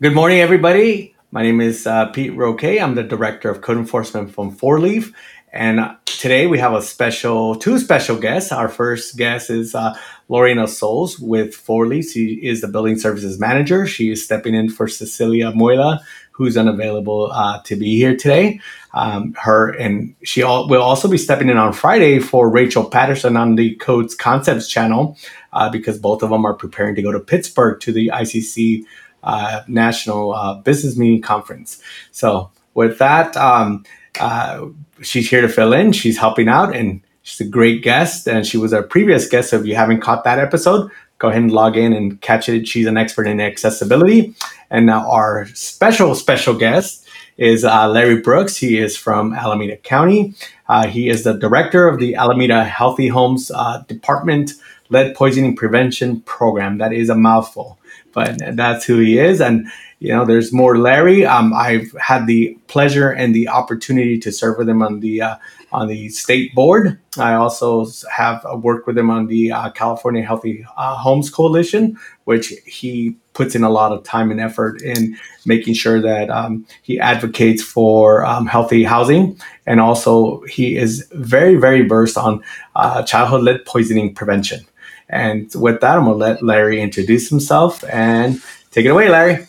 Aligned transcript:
Good 0.00 0.14
morning, 0.14 0.38
everybody. 0.38 1.16
My 1.32 1.42
name 1.42 1.60
is 1.60 1.84
uh, 1.84 2.06
Pete 2.06 2.32
Roque. 2.36 2.62
I'm 2.62 2.94
the 2.94 3.02
director 3.02 3.50
of 3.50 3.62
code 3.62 3.78
enforcement 3.78 4.32
from 4.32 4.52
Four 4.52 4.78
Leaf. 4.78 5.12
And 5.52 5.80
today 6.04 6.46
we 6.46 6.60
have 6.60 6.72
a 6.72 6.82
special, 6.82 7.56
two 7.56 7.80
special 7.80 8.16
guests. 8.16 8.52
Our 8.52 8.68
first 8.68 9.16
guest 9.16 9.50
is 9.50 9.74
uh, 9.74 9.98
Lorena 10.28 10.68
Souls 10.68 11.18
with 11.18 11.52
Four 11.52 11.88
Leaf. 11.88 12.12
She 12.12 12.34
is 12.34 12.60
the 12.60 12.68
building 12.68 12.96
services 12.96 13.40
manager. 13.40 13.88
She 13.88 14.12
is 14.12 14.24
stepping 14.24 14.54
in 14.54 14.68
for 14.68 14.86
Cecilia 14.86 15.50
Muela, 15.50 15.98
who's 16.30 16.56
unavailable 16.56 17.32
uh, 17.32 17.60
to 17.62 17.74
be 17.74 17.96
here 17.96 18.16
today. 18.16 18.60
Um, 18.94 19.34
her 19.36 19.70
and 19.70 20.14
she 20.22 20.44
all, 20.44 20.68
will 20.68 20.80
also 20.80 21.08
be 21.08 21.18
stepping 21.18 21.48
in 21.48 21.56
on 21.56 21.72
Friday 21.72 22.20
for 22.20 22.48
Rachel 22.48 22.84
Patterson 22.84 23.36
on 23.36 23.56
the 23.56 23.74
Codes 23.74 24.14
Concepts 24.14 24.68
channel 24.68 25.16
uh, 25.52 25.68
because 25.70 25.98
both 25.98 26.22
of 26.22 26.30
them 26.30 26.44
are 26.44 26.54
preparing 26.54 26.94
to 26.94 27.02
go 27.02 27.10
to 27.10 27.18
Pittsburgh 27.18 27.80
to 27.80 27.90
the 27.90 28.12
ICC 28.14 28.84
uh, 29.22 29.62
National 29.68 30.32
uh, 30.32 30.54
Business 30.54 30.96
Meeting 30.96 31.22
Conference. 31.22 31.80
So 32.12 32.50
with 32.74 32.98
that, 32.98 33.36
um, 33.36 33.84
uh, 34.20 34.66
she's 35.02 35.28
here 35.28 35.40
to 35.40 35.48
fill 35.48 35.72
in. 35.72 35.92
She's 35.92 36.18
helping 36.18 36.48
out, 36.48 36.74
and 36.74 37.02
she's 37.22 37.46
a 37.46 37.50
great 37.50 37.82
guest. 37.82 38.26
And 38.26 38.46
she 38.46 38.56
was 38.56 38.72
our 38.72 38.82
previous 38.82 39.28
guest. 39.28 39.50
So 39.50 39.60
if 39.60 39.66
you 39.66 39.74
haven't 39.74 40.00
caught 40.00 40.24
that 40.24 40.38
episode, 40.38 40.90
go 41.18 41.28
ahead 41.28 41.42
and 41.42 41.52
log 41.52 41.76
in 41.76 41.92
and 41.92 42.20
catch 42.20 42.48
it. 42.48 42.66
She's 42.66 42.86
an 42.86 42.96
expert 42.96 43.26
in 43.26 43.40
accessibility. 43.40 44.34
And 44.70 44.86
now 44.86 45.10
our 45.10 45.46
special, 45.54 46.14
special 46.14 46.54
guest 46.54 47.06
is 47.36 47.64
uh, 47.64 47.88
Larry 47.88 48.20
Brooks. 48.20 48.56
He 48.56 48.78
is 48.78 48.96
from 48.96 49.32
Alameda 49.32 49.76
County. 49.76 50.34
Uh, 50.68 50.86
he 50.86 51.08
is 51.08 51.24
the 51.24 51.34
director 51.34 51.88
of 51.88 51.98
the 51.98 52.14
Alameda 52.14 52.64
Healthy 52.64 53.08
Homes 53.08 53.50
uh, 53.54 53.82
Department 53.88 54.52
Lead 54.90 55.14
Poisoning 55.14 55.56
Prevention 55.56 56.20
Program. 56.22 56.78
That 56.78 56.92
is 56.92 57.08
a 57.08 57.14
mouthful 57.14 57.77
but 58.12 58.38
that's 58.56 58.84
who 58.84 58.98
he 58.98 59.18
is. 59.18 59.40
And 59.40 59.68
you 60.00 60.12
know, 60.12 60.24
there's 60.24 60.52
more 60.52 60.78
Larry. 60.78 61.26
Um, 61.26 61.52
I've 61.52 61.90
had 62.00 62.26
the 62.26 62.56
pleasure 62.68 63.10
and 63.10 63.34
the 63.34 63.48
opportunity 63.48 64.18
to 64.20 64.30
serve 64.30 64.58
with 64.58 64.68
him 64.68 64.80
on 64.80 65.00
the 65.00 65.22
uh, 65.22 65.36
on 65.72 65.88
the 65.88 66.08
state 66.10 66.54
board. 66.54 66.98
I 67.18 67.34
also 67.34 67.86
have 68.10 68.44
worked 68.62 68.86
with 68.86 68.96
him 68.96 69.10
on 69.10 69.26
the 69.26 69.52
uh, 69.52 69.70
California 69.70 70.22
Healthy 70.22 70.64
uh, 70.76 70.96
Homes 70.96 71.30
Coalition, 71.30 71.98
which 72.24 72.54
he 72.64 73.16
puts 73.34 73.54
in 73.54 73.64
a 73.64 73.70
lot 73.70 73.92
of 73.92 74.02
time 74.04 74.30
and 74.30 74.40
effort 74.40 74.80
in 74.82 75.16
making 75.46 75.74
sure 75.74 76.00
that 76.00 76.30
um, 76.30 76.64
he 76.82 76.98
advocates 76.98 77.62
for 77.62 78.24
um, 78.24 78.46
healthy 78.46 78.84
housing. 78.84 79.38
And 79.66 79.80
also, 79.80 80.40
he 80.42 80.76
is 80.76 81.08
very, 81.12 81.56
very 81.56 81.86
versed 81.86 82.16
on 82.16 82.42
uh, 82.76 83.02
childhood 83.02 83.42
lead 83.42 83.64
poisoning 83.64 84.14
prevention. 84.14 84.64
And 85.10 85.50
with 85.54 85.80
that, 85.80 85.96
I'm 85.96 86.04
going 86.04 86.18
to 86.18 86.24
let 86.24 86.42
Larry 86.42 86.80
introduce 86.80 87.28
himself 87.28 87.82
and 87.84 88.40
take 88.70 88.86
it 88.86 88.90
away, 88.90 89.08
Larry. 89.08 89.46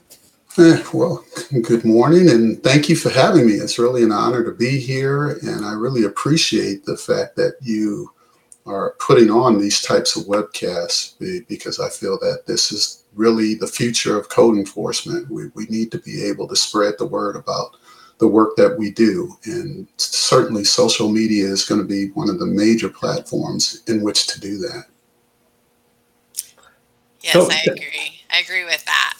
Eh, 0.57 0.83
well, 0.93 1.23
good 1.61 1.85
morning 1.85 2.29
and 2.29 2.61
thank 2.63 2.89
you 2.89 2.95
for 2.95 3.09
having 3.09 3.45
me. 3.45 3.53
It's 3.53 3.79
really 3.79 4.03
an 4.03 4.11
honor 4.11 4.43
to 4.43 4.51
be 4.51 4.79
here. 4.79 5.37
And 5.43 5.63
I 5.65 5.73
really 5.73 6.03
appreciate 6.03 6.85
the 6.85 6.97
fact 6.97 7.35
that 7.35 7.55
you 7.61 8.11
are 8.65 8.95
putting 8.99 9.29
on 9.29 9.57
these 9.57 9.81
types 9.81 10.15
of 10.15 10.25
webcasts 10.25 11.13
because 11.47 11.79
I 11.79 11.89
feel 11.89 12.17
that 12.19 12.43
this 12.45 12.71
is 12.71 13.03
really 13.15 13.55
the 13.55 13.67
future 13.67 14.17
of 14.17 14.29
code 14.29 14.57
enforcement. 14.57 15.29
We, 15.29 15.47
we 15.55 15.65
need 15.67 15.91
to 15.91 15.99
be 15.99 16.25
able 16.25 16.47
to 16.47 16.55
spread 16.55 16.95
the 16.97 17.07
word 17.07 17.35
about 17.35 17.75
the 18.17 18.27
work 18.27 18.55
that 18.57 18.77
we 18.77 18.91
do. 18.91 19.37
And 19.45 19.87
certainly 19.97 20.63
social 20.63 21.09
media 21.09 21.45
is 21.45 21.65
going 21.65 21.81
to 21.81 21.87
be 21.87 22.09
one 22.11 22.29
of 22.29 22.39
the 22.39 22.45
major 22.45 22.89
platforms 22.89 23.81
in 23.87 24.01
which 24.01 24.27
to 24.27 24.39
do 24.39 24.57
that. 24.59 24.85
Yes, 27.21 27.33
so, 27.33 27.49
I 27.51 27.61
agree. 27.67 28.21
I 28.31 28.39
agree 28.39 28.63
with 28.63 28.83
that. 28.85 29.17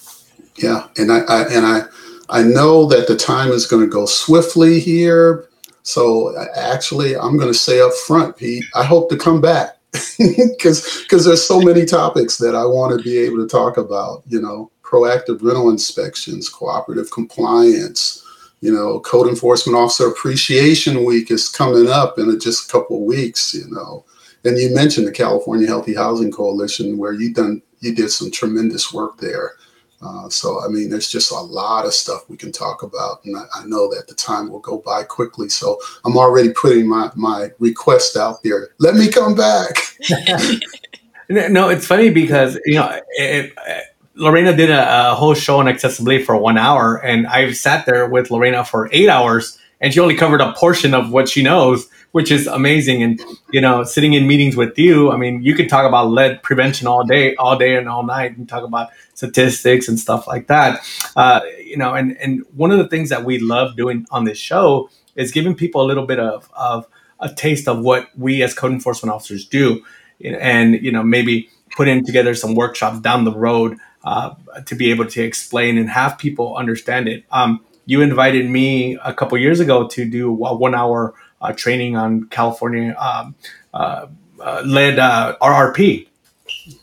Yeah, 0.56 0.88
and 0.98 1.12
I, 1.12 1.20
I 1.20 1.44
and 1.44 1.66
I 1.66 1.84
I 2.30 2.44
know 2.44 2.86
that 2.88 3.08
the 3.08 3.16
time 3.16 3.50
is 3.50 3.66
going 3.66 3.84
to 3.84 3.90
go 3.90 4.06
swiftly 4.06 4.80
here. 4.80 5.48
So 5.84 6.38
actually, 6.56 7.18
I'm 7.18 7.38
going 7.38 7.52
to 7.52 7.58
say 7.58 7.82
up 7.82 7.94
front, 8.06 8.38
Pete, 8.38 8.64
I 8.76 8.84
hope 8.84 9.10
to 9.10 9.18
come 9.18 9.42
back 9.42 9.78
because 10.20 11.02
because 11.02 11.26
there's 11.26 11.46
so 11.46 11.62
many 11.62 11.86
topics 11.86 12.38
that 12.38 12.56
I 12.56 12.66
want 12.66 12.98
to 12.98 13.04
be 13.04 13.18
able 13.18 13.38
to 13.38 13.48
talk 13.48 13.78
about. 13.78 14.24
You 14.28 14.42
know, 14.42 14.72
proactive 14.84 15.42
rental 15.42 15.70
inspections, 15.70 16.50
cooperative 16.50 17.12
compliance. 17.12 18.24
You 18.62 18.74
know, 18.74 19.00
code 19.00 19.30
enforcement 19.30 19.78
officer 19.78 20.10
appreciation 20.10 21.06
week 21.06 21.32
is 21.32 21.48
coming 21.48 21.88
up 21.88 22.20
in 22.20 22.38
just 22.42 22.70
a 22.70 22.72
couple 22.72 22.98
of 22.98 23.04
weeks. 23.04 23.54
You 23.54 23.70
know, 23.70 24.06
and 24.44 24.58
you 24.58 24.74
mentioned 24.76 25.08
the 25.08 25.12
California 25.12 25.66
Healthy 25.66 25.96
Housing 25.96 26.32
Coalition, 26.32 26.98
where 26.98 27.14
you've 27.14 27.36
done 27.36 27.62
you 27.82 27.94
did 27.94 28.10
some 28.10 28.32
tremendous 28.32 28.94
work 28.94 29.18
there. 29.20 29.54
Uh, 30.02 30.30
so, 30.30 30.64
I 30.64 30.70
mean, 30.70 30.90
there's 30.90 31.10
just 31.10 31.32
a 31.32 31.36
lot 31.36 31.86
of 31.86 31.94
stuff 31.94 32.30
we 32.30 32.38
can 32.38 32.54
talk 32.54 32.84
about, 32.84 33.24
and 33.26 33.36
I, 33.36 33.44
I, 33.54 33.66
know 33.66 33.94
that 33.94 34.08
the 34.08 34.14
time 34.14 34.50
will 34.50 34.60
go 34.60 34.78
by 34.78 35.04
quickly. 35.04 35.50
So, 35.50 35.78
I'm 36.06 36.16
already 36.16 36.54
putting 36.54 36.88
my 36.88 37.12
my 37.16 37.50
request 37.60 38.16
out 38.16 38.42
there. 38.42 38.70
Let 38.80 38.96
me 38.96 39.10
come 39.10 39.36
back. 39.36 39.76
no, 41.30 41.68
it's 41.68 41.86
funny 41.86 42.12
because 42.12 42.58
you 42.66 42.76
know 42.76 42.90
it, 43.18 43.52
it, 43.58 43.84
Lorena 44.16 44.56
did 44.56 44.70
a, 44.70 45.12
a, 45.12 45.16
whole 45.16 45.34
show 45.34 45.60
on 45.60 45.68
accessibility 45.68 46.24
for 46.24 46.38
one 46.38 46.58
hour, 46.58 47.04
and 47.04 47.28
I've 47.28 47.58
sat 47.58 47.86
there 47.86 48.08
with 48.08 48.32
Lorena 48.32 48.64
for 48.64 48.90
eight 48.94 49.10
hours, 49.10 49.58
and 49.82 49.94
she 49.94 50.00
only 50.00 50.16
covered 50.16 50.40
a 50.40 50.54
portion 50.54 50.94
of 50.94 51.12
what 51.12 51.28
she 51.28 51.44
knows 51.44 51.90
which 52.12 52.32
is 52.32 52.48
amazing. 52.48 53.04
And 53.04 53.22
you 53.52 53.62
know, 53.62 53.84
sitting 53.84 54.14
in 54.14 54.28
meetings 54.28 54.56
with 54.56 54.78
you, 54.78 55.12
I 55.12 55.18
mean, 55.18 55.42
you 55.42 55.56
can 55.56 55.68
talk 55.68 55.86
about 55.86 56.10
lead 56.10 56.42
prevention 56.44 56.88
all 56.88 57.04
day, 57.04 57.36
all 57.36 57.58
day 57.58 57.76
and 57.76 57.88
all 57.88 58.04
night, 58.04 58.38
and 58.38 58.48
talk 58.48 58.64
about 58.64 58.90
statistics 59.14 59.88
and 59.88 60.00
stuff 60.00 60.28
like 60.28 60.48
that. 60.48 60.82
Uh, 61.16 61.42
you 61.64 61.78
know, 61.78 61.94
and 61.94 62.18
and 62.18 62.44
one 62.56 62.72
of 62.72 62.78
the 62.78 62.88
things 62.88 63.10
that 63.10 63.24
we 63.26 63.40
love 63.40 63.76
doing 63.76 64.06
on 64.12 64.24
this 64.24 64.38
show 64.38 64.90
is 65.16 65.32
giving 65.32 65.56
people 65.56 65.82
a 65.82 65.88
little 65.88 66.06
bit 66.06 66.20
of 66.20 66.50
of 66.56 66.88
a 67.20 67.34
taste 67.34 67.68
of 67.68 67.80
what 67.80 68.10
we 68.18 68.42
as 68.44 68.54
code 68.54 68.72
enforcement 68.72 69.14
officers 69.14 69.46
do, 69.46 69.84
and 70.24 70.76
you 70.82 70.92
know, 70.92 71.04
maybe 71.04 71.50
putting 71.76 72.04
together 72.04 72.34
some 72.34 72.56
workshops 72.56 73.00
down 73.00 73.26
the 73.26 73.36
road 73.36 73.78
uh, 74.04 74.34
to 74.66 74.76
be 74.76 74.92
able 74.92 75.06
to 75.06 75.22
explain 75.22 75.78
and 75.78 75.90
have 75.90 76.18
people 76.18 76.56
understand 76.56 77.08
it. 77.08 77.24
Um, 77.32 77.64
you 77.86 78.02
invited 78.02 78.50
me 78.50 78.98
a 79.04 79.14
couple 79.14 79.38
years 79.38 79.60
ago 79.60 79.88
to 79.88 80.06
do 80.06 80.32
a 80.46 80.56
one 80.56 80.76
hour 80.76 81.14
uh, 81.42 81.54
training 81.54 81.96
on 81.96 82.26
California 82.26 82.96
um, 82.98 83.36
uh, 83.74 84.08
uh 84.42 84.62
lead 84.66 85.00
uh, 85.00 85.36
RRP, 85.42 86.08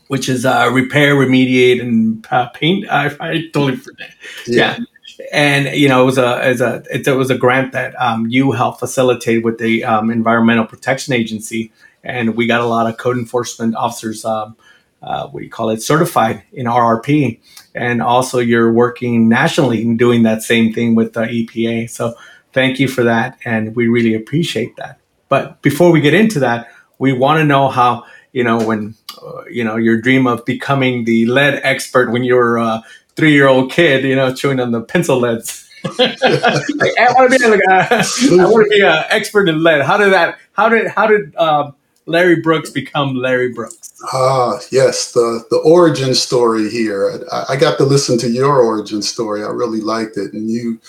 which 0.07 0.29
is 0.29 0.45
uh, 0.45 0.69
repair, 0.73 1.15
remediate, 1.15 1.81
and 1.81 2.25
paint. 2.53 2.89
I, 2.89 3.15
I 3.19 3.49
totally 3.53 3.77
forget. 3.77 4.09
Yeah. 4.45 4.77
yeah. 4.77 4.85
And 5.33 5.75
you 5.75 5.89
know, 5.89 6.03
it 6.03 6.05
was 6.05 6.17
a, 6.17 6.47
it 6.47 6.49
was 6.49 6.61
a, 6.61 6.83
it, 6.91 7.07
was 7.07 7.31
a 7.31 7.37
grant 7.37 7.71
that 7.71 7.99
um, 7.99 8.27
you 8.27 8.51
helped 8.51 8.79
facilitate 8.79 9.43
with 9.43 9.57
the 9.57 9.83
um, 9.83 10.11
Environmental 10.11 10.65
Protection 10.65 11.13
Agency, 11.13 11.71
and 12.03 12.35
we 12.35 12.45
got 12.45 12.61
a 12.61 12.65
lot 12.65 12.87
of 12.87 12.97
code 12.97 13.17
enforcement 13.17 13.75
officers 13.75 14.23
um, 14.25 14.55
uh, 15.01 15.27
what 15.27 15.39
do 15.41 15.45
you 15.45 15.51
call 15.51 15.69
it, 15.69 15.81
certified 15.81 16.43
in 16.51 16.65
RRP. 16.65 17.39
And 17.75 18.01
also, 18.01 18.39
you're 18.39 18.71
working 18.71 19.29
nationally 19.29 19.81
and 19.81 19.97
doing 19.97 20.23
that 20.23 20.43
same 20.43 20.73
thing 20.73 20.95
with 20.95 21.13
the 21.13 21.21
EPA. 21.21 21.89
So 21.89 22.15
Thank 22.57 22.79
you 22.79 22.87
for 22.87 23.03
that. 23.03 23.37
And 23.45 23.75
we 23.75 23.87
really 23.87 24.15
appreciate 24.15 24.77
that. 24.77 24.99
But 25.29 25.61
before 25.61 25.91
we 25.91 26.01
get 26.01 26.15
into 26.15 26.39
that, 26.39 26.71
we 26.97 27.13
want 27.13 27.37
to 27.37 27.43
know 27.43 27.69
how, 27.69 28.05
you 28.31 28.43
know, 28.43 28.57
when, 28.65 28.95
uh, 29.21 29.45
you 29.45 29.63
know, 29.63 29.75
your 29.75 30.01
dream 30.01 30.25
of 30.25 30.43
becoming 30.43 31.03
the 31.03 31.27
lead 31.27 31.59
expert 31.61 32.09
when 32.09 32.23
you 32.23 32.33
were 32.33 32.57
a 32.57 32.83
three 33.15 33.31
year 33.31 33.47
old 33.47 33.71
kid, 33.71 34.03
you 34.05 34.15
know, 34.15 34.33
chewing 34.33 34.59
on 34.59 34.71
the 34.71 34.81
pencil 34.81 35.19
leads. 35.19 35.69
I 35.85 37.13
want 37.15 37.31
to 37.31 37.37
be 37.37 37.45
a, 37.45 38.41
I 38.41 38.49
want 38.49 38.65
to 38.65 38.69
be 38.71 38.81
an 38.81 39.03
expert 39.09 39.47
in 39.49 39.61
lead. 39.61 39.83
How 39.83 39.97
did 39.97 40.11
that? 40.13 40.39
How 40.53 40.67
did 40.67 40.87
how 40.87 41.05
did 41.05 41.35
um, 41.35 41.75
Larry 42.07 42.37
Brooks 42.37 42.71
become 42.71 43.13
Larry 43.13 43.53
Brooks? 43.53 43.93
Ah, 44.11 44.57
yes, 44.71 45.11
the 45.11 45.45
the 45.51 45.57
origin 45.57 46.15
story 46.15 46.71
here. 46.71 47.23
I, 47.31 47.45
I, 47.49 47.55
got 47.55 47.77
to 47.77 47.83
listen 47.83 48.17
to 48.17 48.29
your 48.29 48.59
origin 48.59 49.03
story. 49.03 49.43
I 49.43 49.49
really 49.49 49.81
liked 49.81 50.17
it, 50.17 50.33
and 50.33 50.49
you 50.49 50.79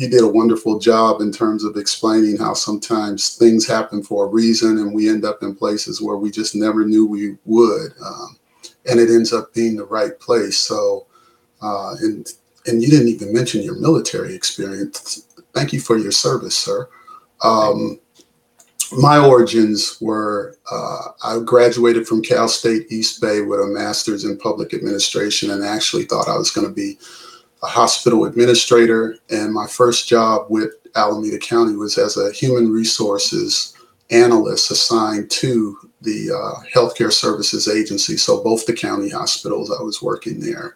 you 0.00 0.08
did 0.08 0.22
a 0.22 0.28
wonderful 0.28 0.78
job 0.78 1.20
in 1.20 1.30
terms 1.30 1.62
of 1.62 1.76
explaining 1.76 2.38
how 2.38 2.54
sometimes 2.54 3.36
things 3.36 3.66
happen 3.66 4.02
for 4.02 4.24
a 4.24 4.28
reason 4.28 4.78
and 4.78 4.94
we 4.94 5.10
end 5.10 5.26
up 5.26 5.42
in 5.42 5.54
places 5.54 6.00
where 6.00 6.16
we 6.16 6.30
just 6.30 6.56
never 6.56 6.86
knew 6.86 7.06
we 7.06 7.36
would. 7.44 7.92
Um, 8.02 8.38
and 8.88 8.98
it 8.98 9.10
ends 9.10 9.34
up 9.34 9.52
being 9.52 9.76
the 9.76 9.84
right 9.84 10.18
place. 10.18 10.56
So, 10.56 11.06
uh, 11.60 11.96
and, 12.00 12.26
and 12.64 12.82
you 12.82 12.88
didn't 12.88 13.08
even 13.08 13.34
mention 13.34 13.60
your 13.60 13.78
military 13.78 14.34
experience. 14.34 15.26
Thank 15.52 15.74
you 15.74 15.80
for 15.80 15.98
your 15.98 16.12
service, 16.12 16.56
sir. 16.56 16.88
Um, 17.44 18.00
my 18.92 19.18
origins 19.18 19.98
were 20.00 20.56
uh, 20.72 21.08
I 21.22 21.40
graduated 21.40 22.08
from 22.08 22.22
Cal 22.22 22.48
State 22.48 22.86
East 22.90 23.20
Bay 23.20 23.42
with 23.42 23.60
a 23.60 23.66
master's 23.66 24.24
in 24.24 24.38
public 24.38 24.72
administration 24.72 25.50
and 25.50 25.62
actually 25.62 26.04
thought 26.04 26.26
I 26.26 26.38
was 26.38 26.50
going 26.50 26.66
to 26.66 26.72
be 26.72 26.96
a 27.62 27.66
hospital 27.66 28.24
administrator, 28.24 29.16
and 29.30 29.52
my 29.52 29.66
first 29.66 30.08
job 30.08 30.46
with 30.48 30.70
Alameda 30.96 31.38
County 31.38 31.76
was 31.76 31.98
as 31.98 32.16
a 32.16 32.32
human 32.32 32.70
resources 32.70 33.74
analyst 34.10 34.70
assigned 34.70 35.30
to 35.30 35.76
the 36.00 36.30
uh, 36.32 36.62
healthcare 36.74 37.12
services 37.12 37.68
agency. 37.68 38.16
So 38.16 38.42
both 38.42 38.66
the 38.66 38.72
county 38.72 39.10
hospitals, 39.10 39.70
I 39.70 39.82
was 39.82 40.02
working 40.02 40.40
there. 40.40 40.74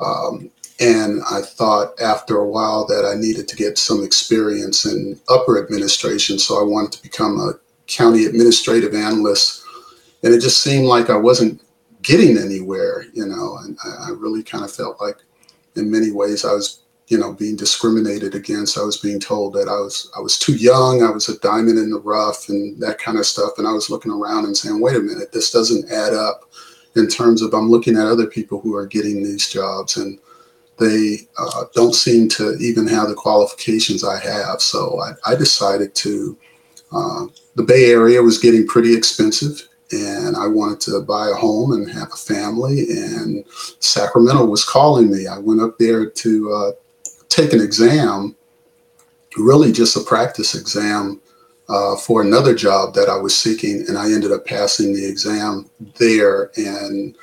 Um, 0.00 0.50
and 0.80 1.22
I 1.28 1.40
thought 1.40 2.00
after 2.00 2.36
a 2.36 2.48
while 2.48 2.86
that 2.86 3.04
I 3.04 3.18
needed 3.18 3.48
to 3.48 3.56
get 3.56 3.78
some 3.78 4.04
experience 4.04 4.84
in 4.84 5.18
upper 5.28 5.60
administration. 5.62 6.38
So 6.38 6.60
I 6.60 6.62
wanted 6.62 6.92
to 6.92 7.02
become 7.02 7.40
a 7.40 7.54
county 7.88 8.26
administrative 8.26 8.94
analyst. 8.94 9.64
And 10.22 10.32
it 10.32 10.40
just 10.40 10.62
seemed 10.62 10.86
like 10.86 11.10
I 11.10 11.16
wasn't 11.16 11.60
getting 12.02 12.38
anywhere, 12.38 13.06
you 13.12 13.26
know, 13.26 13.58
and 13.64 13.76
I 13.84 14.10
really 14.10 14.44
kind 14.44 14.64
of 14.64 14.72
felt 14.72 15.00
like 15.00 15.16
in 15.76 15.90
many 15.90 16.10
ways 16.10 16.44
I 16.44 16.52
was, 16.52 16.80
you 17.08 17.18
know, 17.18 17.32
being 17.32 17.56
discriminated 17.56 18.34
against. 18.34 18.78
I 18.78 18.82
was 18.82 18.98
being 18.98 19.20
told 19.20 19.54
that 19.54 19.68
I 19.68 19.80
was 19.80 20.10
I 20.16 20.20
was 20.20 20.38
too 20.38 20.54
young, 20.54 21.02
I 21.02 21.10
was 21.10 21.28
a 21.28 21.38
diamond 21.40 21.78
in 21.78 21.90
the 21.90 22.00
rough 22.00 22.48
and 22.48 22.80
that 22.80 22.98
kind 22.98 23.18
of 23.18 23.26
stuff. 23.26 23.52
And 23.58 23.66
I 23.66 23.72
was 23.72 23.90
looking 23.90 24.12
around 24.12 24.44
and 24.44 24.56
saying, 24.56 24.80
wait 24.80 24.96
a 24.96 25.00
minute, 25.00 25.32
this 25.32 25.50
doesn't 25.50 25.90
add 25.90 26.14
up 26.14 26.50
in 26.96 27.06
terms 27.06 27.42
of 27.42 27.54
I'm 27.54 27.70
looking 27.70 27.96
at 27.96 28.06
other 28.06 28.26
people 28.26 28.60
who 28.60 28.74
are 28.74 28.86
getting 28.86 29.22
these 29.22 29.48
jobs 29.48 29.96
and 29.96 30.18
they 30.78 31.18
uh, 31.38 31.64
don't 31.74 31.94
seem 31.94 32.28
to 32.28 32.56
even 32.60 32.86
have 32.86 33.08
the 33.08 33.14
qualifications 33.14 34.04
I 34.04 34.18
have. 34.18 34.60
So 34.62 35.00
I, 35.00 35.32
I 35.32 35.34
decided 35.34 35.94
to, 35.96 36.38
uh, 36.92 37.26
the 37.56 37.64
Bay 37.64 37.90
Area 37.90 38.22
was 38.22 38.38
getting 38.38 38.66
pretty 38.66 38.96
expensive 38.96 39.67
and 39.92 40.36
I 40.36 40.46
wanted 40.46 40.80
to 40.80 41.00
buy 41.00 41.28
a 41.28 41.34
home 41.34 41.72
and 41.72 41.90
have 41.90 42.08
a 42.12 42.16
family. 42.16 42.90
And 42.90 43.44
Sacramento 43.80 44.44
was 44.44 44.64
calling 44.64 45.10
me. 45.10 45.26
I 45.26 45.38
went 45.38 45.60
up 45.60 45.78
there 45.78 46.08
to 46.08 46.52
uh, 46.52 46.70
take 47.28 47.52
an 47.52 47.60
exam, 47.60 48.36
really 49.36 49.72
just 49.72 49.96
a 49.96 50.00
practice 50.00 50.54
exam 50.54 51.20
uh, 51.68 51.96
for 51.96 52.22
another 52.22 52.54
job 52.54 52.94
that 52.94 53.08
I 53.08 53.16
was 53.16 53.34
seeking. 53.36 53.84
And 53.88 53.96
I 53.96 54.12
ended 54.12 54.32
up 54.32 54.46
passing 54.46 54.92
the 54.92 55.06
exam 55.06 55.70
there 55.98 56.50
and 56.56 57.16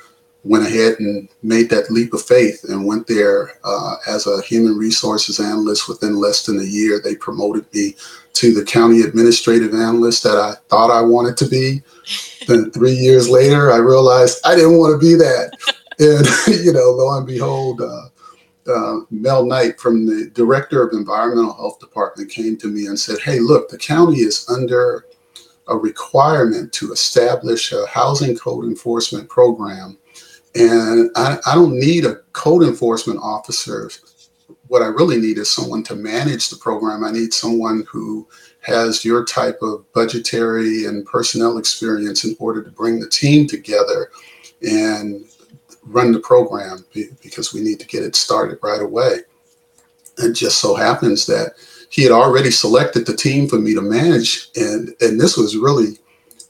went 0.44 0.66
ahead 0.66 0.98
and 1.00 1.28
made 1.42 1.68
that 1.70 1.90
leap 1.90 2.14
of 2.14 2.22
faith 2.22 2.64
and 2.68 2.86
went 2.86 3.06
there 3.06 3.58
uh, 3.64 3.96
as 4.06 4.26
a 4.26 4.40
human 4.42 4.76
resources 4.76 5.40
analyst 5.40 5.88
within 5.88 6.14
less 6.16 6.46
than 6.46 6.60
a 6.60 6.64
year. 6.64 7.00
They 7.00 7.16
promoted 7.16 7.66
me 7.74 7.96
to 8.36 8.54
the 8.54 8.64
county 8.64 9.00
administrative 9.00 9.74
analyst 9.74 10.22
that 10.22 10.36
I 10.36 10.54
thought 10.68 10.90
I 10.90 11.02
wanted 11.02 11.36
to 11.38 11.48
be. 11.48 11.82
then 12.46 12.70
three 12.70 12.92
years 12.92 13.28
later, 13.28 13.72
I 13.72 13.76
realized 13.76 14.40
I 14.44 14.54
didn't 14.54 14.78
want 14.78 14.92
to 14.92 15.04
be 15.04 15.14
that. 15.14 15.56
And, 15.98 16.60
you 16.64 16.72
know, 16.72 16.90
lo 16.90 17.16
and 17.16 17.26
behold, 17.26 17.80
uh, 17.80 18.08
uh, 18.70 19.00
Mel 19.10 19.46
Knight 19.46 19.80
from 19.80 20.06
the 20.06 20.30
director 20.34 20.86
of 20.86 20.92
environmental 20.92 21.54
health 21.54 21.78
department 21.78 22.30
came 22.30 22.56
to 22.58 22.68
me 22.68 22.86
and 22.86 22.98
said, 22.98 23.18
Hey, 23.20 23.38
look, 23.38 23.68
the 23.68 23.78
county 23.78 24.18
is 24.18 24.48
under 24.48 25.06
a 25.68 25.76
requirement 25.76 26.72
to 26.74 26.92
establish 26.92 27.72
a 27.72 27.86
housing 27.86 28.36
code 28.36 28.64
enforcement 28.64 29.28
program 29.28 29.98
and 30.56 31.10
I, 31.16 31.38
I 31.46 31.54
don't 31.54 31.78
need 31.78 32.04
a 32.04 32.16
code 32.32 32.62
enforcement 32.62 33.20
officer. 33.22 33.90
What 34.68 34.82
I 34.82 34.86
really 34.86 35.18
need 35.18 35.38
is 35.38 35.50
someone 35.50 35.82
to 35.84 35.94
manage 35.94 36.48
the 36.48 36.56
program. 36.56 37.04
I 37.04 37.10
need 37.10 37.32
someone 37.32 37.86
who 37.88 38.26
has 38.60 39.04
your 39.04 39.24
type 39.24 39.58
of 39.62 39.90
budgetary 39.92 40.86
and 40.86 41.06
personnel 41.06 41.58
experience 41.58 42.24
in 42.24 42.36
order 42.38 42.62
to 42.62 42.70
bring 42.70 42.98
the 42.98 43.08
team 43.08 43.46
together 43.46 44.10
and 44.62 45.24
run 45.82 46.12
the 46.12 46.20
program 46.20 46.84
because 47.22 47.54
we 47.54 47.60
need 47.60 47.78
to 47.80 47.86
get 47.86 48.02
it 48.02 48.16
started 48.16 48.58
right 48.62 48.82
away. 48.82 49.20
It 50.18 50.32
just 50.32 50.60
so 50.60 50.74
happens 50.74 51.26
that 51.26 51.52
he 51.90 52.02
had 52.02 52.12
already 52.12 52.50
selected 52.50 53.06
the 53.06 53.16
team 53.16 53.48
for 53.48 53.58
me 53.58 53.74
to 53.74 53.82
manage, 53.82 54.48
and 54.56 54.94
and 55.00 55.20
this 55.20 55.36
was 55.36 55.56
really 55.56 55.98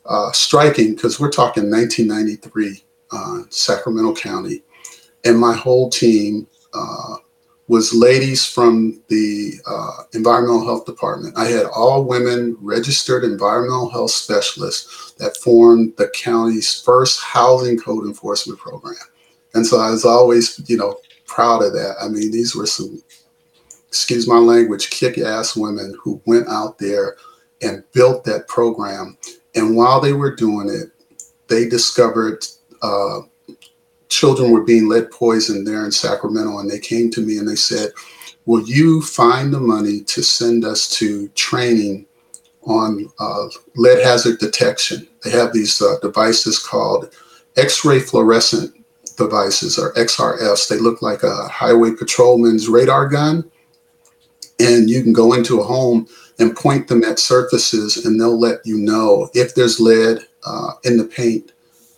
uh, 0.07 0.33
striking 0.33 0.95
because 0.95 1.21
we're 1.21 1.31
talking 1.31 1.71
1993 1.71 2.85
uh, 3.13 3.43
Sacramento 3.51 4.15
County, 4.15 4.63
and 5.25 5.39
my 5.39 5.53
whole 5.53 5.91
team 5.91 6.47
uh, 6.73 7.17
was 7.69 7.93
ladies 7.93 8.47
from 8.47 9.03
the 9.09 9.55
uh, 9.67 10.05
environmental 10.13 10.65
health 10.65 10.87
department. 10.87 11.37
I 11.37 11.47
had 11.47 11.67
all 11.67 12.05
women 12.05 12.57
registered 12.61 13.25
environmental 13.25 13.91
health 13.91 14.13
specialists 14.13 15.13
that 15.19 15.37
formed 15.39 15.95
the 15.97 16.09
county's 16.11 16.81
first 16.81 17.21
housing 17.21 17.79
code 17.79 18.05
enforcement 18.05 18.61
program. 18.61 18.97
And 19.55 19.67
so 19.67 19.81
I 19.81 19.91
was 19.91 20.05
always, 20.05 20.61
you 20.69 20.77
know, 20.77 20.99
proud 21.27 21.63
of 21.65 21.73
that. 21.73 21.97
I 22.01 22.09
mean, 22.09 22.31
these 22.31 22.55
were 22.55 22.67
some, 22.67 23.03
excuse 23.89 24.29
my 24.29 24.39
language, 24.39 24.91
kick 24.91 25.19
ass 25.19 25.57
women 25.57 25.97
who 26.01 26.21
went 26.27 26.47
out 26.49 26.79
there 26.79 27.17
and 27.63 27.83
built 27.93 28.25
that 28.25 28.47
program. 28.47 29.17
And 29.55 29.77
while 29.77 30.01
they 30.01 30.13
were 30.13 30.37
doing 30.37 30.69
it, 30.69 30.91
they 31.49 31.69
discovered 31.69 32.45
uh, 32.83 33.21
children 34.09 34.51
were 34.51 34.65
being 34.65 34.89
lead 34.89 35.11
poisoned 35.11 35.67
there 35.67 35.85
in 35.85 35.93
Sacramento, 35.93 36.59
and 36.59 36.71
they 36.71 36.79
came 36.79 37.11
to 37.11 37.21
me 37.21 37.39
and 37.39 37.49
they 37.49 37.57
said, 37.57 37.91
"Will 38.45 38.63
you 38.63 39.03
find 39.03 39.53
the 39.53 39.61
money 39.61 40.01
to 40.03 40.23
send 40.23 40.65
us 40.65 40.89
to 40.99 41.29
training 41.29 42.07
on 42.63 43.11
uh, 43.19 43.49
lead 43.75 44.03
hazard 44.03 44.39
detection?" 44.39 45.07
They 45.23 45.31
have 45.31 45.53
these 45.53 45.81
uh, 45.81 45.99
devices 46.01 46.59
called 46.59 47.15
X-ray 47.57 48.01
fluorescent 48.01 48.75
devices 49.17 49.79
or 49.79 49.95
XRFs. 49.95 50.69
They 50.69 50.79
look 50.79 51.03
like 51.03 51.23
a 51.23 51.49
highway 51.49 51.93
patrolman's 51.93 52.69
radar 52.69 53.09
gun, 53.09 53.51
and 54.61 54.91
you 54.91 55.03
can 55.03 55.13
go 55.13 55.33
into 55.33 55.61
a 55.61 55.65
home 55.65 56.07
and 56.39 56.55
point 56.55 56.87
them 56.87 57.03
at 57.03 57.19
surfaces, 57.19 58.05
and 58.05 58.21
they'll 58.21 58.39
let 58.39 58.61
you 58.65 58.77
know 58.77 59.31
if 59.35 59.55
there's 59.55 59.81
lead 59.81 60.27
uh, 60.45 60.73
in 60.85 60.97
the 60.97 61.05
paint 61.05 61.53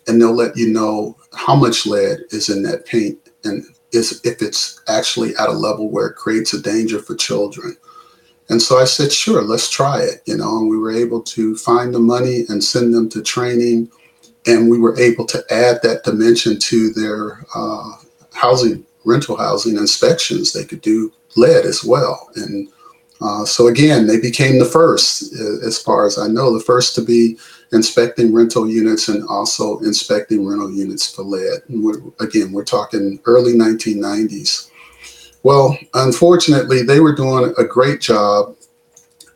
and 0.09 0.19
they'll 0.19 0.35
let 0.35 0.57
you 0.57 0.67
know 0.69 1.15
how 1.33 1.55
much 1.55 1.85
lead 1.85 2.19
is 2.31 2.49
in 2.49 2.63
that 2.63 2.85
paint 2.85 3.17
and 3.43 3.63
is 3.91 4.21
if 4.23 4.41
it's 4.41 4.81
actually 4.87 5.35
at 5.35 5.49
a 5.49 5.53
level 5.53 5.89
where 5.89 6.07
it 6.07 6.15
creates 6.15 6.53
a 6.53 6.61
danger 6.61 6.99
for 6.99 7.15
children. 7.15 7.75
And 8.49 8.61
so 8.61 8.77
I 8.77 8.85
said, 8.85 9.11
sure, 9.11 9.43
let's 9.43 9.69
try 9.69 10.01
it. 10.01 10.21
You 10.25 10.37
know, 10.37 10.57
and 10.57 10.69
we 10.69 10.77
were 10.77 10.91
able 10.91 11.21
to 11.21 11.55
find 11.55 11.93
the 11.93 11.99
money 11.99 12.45
and 12.49 12.63
send 12.63 12.93
them 12.93 13.09
to 13.09 13.21
training. 13.21 13.91
And 14.47 14.69
we 14.69 14.79
were 14.79 14.97
able 14.99 15.25
to 15.27 15.43
add 15.51 15.81
that 15.83 16.03
dimension 16.03 16.57
to 16.59 16.91
their 16.91 17.43
uh, 17.53 17.91
housing, 18.33 18.85
rental 19.05 19.37
housing 19.37 19.77
inspections. 19.77 20.51
They 20.51 20.65
could 20.65 20.81
do 20.81 21.11
lead 21.35 21.65
as 21.65 21.83
well. 21.83 22.29
And 22.35 22.69
uh, 23.21 23.45
so 23.45 23.67
again, 23.67 24.07
they 24.07 24.19
became 24.19 24.59
the 24.59 24.65
first, 24.65 25.33
as 25.33 25.79
far 25.79 26.07
as 26.07 26.17
I 26.17 26.27
know, 26.27 26.51
the 26.57 26.63
first 26.63 26.95
to 26.95 27.01
be 27.01 27.37
inspecting 27.71 28.33
rental 28.33 28.69
units 28.69 29.07
and 29.09 29.27
also 29.27 29.79
inspecting 29.79 30.45
rental 30.47 30.71
units 30.71 31.13
for 31.13 31.23
lead. 31.23 31.61
We're, 31.69 32.01
again, 32.19 32.51
we're 32.51 32.65
talking 32.65 33.19
early 33.25 33.53
1990s. 33.53 34.71
Well, 35.43 35.77
unfortunately, 35.93 36.83
they 36.83 36.99
were 36.99 37.15
doing 37.15 37.53
a 37.57 37.63
great 37.63 38.01
job, 38.01 38.55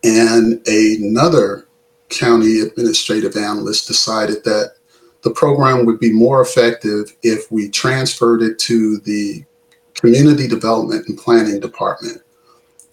and 0.04 0.62
another 0.68 1.68
county 2.10 2.60
administrative 2.60 3.38
analyst 3.38 3.88
decided 3.88 4.44
that 4.44 4.76
the 5.22 5.32
program 5.32 5.86
would 5.86 6.00
be 6.00 6.12
more 6.12 6.42
effective 6.42 7.16
if 7.24 7.50
we 7.52 7.70
transferred 7.70 8.42
it 8.42 8.60
to 8.60 8.98
the 9.00 9.44
community 9.94 10.48
development 10.48 11.08
and 11.08 11.18
planning 11.18 11.62
department 11.62 12.22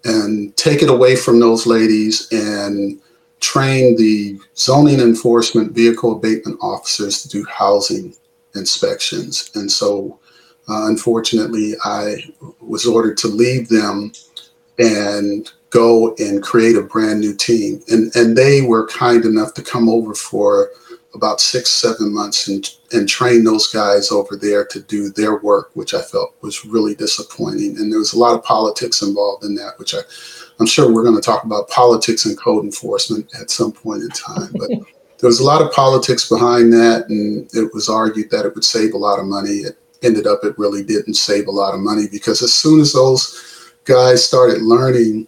and 0.05 0.55
take 0.55 0.81
it 0.81 0.89
away 0.89 1.15
from 1.15 1.39
those 1.39 1.67
ladies 1.67 2.31
and 2.31 3.00
train 3.41 3.97
the 3.97 4.39
zoning 4.55 4.99
enforcement 4.99 5.73
vehicle 5.73 6.13
abatement 6.13 6.57
officers 6.61 7.21
to 7.23 7.27
do 7.27 7.43
housing 7.45 8.13
inspections. 8.55 9.51
And 9.55 9.69
so, 9.69 10.19
uh, 10.69 10.87
unfortunately, 10.87 11.73
I 11.83 12.23
was 12.61 12.85
ordered 12.85 13.17
to 13.17 13.27
leave 13.27 13.67
them 13.67 14.13
and 14.79 15.51
go 15.71 16.15
and 16.19 16.43
create 16.43 16.75
a 16.75 16.81
brand 16.81 17.19
new 17.19 17.35
team. 17.35 17.81
And, 17.89 18.15
and 18.15 18.37
they 18.37 18.61
were 18.61 18.87
kind 18.87 19.25
enough 19.25 19.53
to 19.55 19.61
come 19.61 19.89
over 19.89 20.13
for 20.13 20.69
about 21.13 21.41
six, 21.41 21.69
seven 21.69 22.13
months 22.13 22.47
and, 22.47 22.69
and 22.93 23.07
train 23.07 23.43
those 23.43 23.67
guys 23.67 24.11
over 24.11 24.35
there 24.35 24.65
to 24.65 24.81
do 24.81 25.09
their 25.09 25.37
work, 25.37 25.71
which 25.73 25.93
I 25.93 26.01
felt 26.01 26.35
was 26.41 26.63
really 26.65 26.95
disappointing. 26.95 27.77
And 27.77 27.91
there 27.91 27.99
was 27.99 28.13
a 28.13 28.19
lot 28.19 28.35
of 28.35 28.43
politics 28.43 29.01
involved 29.01 29.43
in 29.43 29.55
that, 29.55 29.77
which 29.77 29.93
I 29.93 29.99
I'm 30.61 30.67
sure 30.67 30.93
we're 30.93 31.03
going 31.03 31.15
to 31.15 31.21
talk 31.21 31.43
about 31.43 31.69
politics 31.69 32.25
and 32.25 32.37
code 32.37 32.63
enforcement 32.63 33.27
at 33.41 33.49
some 33.49 33.71
point 33.71 34.03
in 34.03 34.09
time, 34.09 34.51
but 34.53 34.69
there 35.17 35.27
was 35.27 35.39
a 35.39 35.43
lot 35.43 35.63
of 35.63 35.71
politics 35.71 36.29
behind 36.29 36.71
that, 36.73 37.09
and 37.09 37.49
it 37.55 37.73
was 37.73 37.89
argued 37.89 38.29
that 38.29 38.45
it 38.45 38.53
would 38.53 38.63
save 38.63 38.93
a 38.93 38.97
lot 38.97 39.17
of 39.17 39.25
money. 39.25 39.65
It 39.65 39.75
ended 40.03 40.27
up 40.27 40.41
it 40.43 40.55
really 40.59 40.83
didn't 40.83 41.15
save 41.15 41.47
a 41.47 41.51
lot 41.51 41.73
of 41.73 41.79
money 41.79 42.05
because 42.11 42.43
as 42.43 42.53
soon 42.53 42.79
as 42.79 42.93
those 42.93 43.73
guys 43.85 44.23
started 44.23 44.61
learning 44.61 45.27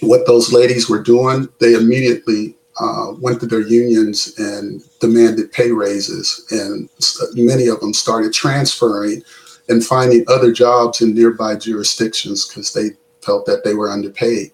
what 0.00 0.26
those 0.26 0.52
ladies 0.52 0.90
were 0.90 1.04
doing, 1.04 1.48
they 1.60 1.74
immediately 1.74 2.56
uh, 2.80 3.12
went 3.20 3.38
to 3.38 3.46
their 3.46 3.60
unions 3.60 4.34
and 4.38 4.82
demanded 4.98 5.52
pay 5.52 5.70
raises, 5.70 6.44
and 6.50 6.90
many 7.34 7.68
of 7.68 7.78
them 7.78 7.94
started 7.94 8.32
transferring 8.32 9.22
and 9.68 9.86
finding 9.86 10.24
other 10.26 10.50
jobs 10.50 11.00
in 11.00 11.14
nearby 11.14 11.54
jurisdictions 11.54 12.48
because 12.48 12.72
they 12.72 12.90
felt 13.28 13.44
that 13.46 13.62
they 13.64 13.74
were 13.74 13.90
underpaid. 13.90 14.50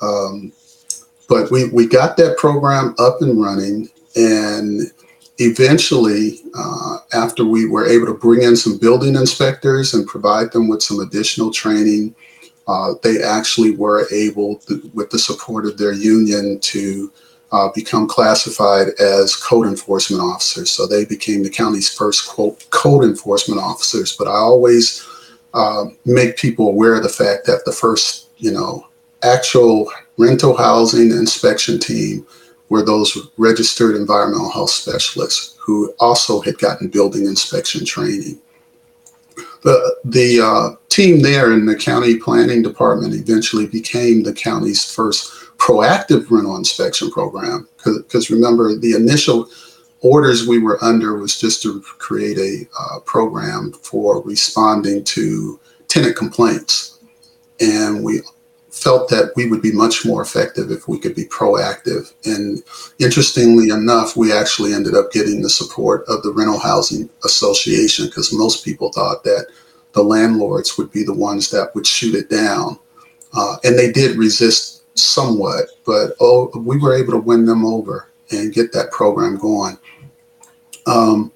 Um, 0.00 0.52
but 1.28 1.50
we, 1.50 1.68
we 1.70 1.86
got 1.86 2.16
that 2.16 2.38
program 2.38 2.94
up 2.98 3.20
and 3.20 3.42
running, 3.42 3.88
and 4.16 4.82
eventually, 5.38 6.40
uh, 6.54 6.98
after 7.12 7.44
we 7.44 7.66
were 7.66 7.86
able 7.86 8.06
to 8.06 8.14
bring 8.14 8.42
in 8.42 8.56
some 8.56 8.78
building 8.78 9.14
inspectors 9.16 9.94
and 9.94 10.06
provide 10.06 10.52
them 10.52 10.68
with 10.68 10.82
some 10.82 11.00
additional 11.00 11.50
training, 11.52 12.14
uh, 12.66 12.94
they 13.02 13.22
actually 13.22 13.72
were 13.72 14.06
able, 14.12 14.56
to, 14.66 14.90
with 14.94 15.10
the 15.10 15.18
support 15.18 15.66
of 15.66 15.76
their 15.76 15.92
union, 15.92 16.58
to 16.60 17.12
uh, 17.50 17.68
become 17.74 18.06
classified 18.06 18.88
as 19.00 19.36
code 19.36 19.66
enforcement 19.66 20.22
officers. 20.22 20.70
So 20.70 20.86
they 20.86 21.04
became 21.04 21.42
the 21.42 21.50
county's 21.50 21.92
first 21.92 22.28
quote 22.28 22.68
code 22.70 23.04
enforcement 23.04 23.60
officers. 23.60 24.16
But 24.16 24.28
I 24.28 24.36
always 24.36 25.06
uh, 25.58 25.86
make 26.04 26.36
people 26.36 26.68
aware 26.68 26.94
of 26.94 27.02
the 27.02 27.08
fact 27.08 27.44
that 27.46 27.64
the 27.64 27.72
first, 27.72 28.30
you 28.36 28.52
know, 28.52 28.86
actual 29.24 29.90
rental 30.16 30.56
housing 30.56 31.10
inspection 31.10 31.80
team 31.80 32.24
were 32.68 32.84
those 32.84 33.30
registered 33.38 33.96
environmental 33.96 34.50
health 34.50 34.70
specialists 34.70 35.56
who 35.58 35.92
also 35.98 36.40
had 36.40 36.56
gotten 36.58 36.88
building 36.88 37.26
inspection 37.26 37.84
training. 37.84 38.38
The, 39.62 39.96
the 40.04 40.40
uh, 40.40 40.76
team 40.88 41.20
there 41.20 41.52
in 41.52 41.66
the 41.66 41.74
county 41.74 42.16
planning 42.16 42.62
department 42.62 43.14
eventually 43.14 43.66
became 43.66 44.22
the 44.22 44.32
county's 44.32 44.88
first 44.88 45.32
proactive 45.56 46.30
rental 46.30 46.56
inspection 46.56 47.10
program. 47.10 47.68
Because 47.84 48.30
remember, 48.30 48.76
the 48.76 48.92
initial 48.92 49.48
orders 50.00 50.46
we 50.46 50.58
were 50.58 50.82
under 50.82 51.16
was 51.16 51.38
just 51.38 51.62
to 51.62 51.80
create 51.80 52.38
a 52.38 52.68
uh, 52.78 53.00
program 53.00 53.72
for 53.72 54.22
responding 54.22 55.04
to 55.04 55.58
tenant 55.88 56.16
complaints. 56.16 56.98
And 57.60 58.04
we 58.04 58.20
felt 58.70 59.08
that 59.10 59.32
we 59.34 59.48
would 59.48 59.60
be 59.60 59.72
much 59.72 60.06
more 60.06 60.22
effective 60.22 60.70
if 60.70 60.86
we 60.86 60.98
could 60.98 61.14
be 61.14 61.24
proactive. 61.24 62.12
And 62.24 62.62
interestingly 62.98 63.70
enough, 63.70 64.16
we 64.16 64.32
actually 64.32 64.72
ended 64.72 64.94
up 64.94 65.10
getting 65.10 65.42
the 65.42 65.50
support 65.50 66.04
of 66.06 66.22
the 66.22 66.32
Rental 66.32 66.60
Housing 66.60 67.10
Association 67.24 68.06
because 68.06 68.32
most 68.32 68.64
people 68.64 68.92
thought 68.92 69.24
that 69.24 69.46
the 69.92 70.02
landlords 70.02 70.78
would 70.78 70.92
be 70.92 71.02
the 71.02 71.14
ones 71.14 71.50
that 71.50 71.74
would 71.74 71.86
shoot 71.86 72.14
it 72.14 72.30
down. 72.30 72.78
Uh, 73.32 73.56
and 73.64 73.76
they 73.76 73.90
did 73.90 74.16
resist 74.16 74.84
somewhat, 74.96 75.66
but 75.84 76.12
oh, 76.20 76.50
we 76.58 76.78
were 76.78 76.94
able 76.94 77.12
to 77.12 77.18
win 77.18 77.46
them 77.46 77.64
over 77.64 78.08
and 78.30 78.52
get 78.52 78.72
that 78.72 78.90
program 78.90 79.36
going. 79.36 79.78
Um, 80.86 81.32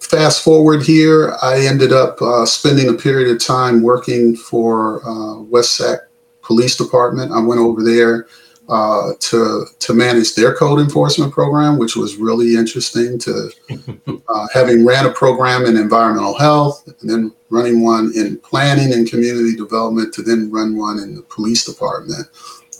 fast 0.00 0.42
forward 0.42 0.82
here, 0.82 1.36
I 1.42 1.66
ended 1.66 1.92
up 1.92 2.20
uh, 2.20 2.46
spending 2.46 2.88
a 2.88 2.94
period 2.94 3.34
of 3.34 3.44
time 3.44 3.82
working 3.82 4.36
for 4.36 5.04
uh, 5.06 5.40
West 5.40 5.76
Sac 5.76 6.00
Police 6.42 6.76
Department. 6.76 7.32
I 7.32 7.40
went 7.40 7.60
over 7.60 7.82
there 7.82 8.26
uh, 8.68 9.12
to 9.20 9.66
to 9.78 9.92
manage 9.92 10.34
their 10.34 10.54
code 10.54 10.80
enforcement 10.80 11.32
program, 11.32 11.78
which 11.78 11.96
was 11.96 12.16
really 12.16 12.56
interesting. 12.56 13.18
To 13.20 13.50
uh, 14.28 14.46
having 14.52 14.86
ran 14.86 15.06
a 15.06 15.12
program 15.12 15.66
in 15.66 15.76
environmental 15.76 16.36
health, 16.38 16.86
and 17.00 17.10
then 17.10 17.32
running 17.50 17.82
one 17.82 18.12
in 18.14 18.38
planning 18.38 18.92
and 18.92 19.08
community 19.08 19.54
development, 19.54 20.14
to 20.14 20.22
then 20.22 20.50
run 20.50 20.76
one 20.76 20.98
in 20.98 21.14
the 21.14 21.22
police 21.22 21.64
department. 21.64 22.26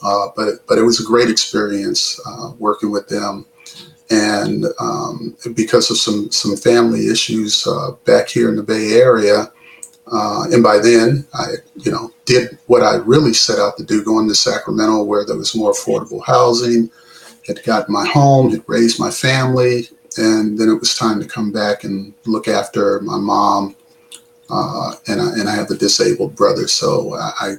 Uh, 0.04 0.28
but 0.37 0.66
but 0.68 0.76
it 0.78 0.82
was 0.82 1.00
a 1.00 1.04
great 1.04 1.30
experience 1.30 2.20
uh, 2.26 2.52
working 2.58 2.90
with 2.90 3.08
them, 3.08 3.46
and 4.11 4.66
um, 4.78 5.34
because 5.54 5.90
of 5.90 5.96
some 5.96 6.30
some 6.30 6.56
family 6.56 7.08
issues 7.08 7.66
uh, 7.66 7.92
back 8.04 8.28
here 8.28 8.50
in 8.50 8.56
the 8.56 8.62
Bay 8.62 8.92
Area. 8.92 9.50
Uh, 10.12 10.44
and 10.52 10.62
by 10.62 10.78
then, 10.78 11.26
I, 11.32 11.54
you 11.76 11.90
know, 11.90 12.12
did 12.26 12.58
what 12.66 12.82
I 12.82 12.96
really 12.96 13.32
set 13.32 13.58
out 13.58 13.78
to 13.78 13.82
do, 13.84 14.04
going 14.04 14.28
to 14.28 14.34
Sacramento 14.34 15.02
where 15.02 15.25
there 15.25 15.37
was 15.37 15.56
more 15.56 15.73
affordable 15.73 16.23
housing, 16.23 16.90
had 17.46 17.62
got 17.64 17.88
my 17.88 18.06
home, 18.06 18.50
had 18.50 18.62
raised 18.66 19.00
my 19.00 19.11
family, 19.11 19.88
and 20.18 20.58
then 20.58 20.68
it 20.68 20.78
was 20.78 20.94
time 20.94 21.20
to 21.20 21.26
come 21.26 21.50
back 21.50 21.84
and 21.84 22.12
look 22.26 22.49
after 22.49 23.00
my 23.00 23.16
mom, 23.16 23.75
uh, 24.50 24.92
and 25.08 25.23
I, 25.23 25.28
and 25.38 25.49
I 25.49 25.54
have 25.54 25.70
a 25.70 25.76
disabled 25.76 26.37
brother, 26.37 26.68
so 26.68 27.14
I 27.14 27.54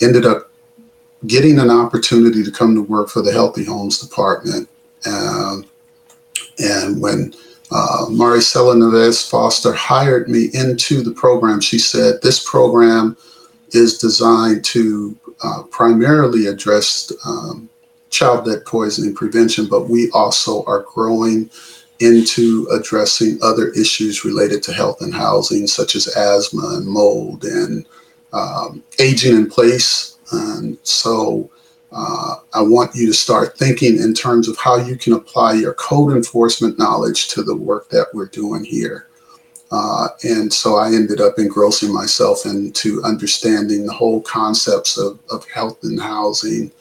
ended 0.00 0.24
up 0.24 0.50
getting 1.26 1.58
an 1.58 1.70
opportunity 1.70 2.44
to 2.44 2.50
come 2.50 2.74
to 2.74 2.82
work 2.82 3.08
for 3.08 3.22
the 3.22 3.32
Healthy 3.32 3.64
Homes 3.64 3.98
Department, 3.98 4.68
um, 5.06 5.66
and 6.58 7.00
when 7.00 7.34
uh, 7.70 8.06
Maricela 8.08 8.74
Neves 8.74 9.28
Foster 9.28 9.72
hired 9.72 10.28
me 10.28 10.48
into 10.54 11.02
the 11.02 11.10
program. 11.10 11.60
She 11.60 11.78
said, 11.78 12.20
This 12.22 12.48
program 12.48 13.16
is 13.72 13.98
designed 13.98 14.64
to 14.66 15.16
uh, 15.44 15.62
primarily 15.64 16.46
address 16.46 17.12
um, 17.26 17.68
child 18.10 18.46
lead 18.46 18.64
poisoning 18.64 19.14
prevention, 19.14 19.66
but 19.68 19.88
we 19.88 20.10
also 20.12 20.64
are 20.64 20.86
growing 20.94 21.50
into 22.00 22.66
addressing 22.72 23.38
other 23.42 23.68
issues 23.70 24.24
related 24.24 24.62
to 24.62 24.72
health 24.72 25.02
and 25.02 25.14
housing, 25.14 25.66
such 25.66 25.94
as 25.94 26.08
asthma 26.16 26.76
and 26.76 26.86
mold 26.86 27.44
and 27.44 27.86
um, 28.32 28.82
aging 28.98 29.36
in 29.36 29.50
place. 29.50 30.17
And 30.32 30.78
so 30.82 31.50
uh, 31.92 32.36
I 32.52 32.62
want 32.62 32.94
you 32.94 33.06
to 33.06 33.14
start 33.14 33.56
thinking 33.56 33.98
in 33.98 34.14
terms 34.14 34.48
of 34.48 34.58
how 34.58 34.76
you 34.76 34.96
can 34.96 35.14
apply 35.14 35.54
your 35.54 35.74
code 35.74 36.14
enforcement 36.14 36.78
knowledge 36.78 37.28
to 37.28 37.42
the 37.42 37.56
work 37.56 37.88
that 37.90 38.08
we're 38.12 38.26
doing 38.26 38.64
here. 38.64 39.06
Uh, 39.70 40.08
and 40.24 40.52
so 40.52 40.76
I 40.76 40.88
ended 40.88 41.20
up 41.20 41.38
engrossing 41.38 41.92
myself 41.92 42.46
into 42.46 43.02
understanding 43.04 43.84
the 43.84 43.92
whole 43.92 44.22
concepts 44.22 44.96
of, 44.96 45.18
of 45.30 45.48
health 45.50 45.82
and 45.82 46.00
housing, 46.00 46.72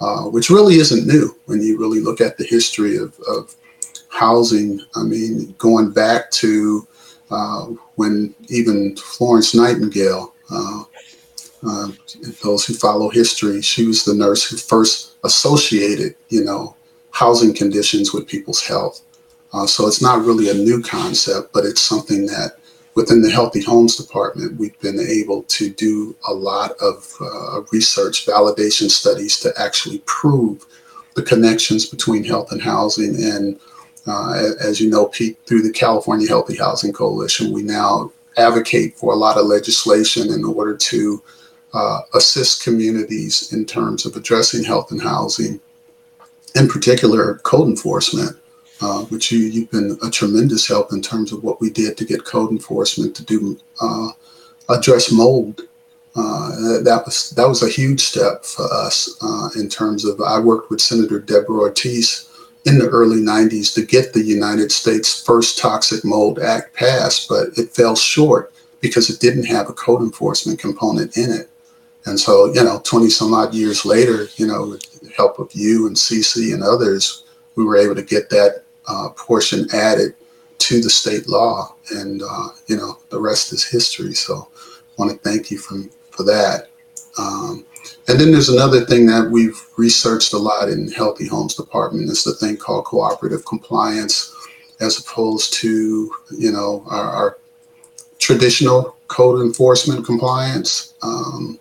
uh, 0.00 0.24
which 0.24 0.50
really 0.50 0.76
isn't 0.76 1.06
new 1.06 1.36
when 1.46 1.62
you 1.62 1.78
really 1.78 2.00
look 2.00 2.20
at 2.20 2.36
the 2.36 2.44
history 2.44 2.96
of, 2.96 3.18
of 3.28 3.54
housing. 4.08 4.80
I 4.96 5.04
mean, 5.04 5.54
going 5.58 5.92
back 5.92 6.30
to 6.32 6.86
uh, 7.30 7.66
when 7.94 8.34
even 8.48 8.96
Florence 8.96 9.54
Nightingale 9.54 10.34
uh, 11.66 11.88
those 12.42 12.64
who 12.64 12.74
follow 12.74 13.08
history, 13.08 13.62
she 13.62 13.86
was 13.86 14.04
the 14.04 14.14
nurse 14.14 14.48
who 14.48 14.56
first 14.56 15.16
associated, 15.24 16.16
you 16.28 16.44
know, 16.44 16.76
housing 17.10 17.54
conditions 17.54 18.12
with 18.12 18.26
people's 18.26 18.62
health. 18.66 19.02
Uh, 19.52 19.66
so 19.66 19.86
it's 19.86 20.02
not 20.02 20.24
really 20.24 20.50
a 20.50 20.54
new 20.54 20.82
concept, 20.82 21.52
but 21.52 21.64
it's 21.64 21.80
something 21.80 22.26
that 22.26 22.56
within 22.94 23.22
the 23.22 23.30
Healthy 23.30 23.62
Homes 23.62 23.96
Department, 23.96 24.58
we've 24.58 24.78
been 24.80 24.98
able 24.98 25.42
to 25.44 25.70
do 25.70 26.16
a 26.26 26.32
lot 26.32 26.72
of 26.80 27.14
uh, 27.20 27.62
research, 27.70 28.26
validation 28.26 28.90
studies 28.90 29.38
to 29.40 29.52
actually 29.56 30.02
prove 30.06 30.66
the 31.14 31.22
connections 31.22 31.86
between 31.86 32.24
health 32.24 32.52
and 32.52 32.62
housing. 32.62 33.22
And 33.22 33.60
uh, 34.06 34.52
as 34.60 34.80
you 34.80 34.90
know, 34.90 35.06
Pete, 35.06 35.38
through 35.46 35.62
the 35.62 35.72
California 35.72 36.26
Healthy 36.26 36.56
Housing 36.56 36.92
Coalition, 36.92 37.52
we 37.52 37.62
now 37.62 38.10
advocate 38.36 38.96
for 38.96 39.12
a 39.12 39.16
lot 39.16 39.36
of 39.36 39.46
legislation 39.46 40.32
in 40.32 40.44
order 40.44 40.76
to 40.76 41.22
uh, 41.72 42.00
assist 42.14 42.62
communities 42.62 43.52
in 43.52 43.64
terms 43.64 44.04
of 44.04 44.16
addressing 44.16 44.64
health 44.64 44.90
and 44.90 45.02
housing, 45.02 45.60
in 46.54 46.68
particular 46.68 47.36
code 47.38 47.68
enforcement, 47.68 48.36
uh, 48.80 49.02
which 49.04 49.32
you, 49.32 49.60
have 49.60 49.70
been 49.70 49.98
a 50.02 50.10
tremendous 50.10 50.66
help 50.66 50.92
in 50.92 51.00
terms 51.00 51.32
of 51.32 51.42
what 51.42 51.60
we 51.60 51.70
did 51.70 51.96
to 51.96 52.04
get 52.04 52.24
code 52.24 52.50
enforcement 52.50 53.14
to 53.16 53.24
do 53.24 53.58
uh, 53.80 54.08
address 54.68 55.10
mold. 55.12 55.62
Uh, 56.14 56.82
that 56.82 57.02
was 57.06 57.30
that 57.30 57.48
was 57.48 57.62
a 57.62 57.68
huge 57.68 58.00
step 58.00 58.44
for 58.44 58.70
us 58.70 59.16
uh, 59.22 59.48
in 59.58 59.68
terms 59.68 60.04
of. 60.04 60.20
I 60.20 60.38
worked 60.38 60.68
with 60.68 60.80
Senator 60.80 61.18
Deborah 61.18 61.60
Ortiz 61.60 62.28
in 62.66 62.78
the 62.78 62.88
early 62.88 63.20
90s 63.20 63.74
to 63.74 63.84
get 63.84 64.12
the 64.12 64.22
United 64.22 64.70
States 64.70 65.24
first 65.24 65.58
Toxic 65.58 66.04
Mold 66.04 66.38
Act 66.38 66.74
passed, 66.74 67.28
but 67.28 67.48
it 67.56 67.70
fell 67.70 67.96
short 67.96 68.52
because 68.80 69.08
it 69.08 69.20
didn't 69.20 69.46
have 69.46 69.68
a 69.68 69.72
code 69.72 70.02
enforcement 70.02 70.58
component 70.58 71.16
in 71.16 71.32
it. 71.32 71.48
And 72.06 72.18
so, 72.18 72.52
you 72.52 72.62
know, 72.64 72.80
20 72.84 73.08
some 73.10 73.32
odd 73.32 73.54
years 73.54 73.84
later, 73.84 74.26
you 74.36 74.46
know, 74.46 74.66
with 74.66 75.00
the 75.00 75.10
help 75.10 75.38
of 75.38 75.50
you 75.52 75.86
and 75.86 75.96
CC 75.96 76.52
and 76.52 76.62
others, 76.62 77.24
we 77.54 77.64
were 77.64 77.76
able 77.76 77.94
to 77.94 78.02
get 78.02 78.28
that 78.30 78.64
uh, 78.88 79.10
portion 79.10 79.68
added 79.72 80.14
to 80.58 80.80
the 80.80 80.90
state 80.90 81.28
law. 81.28 81.74
And, 81.90 82.22
uh, 82.22 82.48
you 82.66 82.76
know, 82.76 82.98
the 83.10 83.20
rest 83.20 83.52
is 83.52 83.64
history. 83.64 84.14
So 84.14 84.48
I 84.56 84.70
want 84.96 85.12
to 85.12 85.18
thank 85.18 85.50
you 85.50 85.58
for, 85.58 85.76
for 86.10 86.24
that. 86.24 86.68
Um, 87.18 87.64
and 88.08 88.18
then 88.18 88.32
there's 88.32 88.48
another 88.48 88.84
thing 88.84 89.06
that 89.06 89.30
we've 89.30 89.60
researched 89.76 90.32
a 90.32 90.38
lot 90.38 90.68
in 90.68 90.90
Healthy 90.90 91.28
Homes 91.28 91.54
Department. 91.54 92.10
is 92.10 92.24
the 92.24 92.34
thing 92.34 92.56
called 92.56 92.84
cooperative 92.84 93.44
compliance, 93.44 94.34
as 94.80 94.98
opposed 94.98 95.52
to, 95.54 96.12
you 96.36 96.52
know, 96.52 96.84
our, 96.88 97.10
our 97.10 97.38
traditional 98.18 98.96
code 99.08 99.44
enforcement 99.44 100.06
compliance. 100.06 100.94
Um, 101.02 101.58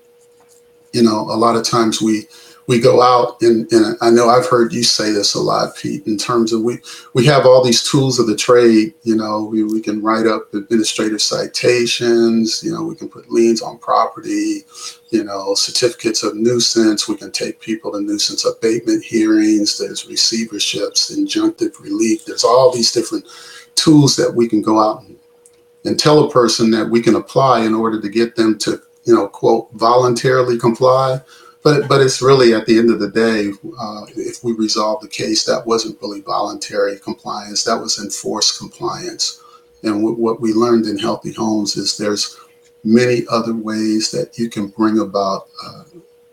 you 0.94 1.04
know, 1.04 1.22
a 1.22 1.38
lot 1.38 1.56
of 1.56 1.64
times 1.64 2.02
we 2.02 2.28
we 2.68 2.80
go 2.80 3.02
out 3.02 3.42
and, 3.42 3.70
and 3.74 3.98
I 4.02 4.10
know 4.12 4.30
I've 4.30 4.48
heard 4.48 4.72
you 4.72 4.84
say 4.84 5.12
this 5.12 5.34
a 5.34 5.42
lot, 5.42 5.76
Pete, 5.76 6.06
in 6.08 6.18
terms 6.18 6.54
of 6.54 6.62
we 6.62 6.78
we 7.14 7.26
have 7.26 7.46
all 7.46 7.64
these 7.64 7.84
tools 7.90 8.20
of 8.20 8.28
the 8.28 8.36
trade. 8.36 8.94
You 9.04 9.16
know, 9.16 9.44
we, 9.44 9.64
we 9.64 9.82
can 9.82 10.02
write 10.02 10.28
up 10.28 10.54
administrative 10.54 11.22
citations. 11.22 12.64
You 12.64 12.74
know, 12.74 12.84
we 12.84 12.96
can 12.96 13.10
put 13.10 13.30
liens 13.30 13.62
on 13.62 13.78
property. 13.80 14.64
You 15.10 15.26
know, 15.26 15.54
certificates 15.56 16.24
of 16.24 16.36
nuisance. 16.36 17.10
We 17.10 17.18
can 17.18 17.32
take 17.32 17.60
people 17.60 17.92
to 17.92 18.00
nuisance 18.00 18.46
abatement 18.46 19.04
hearings. 19.04 19.78
There's 19.78 20.06
receiverships, 20.06 21.12
injunctive 21.12 21.78
relief. 21.82 22.24
There's 22.24 22.46
all 22.46 22.72
these 22.72 22.94
different 22.94 23.26
tools 23.76 24.16
that 24.16 24.34
we 24.34 24.48
can 24.48 24.62
go 24.62 24.80
out 24.80 25.04
and, 25.04 25.18
and 25.84 26.00
tell 26.00 26.24
a 26.24 26.32
person 26.32 26.72
that 26.72 26.90
we 26.90 27.02
can 27.02 27.16
apply 27.16 27.62
in 27.62 27.74
order 27.74 28.00
to 28.00 28.10
get 28.10 28.36
them 28.36 28.58
to, 28.60 28.82
you 29.04 29.16
know, 29.16 29.28
quote, 29.28 29.72
voluntarily 29.74 30.58
comply 30.58 31.22
but 31.64 31.88
but 31.88 32.02
it's 32.02 32.22
really 32.22 32.54
at 32.54 32.66
the 32.66 32.78
end 32.78 32.90
of 32.92 33.00
the 33.00 33.10
day, 33.10 33.52
uh, 33.80 34.06
if 34.16 34.44
we 34.44 34.54
resolve 34.54 35.02
the 35.02 35.08
case, 35.08 35.44
that 35.46 35.66
wasn't 35.66 36.02
really 36.02 36.22
voluntary 36.22 36.98
compliance. 37.00 37.64
That 37.64 37.80
was 37.80 38.00
enforced 38.00 38.58
compliance. 38.58 39.42
And 39.84 39.96
w- 39.96 40.16
what 40.16 40.42
we 40.42 40.54
learned 40.54 40.88
in 40.88 40.98
Healthy 40.98 41.34
Homes 41.34 41.76
is 41.76 41.98
there's 41.98 42.38
many 42.84 43.26
other 43.30 43.54
ways 43.54 44.10
that 44.12 44.40
you 44.40 44.50
can 44.50 44.68
bring 44.68 45.00
about 45.00 45.50
uh, 45.64 45.84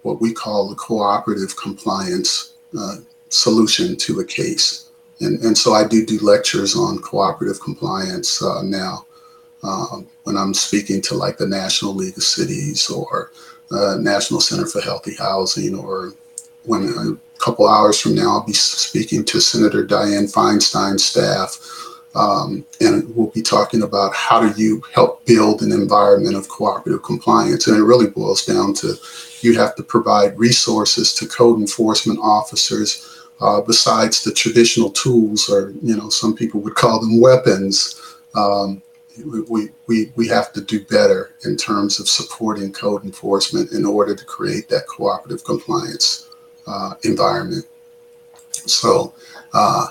what 0.02 0.20
we 0.20 0.32
call 0.32 0.68
the 0.68 0.76
cooperative 0.76 1.56
compliance 1.56 2.54
uh, 2.78 2.96
solution 3.28 3.96
to 3.96 4.20
a 4.20 4.24
case. 4.24 4.90
And, 5.20 5.42
and 5.42 5.58
so 5.58 5.74
I 5.74 5.86
do 5.86 6.06
do 6.06 6.18
lectures 6.20 6.74
on 6.74 7.00
cooperative 7.00 7.60
compliance 7.60 8.40
uh, 8.40 8.62
now 8.62 9.04
um, 9.62 10.06
when 10.24 10.36
I'm 10.36 10.54
speaking 10.54 11.00
to 11.02 11.14
like 11.14 11.38
the 11.38 11.46
National 11.46 11.94
League 11.94 12.16
of 12.16 12.22
Cities 12.22 12.90
or 12.90 13.32
uh, 13.70 13.96
National 14.00 14.40
Center 14.40 14.66
for 14.66 14.80
Healthy 14.80 15.16
Housing, 15.16 15.74
or 15.74 16.12
when 16.64 16.88
a 16.88 17.38
couple 17.38 17.68
hours 17.68 18.00
from 18.00 18.14
now, 18.14 18.30
I'll 18.30 18.46
be 18.46 18.52
speaking 18.52 19.24
to 19.26 19.40
Senator 19.40 19.86
Dianne 19.86 20.32
Feinstein's 20.32 21.04
staff. 21.04 21.58
Um, 22.14 22.64
and 22.80 23.14
we'll 23.14 23.28
be 23.28 23.42
talking 23.42 23.82
about 23.82 24.14
how 24.14 24.40
do 24.40 24.60
you 24.60 24.82
help 24.92 25.24
build 25.26 25.62
an 25.62 25.72
environment 25.72 26.36
of 26.36 26.48
cooperative 26.48 27.02
compliance. 27.02 27.66
And 27.66 27.76
it 27.76 27.82
really 27.82 28.08
boils 28.08 28.44
down 28.44 28.74
to 28.74 28.94
you 29.40 29.56
have 29.58 29.76
to 29.76 29.82
provide 29.82 30.38
resources 30.38 31.12
to 31.14 31.28
code 31.28 31.60
enforcement 31.60 32.18
officers 32.20 33.26
uh, 33.40 33.60
besides 33.60 34.24
the 34.24 34.32
traditional 34.32 34.90
tools, 34.90 35.48
or 35.48 35.72
you 35.82 35.96
know, 35.96 36.08
some 36.08 36.34
people 36.34 36.60
would 36.60 36.74
call 36.74 36.98
them 37.00 37.20
weapons. 37.20 38.00
Um, 38.34 38.82
we, 39.24 39.70
we, 39.86 40.12
we 40.16 40.28
have 40.28 40.52
to 40.52 40.60
do 40.60 40.84
better 40.84 41.34
in 41.44 41.56
terms 41.56 42.00
of 42.00 42.08
supporting 42.08 42.72
code 42.72 43.04
enforcement 43.04 43.72
in 43.72 43.84
order 43.84 44.14
to 44.14 44.24
create 44.24 44.68
that 44.68 44.86
cooperative 44.86 45.44
compliance 45.44 46.28
uh, 46.66 46.94
environment. 47.02 47.64
So, 48.52 49.14
uh, 49.52 49.88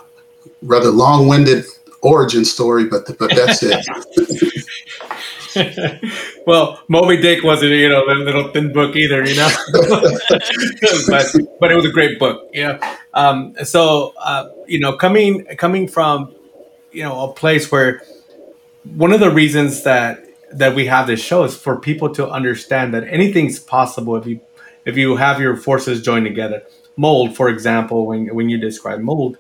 rather 0.61 0.89
long-winded 0.89 1.65
origin 2.01 2.45
story, 2.45 2.85
but 2.85 3.05
but 3.17 3.31
that's 3.35 3.63
it. 3.63 3.85
well, 6.45 6.81
Moby 6.87 7.17
Dick 7.17 7.43
wasn't 7.43 7.71
you 7.71 7.89
know 7.89 8.03
a 8.05 8.13
little 8.13 8.51
thin 8.51 8.71
book 8.71 8.95
either, 8.95 9.25
you 9.25 9.35
know, 9.35 9.49
but 11.07 11.25
but 11.59 11.71
it 11.71 11.75
was 11.75 11.85
a 11.85 11.91
great 11.91 12.19
book, 12.19 12.49
yeah. 12.53 12.97
Um, 13.13 13.55
so 13.63 14.13
uh, 14.17 14.49
you 14.67 14.79
know, 14.79 14.95
coming 14.95 15.45
coming 15.57 15.87
from 15.87 16.35
you 16.91 17.03
know 17.03 17.29
a 17.29 17.33
place 17.33 17.71
where 17.71 18.03
one 18.95 19.11
of 19.11 19.19
the 19.19 19.29
reasons 19.29 19.83
that 19.83 20.23
that 20.53 20.75
we 20.75 20.85
have 20.85 21.07
this 21.07 21.19
show 21.19 21.43
is 21.43 21.55
for 21.57 21.79
people 21.79 22.13
to 22.13 22.29
understand 22.29 22.93
that 22.93 23.03
anything's 23.05 23.59
possible 23.59 24.15
if 24.15 24.25
you 24.25 24.39
if 24.85 24.95
you 24.95 25.17
have 25.17 25.41
your 25.41 25.57
forces 25.57 26.01
joined 26.01 26.25
together. 26.25 26.63
Mold, 26.95 27.35
for 27.35 27.49
example, 27.49 28.07
when 28.07 28.33
when 28.33 28.49
you 28.49 28.57
describe 28.57 28.99
mold, 28.99 29.37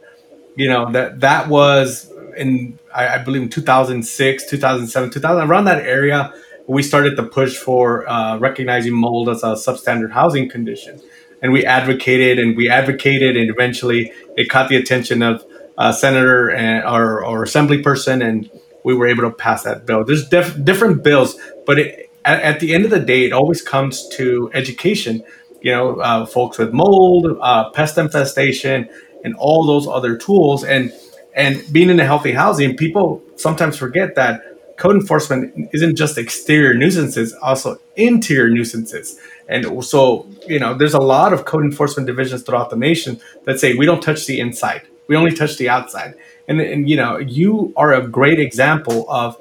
you 0.55 0.67
know 0.67 0.91
that 0.91 1.21
that 1.21 1.47
was 1.47 2.11
in 2.35 2.77
I, 2.93 3.15
I 3.15 3.17
believe 3.19 3.41
in 3.41 3.49
2006, 3.49 4.49
2007, 4.49 5.09
2000 5.11 5.49
around 5.49 5.65
that 5.65 5.83
area. 5.83 6.33
We 6.67 6.83
started 6.83 7.15
to 7.15 7.23
push 7.23 7.55
for 7.55 8.07
uh, 8.09 8.37
recognizing 8.39 8.93
mold 8.93 9.29
as 9.29 9.41
a 9.41 9.53
substandard 9.53 10.11
housing 10.11 10.49
condition, 10.49 11.01
and 11.41 11.53
we 11.53 11.65
advocated 11.65 12.39
and 12.39 12.57
we 12.57 12.69
advocated, 12.69 13.37
and 13.37 13.49
eventually 13.49 14.11
it 14.35 14.49
caught 14.49 14.67
the 14.67 14.75
attention 14.75 15.23
of 15.23 15.45
a 15.77 15.93
senator 15.93 16.49
and 16.49 16.83
or, 16.85 17.23
or 17.23 17.43
assembly 17.43 17.81
person 17.81 18.21
and 18.21 18.49
we 18.87 18.95
were 18.95 19.05
able 19.05 19.23
to 19.23 19.31
pass 19.31 19.63
that 19.63 19.85
bill. 19.85 20.05
There's 20.05 20.29
def- 20.29 20.63
different 20.63 21.03
bills, 21.03 21.37
but 21.65 21.77
it, 21.77 22.09
at, 22.23 22.41
at, 22.41 22.59
the 22.61 22.73
end 22.73 22.85
of 22.85 22.91
the 22.91 23.01
day, 23.01 23.25
it 23.25 23.33
always 23.33 23.61
comes 23.61 24.07
to 24.15 24.49
education. 24.53 25.25
You 25.61 25.73
know, 25.73 25.95
uh, 25.99 26.25
folks 26.25 26.57
with 26.57 26.71
mold, 26.71 27.37
uh, 27.41 27.69
pest 27.71 27.97
infestation, 27.97 28.87
and 29.25 29.35
all 29.35 29.65
those 29.65 29.87
other 29.87 30.15
tools. 30.15 30.63
And 30.63 30.93
and 31.35 31.61
being 31.69 31.89
in 31.89 31.99
a 31.99 32.05
healthy 32.05 32.31
housing, 32.31 32.77
people 32.77 33.21
sometimes 33.35 33.75
forget 33.75 34.15
that 34.15 34.41
code 34.77 34.95
enforcement 34.95 35.69
isn't 35.73 35.97
just 35.97 36.17
exterior 36.17 36.73
nuisances, 36.73 37.33
also 37.41 37.77
interior 37.97 38.49
nuisances. 38.49 39.19
And 39.49 39.83
so, 39.83 40.27
you 40.47 40.59
know, 40.59 40.77
there's 40.77 40.93
a 40.93 41.01
lot 41.15 41.33
of 41.33 41.43
code 41.43 41.65
enforcement 41.65 42.07
divisions 42.07 42.43
throughout 42.43 42.69
the 42.69 42.77
nation 42.77 43.19
that 43.43 43.59
say 43.59 43.73
we 43.73 43.85
don't 43.85 44.01
touch 44.01 44.27
the 44.27 44.39
inside, 44.39 44.83
we 45.07 45.15
only 45.15 45.33
touch 45.33 45.57
the 45.57 45.69
outside. 45.69 46.15
And, 46.47 46.61
and 46.61 46.89
you 46.89 46.95
know 46.95 47.17
you 47.17 47.73
are 47.75 47.93
a 47.93 48.07
great 48.07 48.39
example 48.39 49.05
of 49.09 49.37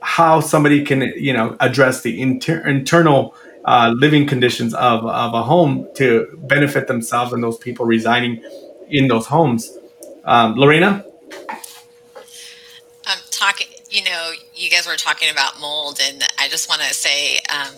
how 0.00 0.40
somebody 0.40 0.84
can 0.84 1.00
you 1.16 1.32
know 1.32 1.56
address 1.60 2.02
the 2.02 2.20
inter- 2.20 2.66
internal 2.66 3.34
uh, 3.64 3.94
living 3.96 4.26
conditions 4.26 4.74
of, 4.74 5.04
of 5.06 5.34
a 5.34 5.42
home 5.42 5.88
to 5.94 6.26
benefit 6.42 6.88
themselves 6.88 7.32
and 7.32 7.42
those 7.42 7.58
people 7.58 7.86
residing 7.86 8.42
in 8.88 9.06
those 9.06 9.26
homes. 9.26 9.78
Um, 10.24 10.56
lorena? 10.56 11.04
I'm 13.06 13.18
talking 13.30 13.68
you 13.92 14.02
know 14.04 14.32
you 14.54 14.70
guys 14.70 14.86
were 14.86 14.96
talking 14.96 15.30
about 15.30 15.60
mold 15.60 16.00
and 16.02 16.24
i 16.38 16.48
just 16.48 16.68
want 16.68 16.80
to 16.80 16.94
say 16.94 17.38
um, 17.50 17.74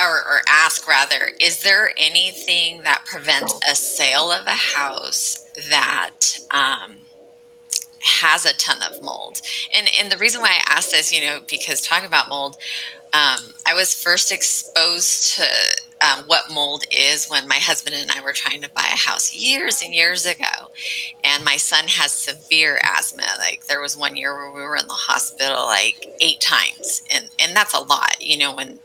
or, 0.00 0.16
or, 0.16 0.40
ask 0.48 0.88
rather, 0.88 1.30
is 1.40 1.62
there 1.62 1.90
anything 1.96 2.82
that 2.82 3.04
prevents 3.04 3.54
a 3.70 3.74
sale 3.74 4.32
of 4.32 4.46
a 4.46 4.50
house 4.50 5.48
that 5.70 6.38
um, 6.50 6.96
has 8.00 8.44
a 8.44 8.54
ton 8.54 8.78
of 8.82 9.02
mold? 9.02 9.40
And 9.74 9.88
and 10.00 10.10
the 10.10 10.18
reason 10.18 10.40
why 10.40 10.58
I 10.60 10.76
ask 10.76 10.90
this, 10.90 11.12
you 11.12 11.20
know, 11.20 11.40
because 11.48 11.80
talking 11.80 12.06
about 12.06 12.28
mold, 12.28 12.56
um, 13.12 13.54
I 13.66 13.74
was 13.74 13.94
first 13.94 14.32
exposed 14.32 15.36
to 15.36 15.46
um, 16.04 16.24
what 16.26 16.50
mold 16.52 16.84
is 16.90 17.28
when 17.28 17.46
my 17.48 17.56
husband 17.56 17.94
and 17.94 18.10
I 18.10 18.20
were 18.20 18.32
trying 18.32 18.60
to 18.62 18.70
buy 18.70 18.88
a 18.92 18.96
house 18.96 19.34
years 19.34 19.82
and 19.82 19.94
years 19.94 20.26
ago. 20.26 20.72
And 21.22 21.44
my 21.44 21.56
son 21.56 21.84
has 21.86 22.12
severe 22.12 22.80
asthma. 22.82 23.22
Like 23.38 23.66
there 23.66 23.80
was 23.80 23.96
one 23.96 24.16
year 24.16 24.34
where 24.34 24.52
we 24.52 24.62
were 24.62 24.76
in 24.76 24.86
the 24.86 24.92
hospital 24.92 25.64
like 25.64 26.14
eight 26.20 26.40
times. 26.40 27.02
And, 27.14 27.30
and 27.38 27.56
that's 27.56 27.74
a 27.74 27.80
lot, 27.80 28.20
you 28.20 28.36
know, 28.36 28.54
when 28.54 28.80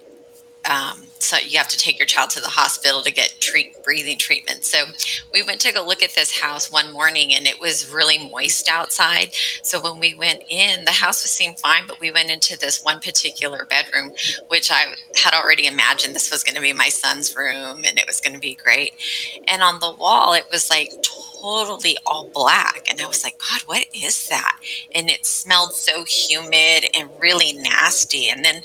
um, 0.69 1.03
so 1.19 1.38
you 1.38 1.58
have 1.58 1.67
to 1.67 1.77
take 1.77 1.99
your 1.99 2.05
child 2.05 2.29
to 2.32 2.39
the 2.39 2.47
hospital 2.47 3.01
to 3.01 3.12
get 3.12 3.36
treat 3.39 3.84
breathing 3.84 4.17
treatment. 4.17 4.63
So 4.63 4.86
we 5.34 5.43
went 5.43 5.60
to 5.62 5.73
go 5.73 5.86
look 5.86 6.01
at 6.01 6.15
this 6.15 6.39
house 6.39 6.71
one 6.71 6.93
morning 6.93 7.34
and 7.34 7.45
it 7.45 7.60
was 7.60 7.91
really 7.91 8.29
moist 8.29 8.69
outside. 8.69 9.34
So 9.63 9.82
when 9.82 9.99
we 9.99 10.15
went 10.15 10.43
in, 10.49 10.86
the 10.86 10.91
house 10.91 11.23
was 11.23 11.32
seemed 11.32 11.60
fine, 11.60 11.88
but 11.88 11.99
we 11.99 12.12
went 12.12 12.32
into 12.32 12.58
this 12.58 12.84
one 12.84 12.99
particular 12.99 13.65
bedroom, 13.65 14.12
which 14.47 14.71
I 14.71 14.93
had 15.15 15.34
already 15.34 15.67
imagined 15.67 16.15
this 16.15 16.32
was 16.32 16.43
going 16.43 16.55
to 16.55 16.62
be 16.62 16.73
my 16.73 16.89
son's 16.89 17.36
room 17.36 17.84
and 17.86 17.99
it 17.99 18.08
was 18.08 18.21
going 18.21 18.34
to 18.34 18.39
be 18.39 18.55
great. 18.55 18.93
And 19.47 19.62
on 19.62 19.79
the 19.79 19.91
wall, 19.91 20.34
it 20.34 20.47
was 20.51 20.69
like 20.69 20.91
totally 21.01 21.97
all 22.05 22.29
black. 22.29 22.88
And 22.89 23.01
I 23.01 23.08
was 23.08 23.23
like, 23.23 23.39
God, 23.39 23.62
what 23.65 23.86
is 23.93 24.29
that? 24.29 24.60
And 24.95 25.10
it 25.10 25.25
smelled 25.25 25.73
so 25.73 26.05
humid 26.05 26.86
and 26.95 27.10
really 27.19 27.53
nasty. 27.53 28.29
And 28.29 28.45
then 28.45 28.62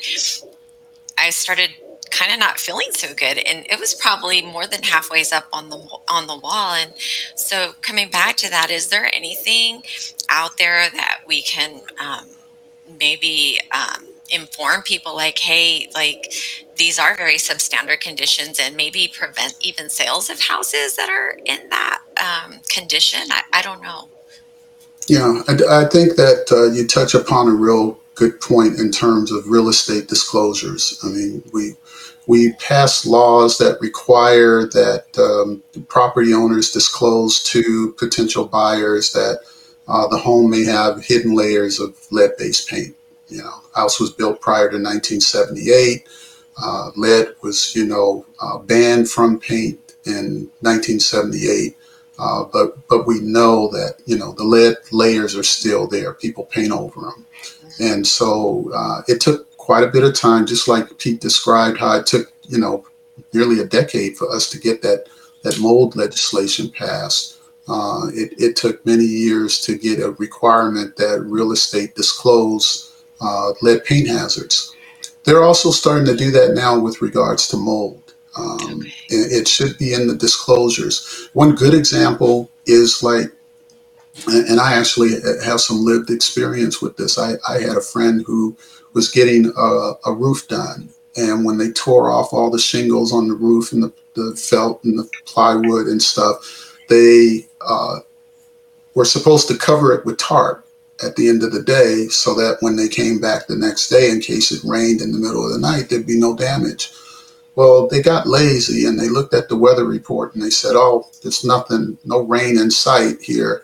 I 1.18 1.30
started 1.30 1.70
kind 2.14 2.32
of 2.32 2.38
not 2.38 2.60
feeling 2.60 2.88
so 2.92 3.12
good 3.14 3.38
and 3.38 3.66
it 3.68 3.78
was 3.80 3.92
probably 3.94 4.40
more 4.40 4.66
than 4.66 4.82
halfway 4.82 5.24
up 5.32 5.48
on 5.52 5.68
the 5.68 5.76
on 6.08 6.26
the 6.26 6.36
wall 6.36 6.74
and 6.74 6.92
so 7.34 7.72
coming 7.80 8.08
back 8.08 8.36
to 8.36 8.48
that 8.48 8.70
is 8.70 8.88
there 8.88 9.12
anything 9.12 9.82
out 10.28 10.56
there 10.58 10.88
that 10.90 11.20
we 11.26 11.42
can 11.42 11.80
um, 11.98 12.26
maybe 13.00 13.58
um, 13.72 14.06
inform 14.30 14.82
people 14.82 15.14
like 15.14 15.38
hey 15.38 15.88
like 15.94 16.32
these 16.76 16.98
are 16.98 17.16
very 17.16 17.36
substandard 17.36 18.00
conditions 18.00 18.60
and 18.60 18.76
maybe 18.76 19.12
prevent 19.12 19.54
even 19.60 19.88
sales 19.88 20.30
of 20.30 20.40
houses 20.40 20.96
that 20.96 21.08
are 21.08 21.38
in 21.44 21.68
that 21.68 22.02
um, 22.16 22.58
condition? 22.68 23.20
I, 23.30 23.42
I, 23.52 23.62
don't 23.62 23.80
know. 23.80 24.08
Yeah 25.06 25.42
i, 25.46 25.82
I 25.82 25.88
think 25.88 26.16
that 26.16 26.46
uh, 26.50 26.72
you 26.72 26.86
touch 26.86 27.14
upon 27.14 27.48
a 27.48 27.52
real 27.52 27.98
good 28.14 28.40
point 28.40 28.78
in 28.78 28.90
terms 28.90 29.32
of 29.32 29.48
real 29.48 29.68
estate 29.68 30.08
disclosures. 30.08 30.98
I 31.02 31.08
mean 31.08 31.42
we 31.52 31.76
we 32.26 32.52
passed 32.54 33.06
laws 33.06 33.58
that 33.58 33.78
require 33.80 34.66
that 34.68 35.06
um, 35.18 35.62
property 35.88 36.34
owners 36.34 36.72
disclose 36.72 37.42
to 37.44 37.92
potential 37.98 38.46
buyers 38.46 39.12
that 39.12 39.40
uh, 39.88 40.08
the 40.08 40.18
home 40.18 40.50
may 40.50 40.64
have 40.64 41.04
hidden 41.04 41.34
layers 41.34 41.80
of 41.80 41.96
lead-based 42.12 42.68
paint. 42.68 42.96
You 43.28 43.38
know, 43.42 43.54
house 43.74 44.00
was 44.00 44.12
built 44.12 44.40
prior 44.40 44.70
to 44.70 44.76
1978. 44.78 46.08
Uh, 46.62 46.90
lead 46.96 47.28
was, 47.42 47.74
you 47.76 47.86
know, 47.86 48.26
uh, 48.40 48.58
banned 48.58 49.10
from 49.10 49.40
paint. 49.40 49.80
in 50.06 50.50
1978. 50.62 51.76
Uh, 52.18 52.44
but 52.52 52.86
but 52.88 53.06
we 53.06 53.20
know 53.20 53.68
that 53.70 53.96
you 54.06 54.18
know 54.18 54.32
the 54.32 54.44
lead 54.44 54.76
layers 54.92 55.36
are 55.36 55.42
still 55.44 55.88
there. 55.88 56.14
People 56.14 56.44
paint 56.44 56.72
over 56.72 57.00
them, 57.00 57.26
and 57.80 58.06
so 58.06 58.70
uh, 58.74 59.02
it 59.08 59.20
took 59.20 59.48
quite 59.64 59.82
a 59.82 59.88
bit 59.88 60.04
of 60.04 60.14
time. 60.14 60.44
Just 60.44 60.68
like 60.68 60.98
Pete 60.98 61.20
described, 61.20 61.78
how 61.78 61.96
it 61.96 62.06
took 62.06 62.30
you 62.42 62.58
know 62.58 62.84
nearly 63.32 63.60
a 63.60 63.66
decade 63.66 64.16
for 64.16 64.30
us 64.30 64.50
to 64.50 64.58
get 64.58 64.82
that 64.82 65.06
that 65.42 65.58
mold 65.58 65.96
legislation 65.96 66.70
passed. 66.70 67.38
Uh, 67.66 68.08
it, 68.12 68.34
it, 68.36 68.56
took 68.56 68.84
many 68.84 69.04
years 69.04 69.58
to 69.58 69.78
get 69.78 69.98
a 69.98 70.10
requirement 70.18 70.94
that 70.96 71.24
real 71.24 71.50
estate 71.50 71.94
disclose 71.94 73.02
uh, 73.22 73.52
lead 73.62 73.82
paint 73.84 74.06
hazards. 74.06 74.76
They're 75.24 75.42
also 75.42 75.70
starting 75.70 76.04
to 76.04 76.14
do 76.14 76.30
that 76.32 76.52
now 76.52 76.78
with 76.78 77.00
regards 77.00 77.48
to 77.48 77.56
mold. 77.56 78.12
Um, 78.36 78.80
okay. 78.80 78.92
it, 79.08 79.48
should 79.48 79.78
be 79.78 79.94
in 79.94 80.06
the 80.06 80.14
disclosures. 80.16 81.30
One 81.32 81.54
good 81.54 81.72
example 81.72 82.50
is 82.66 83.02
like, 83.02 83.32
and 84.26 84.60
I 84.60 84.74
actually 84.74 85.12
have 85.42 85.60
some 85.60 85.84
lived 85.84 86.10
experience 86.10 86.82
with 86.82 86.98
this. 86.98 87.16
I, 87.16 87.36
I 87.48 87.60
had 87.60 87.78
a 87.78 87.88
friend 87.92 88.22
who 88.26 88.54
was 88.94 89.10
getting 89.10 89.52
a, 89.56 89.92
a, 90.06 90.12
roof 90.12 90.48
done, 90.48 90.88
and 91.16 91.44
when 91.44 91.58
they 91.58 91.70
tore 91.72 92.10
off 92.10 92.32
all 92.32 92.50
the 92.50 92.58
shingles 92.58 93.12
on 93.12 93.28
the 93.28 93.34
roof 93.34 93.72
and 93.72 93.82
the, 93.82 93.92
the 94.14 94.34
felt 94.36 94.82
and 94.84 94.98
the 94.98 95.08
plywood 95.26 95.86
and 95.86 96.02
stuff, 96.02 96.76
they 96.88 97.46
uh, 97.60 97.98
were 98.94 99.04
supposed 99.04 99.48
to 99.48 99.58
cover 99.58 99.92
it 99.92 100.04
with 100.06 100.18
tarp 100.18 100.66
at 101.02 101.16
the 101.16 101.28
end 101.28 101.42
of 101.42 101.52
the 101.52 101.62
day 101.62 102.06
so 102.08 102.34
that 102.34 102.58
when 102.60 102.76
they 102.76 102.88
came 102.88 103.20
back 103.20 103.46
the 103.46 103.56
next 103.56 103.88
day, 103.88 104.10
in 104.10 104.20
case 104.20 104.52
it 104.52 104.62
rained 104.64 105.00
in 105.00 105.12
the 105.12 105.18
middle 105.18 105.44
of 105.44 105.52
the 105.52 105.58
night, 105.58 105.88
there'd 105.88 106.06
be 106.06 106.18
no 106.18 106.36
damage. 106.36 106.92
Well, 107.56 107.86
they 107.86 108.02
got 108.02 108.26
lazy 108.26 108.86
and 108.86 108.98
they 108.98 109.08
looked 109.08 109.34
at 109.34 109.48
the 109.48 109.56
weather 109.56 109.84
report 109.84 110.34
and 110.34 110.42
they 110.42 110.50
said, 110.50 110.72
oh, 110.74 111.08
there's 111.22 111.44
nothing, 111.44 111.98
no 112.04 112.20
rain 112.20 112.58
in 112.58 112.70
sight 112.70 113.20
here. 113.22 113.62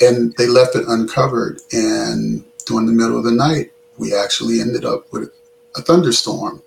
And 0.00 0.34
they 0.36 0.46
left 0.46 0.76
it 0.76 0.88
uncovered. 0.88 1.60
And 1.72 2.44
during 2.66 2.86
the 2.86 2.92
middle 2.92 3.18
of 3.18 3.24
the 3.24 3.32
night, 3.32 3.72
we 4.00 4.16
actually 4.16 4.60
ended 4.60 4.84
up 4.84 5.12
with 5.12 5.30
a 5.76 5.82
thunderstorm. 5.82 6.62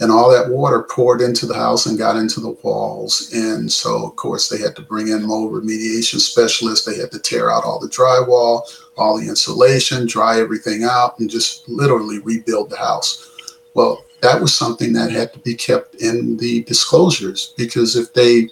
And 0.00 0.12
all 0.12 0.30
that 0.30 0.50
water 0.50 0.84
poured 0.88 1.20
into 1.20 1.44
the 1.44 1.56
house 1.56 1.86
and 1.86 1.98
got 1.98 2.14
into 2.14 2.38
the 2.38 2.56
walls. 2.62 3.32
And 3.32 3.72
so, 3.72 4.06
of 4.06 4.14
course, 4.14 4.48
they 4.48 4.58
had 4.58 4.76
to 4.76 4.82
bring 4.82 5.08
in 5.08 5.26
mold 5.26 5.52
remediation 5.52 6.20
specialists. 6.20 6.86
They 6.86 6.96
had 6.96 7.10
to 7.10 7.18
tear 7.18 7.50
out 7.50 7.64
all 7.64 7.80
the 7.80 7.88
drywall, 7.88 8.62
all 8.96 9.18
the 9.18 9.28
insulation, 9.28 10.06
dry 10.06 10.38
everything 10.38 10.84
out, 10.84 11.18
and 11.18 11.28
just 11.28 11.68
literally 11.68 12.20
rebuild 12.20 12.70
the 12.70 12.76
house. 12.76 13.28
Well, 13.74 14.04
that 14.20 14.40
was 14.40 14.54
something 14.54 14.92
that 14.92 15.10
had 15.10 15.32
to 15.32 15.40
be 15.40 15.54
kept 15.54 15.96
in 15.96 16.36
the 16.36 16.62
disclosures 16.64 17.54
because 17.56 17.96
if 17.96 18.12
they, 18.12 18.50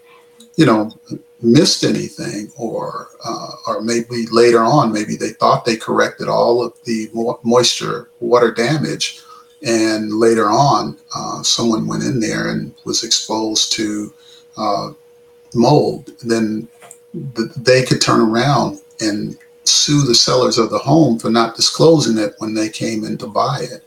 you 0.56 0.66
know, 0.66 0.90
missed 1.42 1.84
anything 1.84 2.50
or 2.56 3.08
uh, 3.24 3.52
or 3.66 3.82
maybe 3.82 4.26
later 4.32 4.62
on 4.62 4.92
maybe 4.92 5.16
they 5.16 5.30
thought 5.30 5.64
they 5.64 5.76
corrected 5.76 6.28
all 6.28 6.62
of 6.62 6.72
the 6.84 7.10
moisture 7.42 8.08
water 8.20 8.52
damage. 8.52 9.20
And 9.62 10.12
later 10.12 10.48
on 10.48 10.98
uh, 11.14 11.42
someone 11.42 11.86
went 11.86 12.04
in 12.04 12.20
there 12.20 12.50
and 12.50 12.74
was 12.84 13.04
exposed 13.04 13.72
to 13.72 14.12
uh, 14.56 14.92
mold. 15.54 16.12
Then 16.22 16.68
th- 17.34 17.50
they 17.56 17.84
could 17.84 18.00
turn 18.00 18.20
around 18.20 18.80
and 19.00 19.36
sue 19.64 20.02
the 20.02 20.14
sellers 20.14 20.58
of 20.58 20.70
the 20.70 20.78
home 20.78 21.18
for 21.18 21.30
not 21.30 21.56
disclosing 21.56 22.18
it 22.18 22.34
when 22.38 22.54
they 22.54 22.68
came 22.68 23.04
in 23.04 23.18
to 23.18 23.26
buy 23.26 23.60
it. 23.62 23.82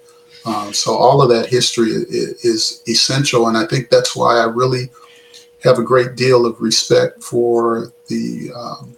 Um, 0.46 0.74
so 0.74 0.96
all 0.96 1.22
of 1.22 1.30
that 1.30 1.48
history 1.48 1.90
is, 1.90 2.44
is, 2.44 2.84
essential, 2.88 3.48
and 3.48 3.58
I 3.58 3.66
think 3.66 3.90
that's 3.90 4.16
why 4.16 4.38
I 4.38 4.46
really 4.46 4.90
have 5.64 5.80
a 5.80 5.84
great 5.84 6.16
deal 6.16 6.46
of 6.46 6.60
respect 6.62 7.24
for 7.24 7.92
the 8.08 8.52
um, 8.56 8.98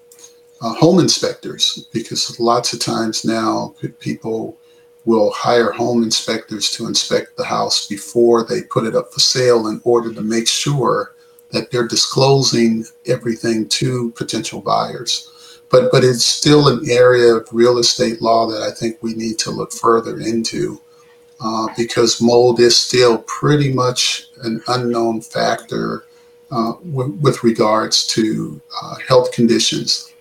uh, 0.61 0.73
home 0.75 0.99
inspectors 0.99 1.87
because 1.91 2.39
lots 2.39 2.73
of 2.73 2.79
times 2.79 3.25
now 3.25 3.73
people 3.99 4.57
will 5.05 5.31
hire 5.31 5.71
home 5.71 6.03
inspectors 6.03 6.69
to 6.71 6.85
inspect 6.85 7.35
the 7.35 7.43
house 7.43 7.87
before 7.87 8.43
they 8.43 8.61
put 8.61 8.85
it 8.85 8.95
up 8.95 9.11
for 9.11 9.19
sale 9.19 9.67
in 9.67 9.81
order 9.83 10.13
to 10.13 10.21
make 10.21 10.47
sure 10.47 11.15
that 11.49 11.71
they're 11.71 11.87
disclosing 11.87 12.85
everything 13.07 13.67
to 13.67 14.11
potential 14.11 14.61
buyers. 14.61 15.27
But 15.69 15.91
but 15.91 16.03
it's 16.03 16.25
still 16.25 16.67
an 16.67 16.87
area 16.89 17.33
of 17.33 17.49
real 17.51 17.79
estate 17.79 18.21
law 18.21 18.45
that 18.47 18.61
I 18.61 18.71
think 18.71 18.97
we 19.01 19.13
need 19.15 19.39
to 19.39 19.51
look 19.51 19.71
further 19.71 20.19
into 20.19 20.79
uh, 21.39 21.67
because 21.75 22.21
mold 22.21 22.59
is 22.59 22.77
still 22.77 23.19
pretty 23.19 23.73
much 23.73 24.27
an 24.43 24.61
unknown 24.67 25.21
factor 25.21 26.05
uh, 26.51 26.73
w- 26.73 27.17
with 27.21 27.43
regards 27.43 28.05
to 28.07 28.59
uh, 28.81 28.95
health 29.07 29.31
conditions. 29.31 30.13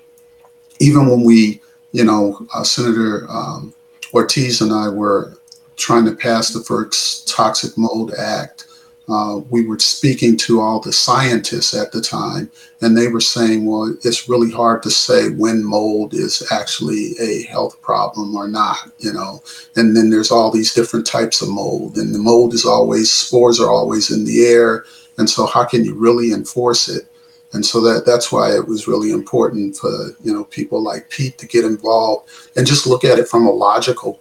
Even 0.78 1.08
when 1.08 1.22
we, 1.22 1.60
you 1.92 2.04
know, 2.04 2.46
uh, 2.54 2.62
Senator 2.62 3.26
um, 3.28 3.74
Ortiz 4.14 4.60
and 4.60 4.72
I 4.72 4.88
were 4.88 5.36
trying 5.76 6.04
to 6.04 6.14
pass 6.14 6.50
the 6.50 6.60
first 6.62 7.28
Toxic 7.28 7.76
Mold 7.76 8.12
Act, 8.14 8.66
uh, 9.10 9.38
we 9.50 9.66
were 9.66 9.78
speaking 9.78 10.36
to 10.36 10.60
all 10.60 10.78
the 10.78 10.92
scientists 10.92 11.74
at 11.74 11.90
the 11.90 12.00
time, 12.00 12.48
and 12.80 12.96
they 12.96 13.08
were 13.08 13.20
saying, 13.20 13.66
well, 13.66 13.92
it's 14.04 14.28
really 14.28 14.50
hard 14.52 14.84
to 14.84 14.90
say 14.90 15.30
when 15.30 15.64
mold 15.64 16.14
is 16.14 16.46
actually 16.52 17.14
a 17.20 17.42
health 17.44 17.80
problem 17.82 18.36
or 18.36 18.46
not, 18.46 18.92
you 19.00 19.12
know. 19.12 19.42
And 19.74 19.96
then 19.96 20.10
there's 20.10 20.30
all 20.30 20.52
these 20.52 20.72
different 20.72 21.06
types 21.06 21.42
of 21.42 21.48
mold, 21.48 21.96
and 21.96 22.14
the 22.14 22.20
mold 22.20 22.54
is 22.54 22.64
always, 22.64 23.10
spores 23.10 23.58
are 23.58 23.70
always 23.70 24.12
in 24.12 24.24
the 24.24 24.46
air. 24.46 24.84
And 25.18 25.28
so, 25.28 25.44
how 25.44 25.64
can 25.64 25.84
you 25.84 25.94
really 25.94 26.32
enforce 26.32 26.88
it? 26.88 27.06
And 27.52 27.66
so 27.66 27.80
that 27.80 28.06
that's 28.06 28.30
why 28.30 28.54
it 28.54 28.68
was 28.68 28.86
really 28.86 29.10
important 29.10 29.76
for 29.76 29.90
you 30.22 30.32
know 30.32 30.44
people 30.44 30.80
like 30.80 31.10
Pete 31.10 31.36
to 31.38 31.48
get 31.48 31.64
involved 31.64 32.30
and 32.54 32.64
just 32.64 32.86
look 32.86 33.02
at 33.02 33.18
it 33.18 33.26
from 33.26 33.44
a 33.44 33.50
logical 33.50 34.20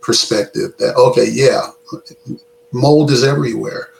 perspective. 0.00 0.76
That 0.78 0.96
okay, 0.96 1.28
yeah, 1.30 1.70
mold 2.72 3.12
is 3.12 3.22
everywhere 3.22 3.90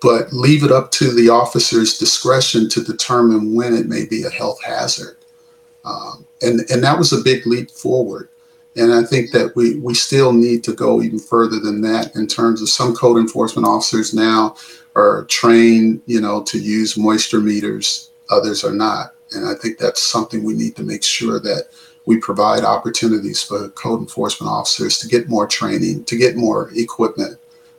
but 0.00 0.32
leave 0.32 0.62
it 0.62 0.72
up 0.72 0.90
to 0.92 1.12
the 1.12 1.28
officer's 1.28 1.98
discretion 1.98 2.68
to 2.68 2.84
determine 2.84 3.54
when 3.54 3.74
it 3.74 3.86
may 3.86 4.04
be 4.04 4.24
a 4.24 4.30
health 4.30 4.62
hazard. 4.62 5.16
Um, 5.84 6.26
and, 6.42 6.60
and 6.70 6.82
that 6.82 6.98
was 6.98 7.12
a 7.12 7.22
big 7.22 7.46
leap 7.46 7.70
forward. 7.70 8.28
And 8.76 8.92
I 8.92 9.04
think 9.04 9.32
that 9.32 9.56
we, 9.56 9.76
we 9.78 9.94
still 9.94 10.32
need 10.32 10.62
to 10.64 10.74
go 10.74 11.00
even 11.00 11.18
further 11.18 11.58
than 11.58 11.80
that 11.82 12.14
in 12.14 12.26
terms 12.26 12.60
of 12.60 12.68
some 12.68 12.94
code 12.94 13.16
enforcement 13.16 13.66
officers 13.66 14.12
now 14.12 14.56
are 14.94 15.24
trained, 15.24 16.02
you 16.06 16.20
know, 16.20 16.42
to 16.42 16.58
use 16.58 16.96
moisture 16.96 17.40
meters, 17.40 18.10
others 18.30 18.64
are 18.64 18.74
not. 18.74 19.14
And 19.32 19.48
I 19.48 19.54
think 19.54 19.78
that's 19.78 20.02
something 20.02 20.44
we 20.44 20.52
need 20.54 20.76
to 20.76 20.82
make 20.82 21.02
sure 21.02 21.40
that 21.40 21.68
we 22.04 22.18
provide 22.18 22.64
opportunities 22.64 23.42
for 23.42 23.68
code 23.70 24.00
enforcement 24.00 24.50
officers 24.50 24.98
to 24.98 25.08
get 25.08 25.28
more 25.28 25.46
training, 25.46 26.04
to 26.04 26.16
get 26.16 26.36
more 26.36 26.70
equipment, 26.74 27.38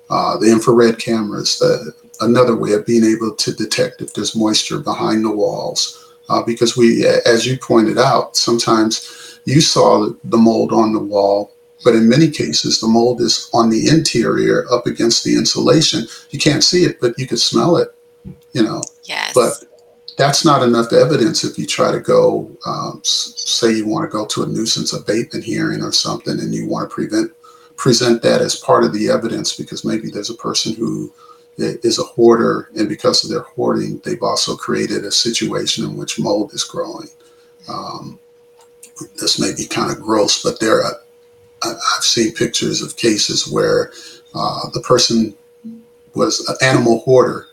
uh, 0.09 0.37
the 0.37 0.51
infrared 0.51 0.99
cameras, 0.99 1.59
the 1.59 1.93
another 2.21 2.55
way 2.55 2.73
of 2.73 2.85
being 2.85 3.03
able 3.03 3.33
to 3.35 3.53
detect 3.53 4.01
if 4.01 4.13
there's 4.13 4.35
moisture 4.35 4.79
behind 4.79 5.23
the 5.23 5.31
walls. 5.31 6.03
Uh, 6.29 6.43
because 6.43 6.75
we, 6.75 7.05
as 7.25 7.45
you 7.45 7.57
pointed 7.57 7.97
out, 7.97 8.35
sometimes 8.35 9.39
you 9.45 9.61
saw 9.61 10.09
the 10.25 10.37
mold 10.37 10.73
on 10.73 10.91
the 10.91 10.99
wall, 10.99 11.53
but 11.83 11.95
in 11.95 12.09
many 12.09 12.29
cases, 12.29 12.81
the 12.81 12.87
mold 12.87 13.21
is 13.21 13.49
on 13.53 13.69
the 13.69 13.87
interior 13.87 14.65
up 14.71 14.85
against 14.87 15.23
the 15.23 15.35
insulation. 15.35 16.05
You 16.31 16.39
can't 16.39 16.63
see 16.63 16.83
it, 16.83 16.99
but 16.99 17.17
you 17.17 17.27
can 17.27 17.37
smell 17.37 17.77
it, 17.77 17.95
you 18.51 18.63
know. 18.63 18.81
Yes. 19.05 19.33
But 19.33 19.63
that's 20.17 20.43
not 20.43 20.63
enough 20.63 20.91
evidence 20.91 21.45
if 21.45 21.57
you 21.57 21.65
try 21.65 21.91
to 21.91 21.99
go, 21.99 22.51
um, 22.65 22.99
say 23.03 23.71
you 23.71 23.87
want 23.87 24.03
to 24.03 24.09
go 24.09 24.25
to 24.25 24.43
a 24.43 24.47
nuisance 24.47 24.91
abatement 24.91 25.45
hearing 25.45 25.81
or 25.81 25.93
something 25.93 26.39
and 26.39 26.53
you 26.53 26.67
want 26.67 26.89
to 26.89 26.93
prevent 26.93 27.31
present 27.77 28.23
that 28.23 28.41
as 28.41 28.55
part 28.55 28.83
of 28.83 28.91
the 28.91 29.07
evidence 29.07 29.55
because 29.55 29.85
maybe 29.85 30.09
there's 30.09 30.31
a 30.31 30.35
person 30.35 30.73
who 30.73 31.13
is 31.57 31.99
a 31.99 32.03
hoarder, 32.03 32.69
and 32.77 32.87
because 32.87 33.23
of 33.23 33.29
their 33.29 33.41
hoarding, 33.41 33.99
they've 33.99 34.21
also 34.21 34.55
created 34.55 35.05
a 35.05 35.11
situation 35.11 35.83
in 35.85 35.97
which 35.97 36.19
mold 36.19 36.53
is 36.53 36.63
growing. 36.63 37.09
Um, 37.67 38.19
this 39.15 39.39
may 39.39 39.53
be 39.55 39.65
kind 39.65 39.91
of 39.91 40.01
gross, 40.01 40.43
but 40.43 40.59
there 40.59 40.83
are, 40.83 40.93
I've 41.63 42.03
seen 42.03 42.33
pictures 42.33 42.81
of 42.81 42.95
cases 42.95 43.47
where 43.47 43.91
uh, 44.33 44.69
the 44.73 44.81
person 44.81 45.35
was 46.13 46.47
an 46.47 46.55
animal 46.61 46.99
hoarder, 46.99 47.47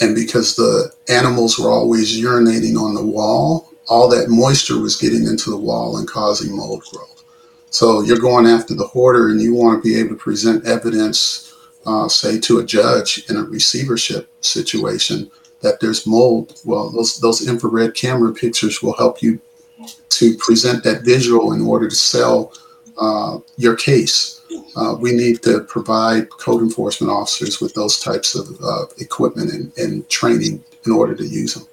and 0.00 0.14
because 0.14 0.56
the 0.56 0.92
animals 1.08 1.58
were 1.58 1.70
always 1.70 2.20
urinating 2.20 2.76
on 2.76 2.94
the 2.94 3.04
wall, 3.04 3.72
all 3.88 4.08
that 4.08 4.28
moisture 4.28 4.80
was 4.80 4.96
getting 4.96 5.26
into 5.26 5.50
the 5.50 5.56
wall 5.56 5.96
and 5.96 6.06
causing 6.06 6.56
mold 6.56 6.84
growth. 6.92 7.24
So 7.70 8.02
you're 8.02 8.18
going 8.18 8.46
after 8.46 8.74
the 8.74 8.86
hoarder, 8.86 9.28
and 9.28 9.40
you 9.40 9.54
want 9.54 9.82
to 9.82 9.88
be 9.88 9.98
able 9.98 10.10
to 10.10 10.16
present 10.16 10.66
evidence 10.66 11.47
uh, 11.88 12.08
say 12.08 12.38
to 12.38 12.58
a 12.58 12.64
judge 12.64 13.24
in 13.30 13.36
a 13.36 13.42
receivership 13.42 14.30
situation 14.42 15.30
that 15.62 15.80
there's 15.80 16.06
mold, 16.06 16.60
well, 16.64 16.90
those 16.90 17.18
those 17.18 17.48
infrared 17.48 17.94
camera 17.94 18.32
pictures 18.32 18.82
will 18.82 18.96
help 18.96 19.22
you 19.22 19.40
to 20.10 20.36
present 20.36 20.84
that 20.84 21.02
visual 21.02 21.52
in 21.52 21.62
order 21.62 21.88
to 21.88 21.94
sell 21.94 22.52
uh, 22.98 23.38
your 23.56 23.76
case. 23.76 24.42
uh, 24.76 24.94
we 24.98 25.12
need 25.12 25.42
to 25.42 25.60
provide 25.64 26.28
code 26.30 26.62
enforcement 26.62 27.10
officers 27.12 27.60
with 27.60 27.72
those 27.74 27.98
types 27.98 28.34
of 28.34 28.46
uh, 28.62 28.86
equipment 28.98 29.50
and, 29.52 29.72
and 29.78 30.08
training 30.08 30.62
in 30.84 30.92
order 30.92 31.14
to 31.14 31.26
use 31.26 31.54
them. 31.54 31.66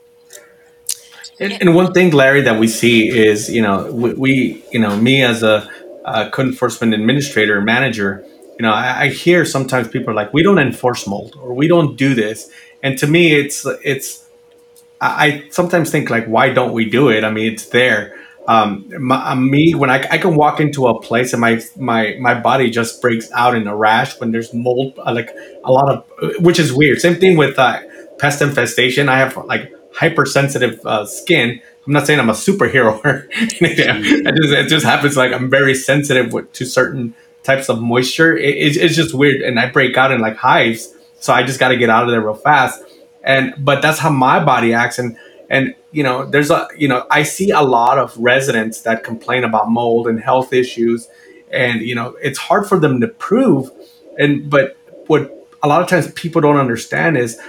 And, 1.40 1.54
and, 1.62 1.76
one 1.76 1.94
thing, 1.94 2.12
Larry, 2.12 2.42
that 2.42 2.60
we 2.60 2.68
see 2.68 3.10
is, 3.10 3.50
you 3.50 3.62
know, 3.62 3.92
we, 3.92 4.14
we 4.14 4.64
you 4.72 4.80
know, 4.80 4.96
me 4.96 5.24
as 5.24 5.44
a, 5.44 5.70
a, 6.06 6.30
code 6.30 6.48
enforcement 6.48 6.94
administrator, 6.94 7.60
manager, 7.62 8.26
you 8.58 8.64
know, 8.64 8.72
I, 8.72 9.02
I, 9.02 9.10
hear 9.10 9.44
sometimes 9.46 9.88
people 9.90 10.12
are 10.12 10.14
like, 10.14 10.34
we 10.34 10.44
don't 10.44 10.60
enforce 10.60 11.08
mold 11.08 11.38
or 11.42 11.54
we 11.54 11.68
don't 11.68 11.96
do 11.98 12.14
this. 12.14 12.50
And 12.82 12.98
to 13.00 13.08
me, 13.08 13.34
it's, 13.34 13.66
it's, 13.84 14.26
I, 15.02 15.26
I 15.26 15.50
sometimes 15.50 15.92
think 15.92 16.10
like, 16.10 16.26
why 16.26 16.52
don't 16.52 16.72
we 16.72 16.90
do 16.90 17.10
it? 17.10 17.24
I 17.24 17.32
mean, 17.32 17.52
it's 17.52 17.68
there. 17.68 18.18
Um, 18.48 18.92
my, 19.00 19.32
uh, 19.32 19.36
me, 19.36 19.74
when 19.74 19.90
I, 19.90 20.08
I 20.10 20.18
can 20.18 20.36
walk 20.36 20.60
into 20.60 20.88
a 20.88 21.02
place 21.02 21.34
and 21.34 21.42
my, 21.42 21.62
my, 21.78 22.16
my 22.20 22.40
body 22.40 22.70
just 22.70 23.02
breaks 23.02 23.30
out 23.32 23.56
in 23.56 23.68
a 23.68 23.76
rash 23.76 24.20
when 24.20 24.32
there's 24.32 24.54
mold, 24.54 25.00
uh, 25.00 25.14
like 25.14 25.36
a 25.64 25.72
lot 25.72 25.90
of, 25.90 26.06
which 26.40 26.60
is 26.60 26.72
weird. 26.72 27.02
Same 27.02 27.16
thing 27.16 27.38
with, 27.38 27.58
uh, 27.58 27.80
pest 28.20 28.42
infestation. 28.42 29.10
I 29.10 29.18
have 29.18 29.36
like 29.46 29.74
hypersensitive 29.94 30.80
uh, 30.86 31.06
skin. 31.06 31.62
I'm 31.86 31.94
not 31.94 32.08
saying 32.08 32.20
I'm 32.20 32.30
a 32.30 32.34
superhero. 32.34 33.02
it, 33.34 34.36
just, 34.36 34.54
it 34.54 34.68
just 34.70 34.86
happens 34.86 35.18
like 35.18 35.34
I'm 35.34 35.50
very 35.50 35.76
sensitive 35.76 36.32
with, 36.32 36.52
to 36.54 36.66
certain 36.66 37.16
types 37.46 37.70
of 37.70 37.82
moisture. 37.82 38.36
It, 38.36 38.56
it, 38.56 38.78
it's 38.78 38.96
just 38.96 39.14
weird, 39.14 39.42
and 39.42 39.60
I 39.60 39.70
break 39.70 39.96
out 39.98 40.12
in 40.12 40.20
like 40.20 40.36
hives. 40.36 40.94
So 41.20 41.34
I 41.34 41.44
just 41.44 41.60
got 41.60 41.70
to 41.70 41.78
get 41.78 41.90
out 41.90 42.04
of 42.04 42.10
there 42.10 42.22
real 42.22 42.36
fast. 42.36 42.84
And 43.24 43.54
but 43.58 43.82
that's 43.82 44.00
how 44.00 44.10
my 44.10 44.44
body 44.44 44.74
acts. 44.74 45.00
And 45.00 45.18
and 45.50 45.76
you 45.92 46.04
know, 46.04 46.26
there's 46.26 46.52
a 46.52 46.68
you 46.78 46.88
know, 46.88 47.06
I 47.10 47.24
see 47.24 47.52
a 47.52 47.62
lot 47.62 47.98
of 47.98 48.18
residents 48.18 48.82
that 48.82 49.04
complain 49.04 49.44
about 49.44 49.70
mold 49.70 50.08
and 50.08 50.20
health 50.20 50.54
issues, 50.54 51.08
and 51.52 51.82
you 51.82 51.96
know, 51.96 52.16
it's 52.22 52.38
hard 52.38 52.68
for 52.68 52.80
them 52.80 53.00
to 53.02 53.08
prove. 53.08 53.72
And 54.18 54.50
but 54.50 54.78
what 55.08 55.32
a 55.64 55.68
lot 55.68 55.82
of 55.82 55.88
times 55.88 56.12
people 56.12 56.42
don't 56.42 56.58
understand 56.58 57.18
is 57.18 57.40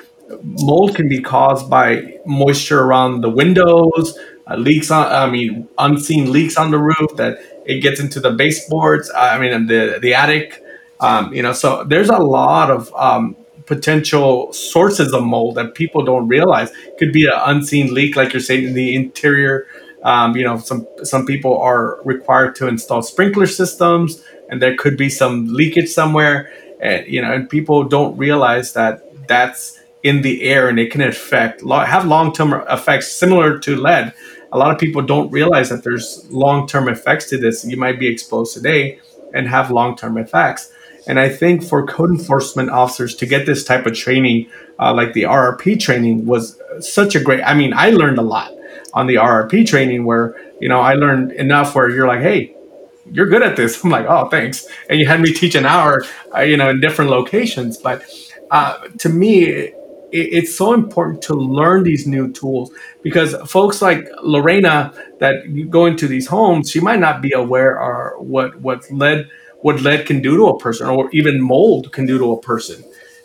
mold 0.42 0.94
can 0.94 1.08
be 1.08 1.20
caused 1.20 1.68
by 1.70 2.18
moisture 2.24 2.82
around 2.82 3.20
the 3.20 3.30
windows, 3.30 4.18
uh, 4.48 4.56
leaks 4.56 4.90
on, 4.90 5.06
I 5.06 5.30
mean, 5.30 5.68
unseen 5.78 6.32
leaks 6.32 6.56
on 6.56 6.70
the 6.70 6.78
roof 6.78 7.16
that 7.16 7.38
it 7.66 7.80
gets 7.80 8.00
into 8.00 8.20
the 8.20 8.30
baseboards. 8.30 9.10
Uh, 9.10 9.18
I 9.18 9.38
mean, 9.38 9.66
the 9.66 9.98
the 10.00 10.14
attic. 10.14 10.62
Um, 10.98 11.34
you 11.34 11.42
know, 11.42 11.52
so 11.52 11.84
there's 11.84 12.08
a 12.08 12.16
lot 12.16 12.70
of 12.70 12.92
um, 12.94 13.36
potential 13.66 14.50
sources 14.52 15.12
of 15.12 15.24
mold 15.24 15.56
that 15.56 15.74
people 15.74 16.02
don't 16.04 16.26
realize. 16.26 16.70
Could 16.98 17.12
be 17.12 17.26
an 17.26 17.34
unseen 17.34 17.92
leak, 17.92 18.16
like 18.16 18.32
you're 18.32 18.40
saying, 18.40 18.64
in 18.64 18.74
the 18.74 18.94
interior. 18.94 19.66
Um, 20.04 20.36
you 20.36 20.44
know, 20.44 20.58
some 20.58 20.86
some 21.02 21.26
people 21.26 21.58
are 21.58 22.00
required 22.04 22.54
to 22.56 22.68
install 22.68 23.02
sprinkler 23.02 23.46
systems, 23.46 24.22
and 24.48 24.62
there 24.62 24.76
could 24.76 24.96
be 24.96 25.10
some 25.10 25.52
leakage 25.52 25.88
somewhere. 25.90 26.50
And 26.80 27.06
you 27.06 27.20
know, 27.20 27.32
and 27.32 27.50
people 27.50 27.84
don't 27.84 28.16
realize 28.16 28.72
that 28.72 29.02
that's 29.28 29.78
in 30.02 30.22
the 30.22 30.42
air 30.44 30.68
and 30.68 30.78
it 30.78 30.92
can 30.92 31.00
affect 31.00 31.62
have 31.66 32.06
long-term 32.06 32.64
effects 32.70 33.10
similar 33.10 33.58
to 33.58 33.74
lead 33.74 34.14
a 34.56 34.58
lot 34.58 34.72
of 34.72 34.78
people 34.78 35.02
don't 35.02 35.30
realize 35.30 35.68
that 35.68 35.84
there's 35.84 36.26
long-term 36.30 36.88
effects 36.88 37.28
to 37.28 37.36
this. 37.36 37.64
You 37.64 37.76
might 37.76 37.98
be 37.98 38.08
exposed 38.08 38.54
today 38.54 38.98
and 39.34 39.46
have 39.48 39.70
long-term 39.70 40.16
effects. 40.16 40.72
And 41.08 41.20
i 41.20 41.28
think 41.28 41.62
for 41.62 41.86
code 41.86 42.10
enforcement 42.10 42.68
officers 42.70 43.14
to 43.16 43.26
get 43.26 43.46
this 43.46 43.62
type 43.62 43.86
of 43.86 43.94
training 43.94 44.48
uh, 44.80 44.92
like 44.92 45.12
the 45.12 45.22
rrp 45.22 45.78
training 45.78 46.26
was 46.26 46.60
such 46.80 47.14
a 47.14 47.20
great 47.20 47.42
i 47.44 47.54
mean 47.54 47.72
i 47.72 47.90
learned 47.90 48.18
a 48.18 48.22
lot 48.22 48.50
on 48.92 49.06
the 49.06 49.14
rrp 49.14 49.64
training 49.68 50.04
where 50.04 50.34
you 50.60 50.68
know 50.68 50.80
i 50.80 50.94
learned 50.94 51.30
enough 51.30 51.76
where 51.76 51.88
you're 51.88 52.08
like 52.08 52.22
hey 52.22 52.56
you're 53.12 53.26
good 53.26 53.42
at 53.42 53.54
this. 53.54 53.72
I'm 53.84 53.90
like 53.90 54.06
oh 54.06 54.28
thanks. 54.28 54.66
And 54.90 54.98
you 54.98 55.06
had 55.06 55.20
me 55.20 55.32
teach 55.32 55.54
an 55.54 55.66
hour 55.66 56.04
uh, 56.34 56.40
you 56.40 56.56
know 56.56 56.70
in 56.70 56.80
different 56.80 57.10
locations. 57.10 57.76
But 57.76 58.02
uh, 58.50 58.78
to 58.98 59.08
me 59.08 59.72
it's 60.16 60.54
so 60.54 60.72
important 60.74 61.22
to 61.22 61.34
learn 61.34 61.82
these 61.82 62.06
new 62.06 62.32
tools 62.32 62.70
because 63.02 63.34
folks 63.50 63.82
like 63.82 64.08
Lorena 64.22 64.92
that 65.18 65.34
go 65.70 65.86
into 65.86 66.08
these 66.08 66.26
homes, 66.26 66.70
she 66.70 66.80
might 66.80 67.00
not 67.00 67.22
be 67.22 67.32
aware 67.32 67.80
or 67.80 68.16
what 68.18 68.60
what 68.60 68.90
lead 68.90 69.28
what 69.60 69.80
lead 69.80 70.06
can 70.06 70.20
do 70.20 70.36
to 70.36 70.46
a 70.46 70.58
person 70.58 70.86
or 70.88 71.08
even 71.12 71.40
mold 71.40 71.92
can 71.92 72.06
do 72.06 72.18
to 72.18 72.32
a 72.32 72.40
person. 72.40 72.84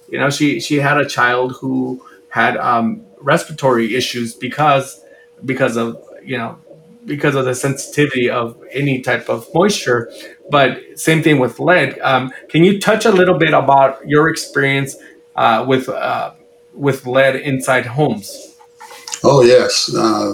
You 0.10 0.20
know, 0.20 0.30
she 0.30 0.60
she 0.60 0.78
had 0.78 0.98
a 0.98 1.08
child 1.08 1.54
who 1.60 2.06
had 2.30 2.58
um, 2.58 3.06
respiratory 3.20 3.96
issues 3.96 4.34
because 4.34 5.04
because 5.46 5.78
of 5.78 6.02
you 6.24 6.38
know 6.38 6.58
because 7.06 7.36
of 7.36 7.46
the 7.46 7.56
sensitivity 7.56 8.30
of 8.30 8.62
any 8.72 9.02
type 9.02 9.30
of 9.30 9.48
moisture. 9.54 10.12
But 10.50 10.80
same 10.96 11.24
thing 11.24 11.40
with 11.40 11.60
lead. 11.60 11.98
Um, 12.00 12.32
can 12.50 12.64
you 12.64 12.80
touch 12.80 13.06
a 13.06 13.12
little 13.12 13.38
bit 13.38 13.54
about 13.54 14.08
your 14.08 14.30
experience 14.30 14.96
uh, 15.36 15.66
with 15.68 15.90
uh, 15.90 16.34
with 16.74 17.06
lead 17.06 17.36
inside 17.36 17.86
homes? 17.86 18.52
Oh 19.24 19.44
yes, 19.44 19.94
uh, 19.96 20.34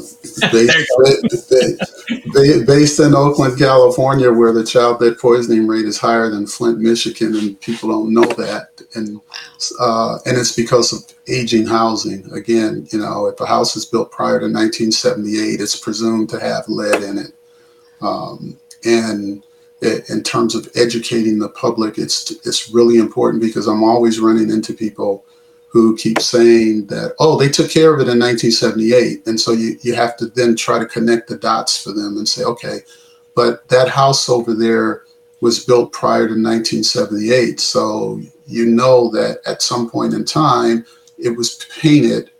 based, 0.51 2.65
based, 2.65 2.99
in 3.01 3.13
Oakland, 3.13 3.59
California, 3.59 4.31
where 4.31 4.53
the 4.53 4.63
child 4.63 5.01
lead 5.01 5.19
poisoning 5.19 5.67
rate 5.67 5.85
is 5.85 5.97
higher 5.97 6.29
than 6.29 6.47
Flint, 6.47 6.79
Michigan, 6.79 7.35
and 7.35 7.59
people 7.59 7.89
don't 7.89 8.13
know 8.13 8.23
that, 8.23 8.81
and 8.95 9.19
uh, 9.81 10.19
and 10.25 10.37
it's 10.37 10.55
because 10.55 10.93
of 10.93 11.03
aging 11.27 11.67
housing. 11.67 12.31
Again, 12.31 12.87
you 12.93 12.99
know, 12.99 13.25
if 13.25 13.37
a 13.41 13.45
house 13.45 13.75
is 13.75 13.83
built 13.83 14.11
prior 14.11 14.39
to 14.39 14.45
1978, 14.45 15.59
it's 15.59 15.77
presumed 15.77 16.29
to 16.29 16.39
have 16.39 16.63
lead 16.69 17.03
in 17.03 17.17
it, 17.17 17.33
um, 18.01 18.57
and 18.85 19.43
in 19.81 20.23
terms 20.23 20.55
of 20.55 20.69
educating 20.75 21.39
the 21.39 21.49
public, 21.49 21.97
it's 21.97 22.31
it's 22.47 22.69
really 22.69 22.99
important 22.99 23.43
because 23.43 23.67
I'm 23.67 23.83
always 23.83 24.21
running 24.21 24.49
into 24.49 24.73
people 24.73 25.25
who 25.67 25.95
keep 25.97 26.19
saying 26.19 26.87
that, 26.87 27.13
oh, 27.19 27.37
they 27.37 27.49
took 27.49 27.69
care 27.69 27.93
of 27.93 27.99
it 27.99 28.09
in 28.09 28.19
1978. 28.19 29.27
And 29.27 29.39
so 29.39 29.51
you, 29.51 29.77
you 29.81 29.93
have 29.93 30.15
to 30.17 30.27
then 30.27 30.55
try 30.55 30.79
to 30.79 30.85
connect 30.85 31.27
the 31.27 31.37
dots 31.37 31.83
for 31.83 31.91
them 31.91 32.17
and 32.17 32.27
say, 32.27 32.43
okay, 32.43 32.79
but 33.35 33.67
that 33.67 33.89
house 33.89 34.29
over 34.29 34.53
there 34.53 35.03
was 35.41 35.63
built 35.63 35.91
prior 35.91 36.27
to 36.27 36.33
1978. 36.33 37.59
So 37.59 38.19
you 38.45 38.65
know 38.65 39.11
that 39.11 39.39
at 39.45 39.61
some 39.61 39.89
point 39.89 40.13
in 40.13 40.25
time, 40.25 40.85
it 41.17 41.35
was 41.35 41.65
painted 41.79 42.31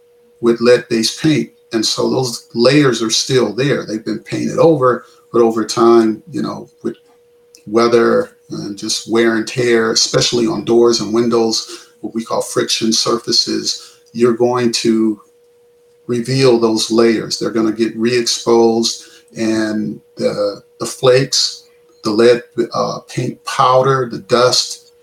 with 0.42 0.62
lead 0.62 0.88
based 0.90 1.22
paint. 1.22 1.52
And 1.74 1.86
so 1.86 2.10
those 2.10 2.50
layers 2.54 3.04
are 3.04 3.10
still 3.10 3.54
there. 3.54 3.86
They've 3.86 4.04
been 4.04 4.24
painted 4.24 4.58
over, 4.58 5.06
but 5.32 5.42
over 5.42 5.66
time, 5.66 6.24
you 6.32 6.42
know, 6.42 6.70
with 6.82 6.98
weather 7.66 8.38
and 8.50 8.78
just 8.78 9.12
wear 9.12 9.36
and 9.36 9.48
tear, 9.48 9.92
especially 9.92 10.48
on 10.48 10.64
doors 10.64 11.02
and 11.02 11.14
windows, 11.14 11.87
what 12.02 12.14
we 12.14 12.24
call 12.24 12.42
friction 12.42 12.92
surfaces, 12.94 14.02
you're 14.14 14.36
going 14.36 14.72
to 14.72 15.22
reveal 16.08 16.60
those 16.60 16.90
layers. 16.90 17.38
They're 17.38 17.52
going 17.52 17.74
to 17.74 17.78
get 17.78 17.96
re-exposed, 17.98 19.26
and 19.38 20.02
the 20.16 20.64
the 20.80 20.86
flakes, 20.86 21.68
the 22.04 22.12
lead 22.12 22.44
uh, 22.74 23.00
paint 23.08 23.44
powder, 23.44 24.08
the 24.10 24.20
dust 24.20 24.94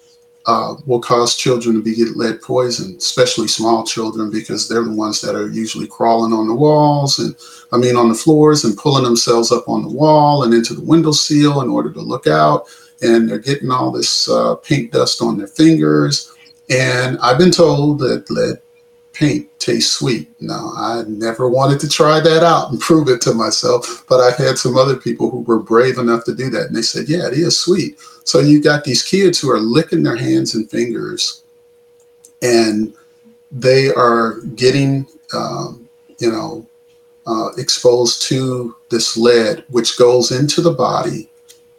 uh, 0.46 0.74
will 0.86 1.00
cause 1.00 1.36
children 1.36 1.74
to 1.74 1.82
be 1.82 1.94
get 1.94 2.16
lead 2.16 2.40
poisoned, 2.42 2.98
especially 2.98 3.48
small 3.48 3.84
children, 3.84 4.30
because 4.30 4.68
they're 4.68 4.84
the 4.84 4.92
ones 4.92 5.20
that 5.20 5.34
are 5.34 5.48
usually 5.48 5.86
crawling 5.86 6.32
on 6.32 6.46
the 6.46 6.54
walls 6.54 7.18
and 7.18 7.34
I 7.72 7.78
mean 7.78 7.96
on 7.96 8.08
the 8.08 8.14
floors 8.14 8.64
and 8.64 8.76
pulling 8.76 9.04
themselves 9.04 9.52
up 9.52 9.68
on 9.68 9.82
the 9.82 9.88
wall 9.88 10.44
and 10.44 10.52
into 10.52 10.74
the 10.74 10.84
window 10.84 11.12
sill 11.12 11.62
in 11.62 11.68
order 11.68 11.92
to 11.92 12.00
look 12.00 12.26
out. 12.26 12.66
And 13.02 13.28
they're 13.28 13.38
getting 13.38 13.70
all 13.70 13.90
this 13.90 14.28
uh, 14.28 14.54
paint 14.56 14.92
dust 14.92 15.20
on 15.20 15.36
their 15.36 15.48
fingers 15.48 16.33
and 16.70 17.18
I've 17.18 17.38
been 17.38 17.50
told 17.50 17.98
that 18.00 18.30
lead 18.30 18.60
paint 19.14 19.48
tastes 19.60 19.92
sweet. 19.92 20.28
Now, 20.40 20.72
I 20.76 21.04
never 21.06 21.48
wanted 21.48 21.80
to 21.80 21.88
try 21.88 22.20
that 22.20 22.42
out 22.42 22.70
and 22.70 22.80
prove 22.88 23.08
it 23.08 23.20
to 23.22 23.34
myself, 23.34 24.04
but 24.08 24.20
I've 24.20 24.36
had 24.36 24.58
some 24.58 24.76
other 24.76 24.96
people 24.96 25.30
who 25.30 25.40
were 25.40 25.60
brave 25.60 25.98
enough 25.98 26.24
to 26.24 26.34
do 26.34 26.50
that. 26.50 26.66
And 26.66 26.76
they 26.76 26.82
said, 26.82 27.08
yeah, 27.08 27.26
it 27.26 27.34
is 27.34 27.58
sweet. 27.58 27.98
So 28.24 28.40
you 28.40 28.62
got 28.62 28.84
these 28.84 29.02
kids 29.02 29.40
who 29.40 29.50
are 29.50 29.60
licking 29.60 30.02
their 30.02 30.16
hands 30.16 30.54
and 30.54 30.70
fingers 30.70 31.44
and 32.42 32.94
they 33.52 33.92
are 33.92 34.40
getting, 34.56 35.06
um, 35.32 35.88
you 36.18 36.30
know, 36.30 36.66
uh, 37.26 37.50
exposed 37.56 38.22
to 38.22 38.76
this 38.90 39.16
lead, 39.16 39.64
which 39.68 39.96
goes 39.96 40.30
into 40.30 40.60
the 40.60 40.72
body 40.72 41.30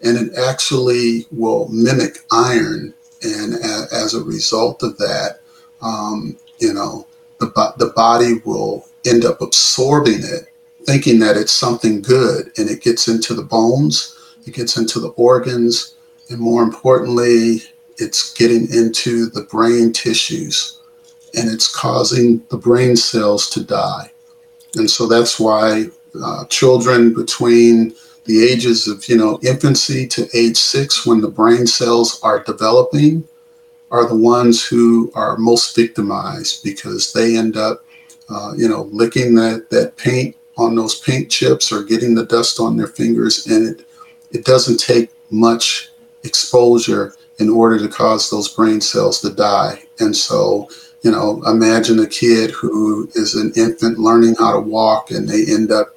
and 0.03 0.17
it 0.17 0.37
actually 0.37 1.25
will 1.31 1.67
mimic 1.69 2.19
iron 2.31 2.93
and 3.23 3.55
a, 3.55 3.87
as 3.93 4.13
a 4.13 4.23
result 4.23 4.83
of 4.83 4.97
that, 4.97 5.39
um, 5.81 6.37
you 6.59 6.73
know, 6.73 7.07
the, 7.39 7.47
the 7.77 7.91
body 7.95 8.41
will 8.45 8.85
end 9.05 9.25
up 9.25 9.41
absorbing 9.41 10.19
it, 10.19 10.47
thinking 10.85 11.19
that 11.19 11.37
it's 11.37 11.51
something 11.51 12.01
good, 12.01 12.51
and 12.57 12.69
it 12.69 12.81
gets 12.81 13.07
into 13.07 13.33
the 13.33 13.43
bones, 13.43 14.17
it 14.45 14.53
gets 14.53 14.77
into 14.77 14.99
the 14.99 15.09
organs, 15.09 15.95
and 16.29 16.39
more 16.39 16.63
importantly, 16.63 17.63
it's 17.97 18.33
getting 18.33 18.63
into 18.73 19.27
the 19.27 19.43
brain 19.43 19.91
tissues, 19.91 20.79
and 21.37 21.49
it's 21.49 21.73
causing 21.73 22.43
the 22.49 22.57
brain 22.57 22.95
cells 22.95 23.49
to 23.49 23.63
die. 23.63 24.11
And 24.75 24.89
so 24.89 25.07
that's 25.07 25.39
why 25.39 25.85
uh, 26.21 26.45
children 26.45 27.13
between 27.13 27.95
the 28.25 28.43
ages 28.43 28.87
of 28.87 29.07
you 29.07 29.17
know 29.17 29.39
infancy 29.43 30.07
to 30.07 30.27
age 30.33 30.57
six 30.57 31.05
when 31.05 31.21
the 31.21 31.29
brain 31.29 31.65
cells 31.65 32.19
are 32.21 32.43
developing 32.43 33.27
are 33.91 34.07
the 34.07 34.15
ones 34.15 34.65
who 34.65 35.11
are 35.15 35.37
most 35.37 35.75
victimized 35.75 36.63
because 36.63 37.13
they 37.13 37.37
end 37.37 37.55
up 37.55 37.85
uh, 38.29 38.53
you 38.57 38.67
know 38.67 38.83
licking 38.91 39.35
that 39.35 39.69
that 39.69 39.95
paint 39.97 40.35
on 40.57 40.75
those 40.75 40.99
paint 40.99 41.29
chips 41.29 41.71
or 41.71 41.83
getting 41.83 42.15
the 42.15 42.25
dust 42.25 42.59
on 42.59 42.77
their 42.77 42.87
fingers. 42.87 43.47
And 43.47 43.67
it 43.67 43.87
it 44.31 44.43
doesn't 44.43 44.79
take 44.79 45.11
much 45.29 45.91
exposure 46.23 47.15
in 47.39 47.49
order 47.49 47.77
to 47.79 47.87
cause 47.87 48.29
those 48.29 48.47
brain 48.47 48.81
cells 48.81 49.21
to 49.21 49.29
die. 49.29 49.83
And 49.99 50.15
so 50.15 50.69
you 51.03 51.11
know 51.11 51.43
imagine 51.45 51.99
a 51.99 52.07
kid 52.07 52.49
who 52.51 53.07
is 53.13 53.35
an 53.35 53.53
infant 53.55 53.99
learning 53.99 54.35
how 54.39 54.53
to 54.53 54.59
walk 54.59 55.11
and 55.11 55.29
they 55.29 55.45
end 55.45 55.71
up 55.71 55.95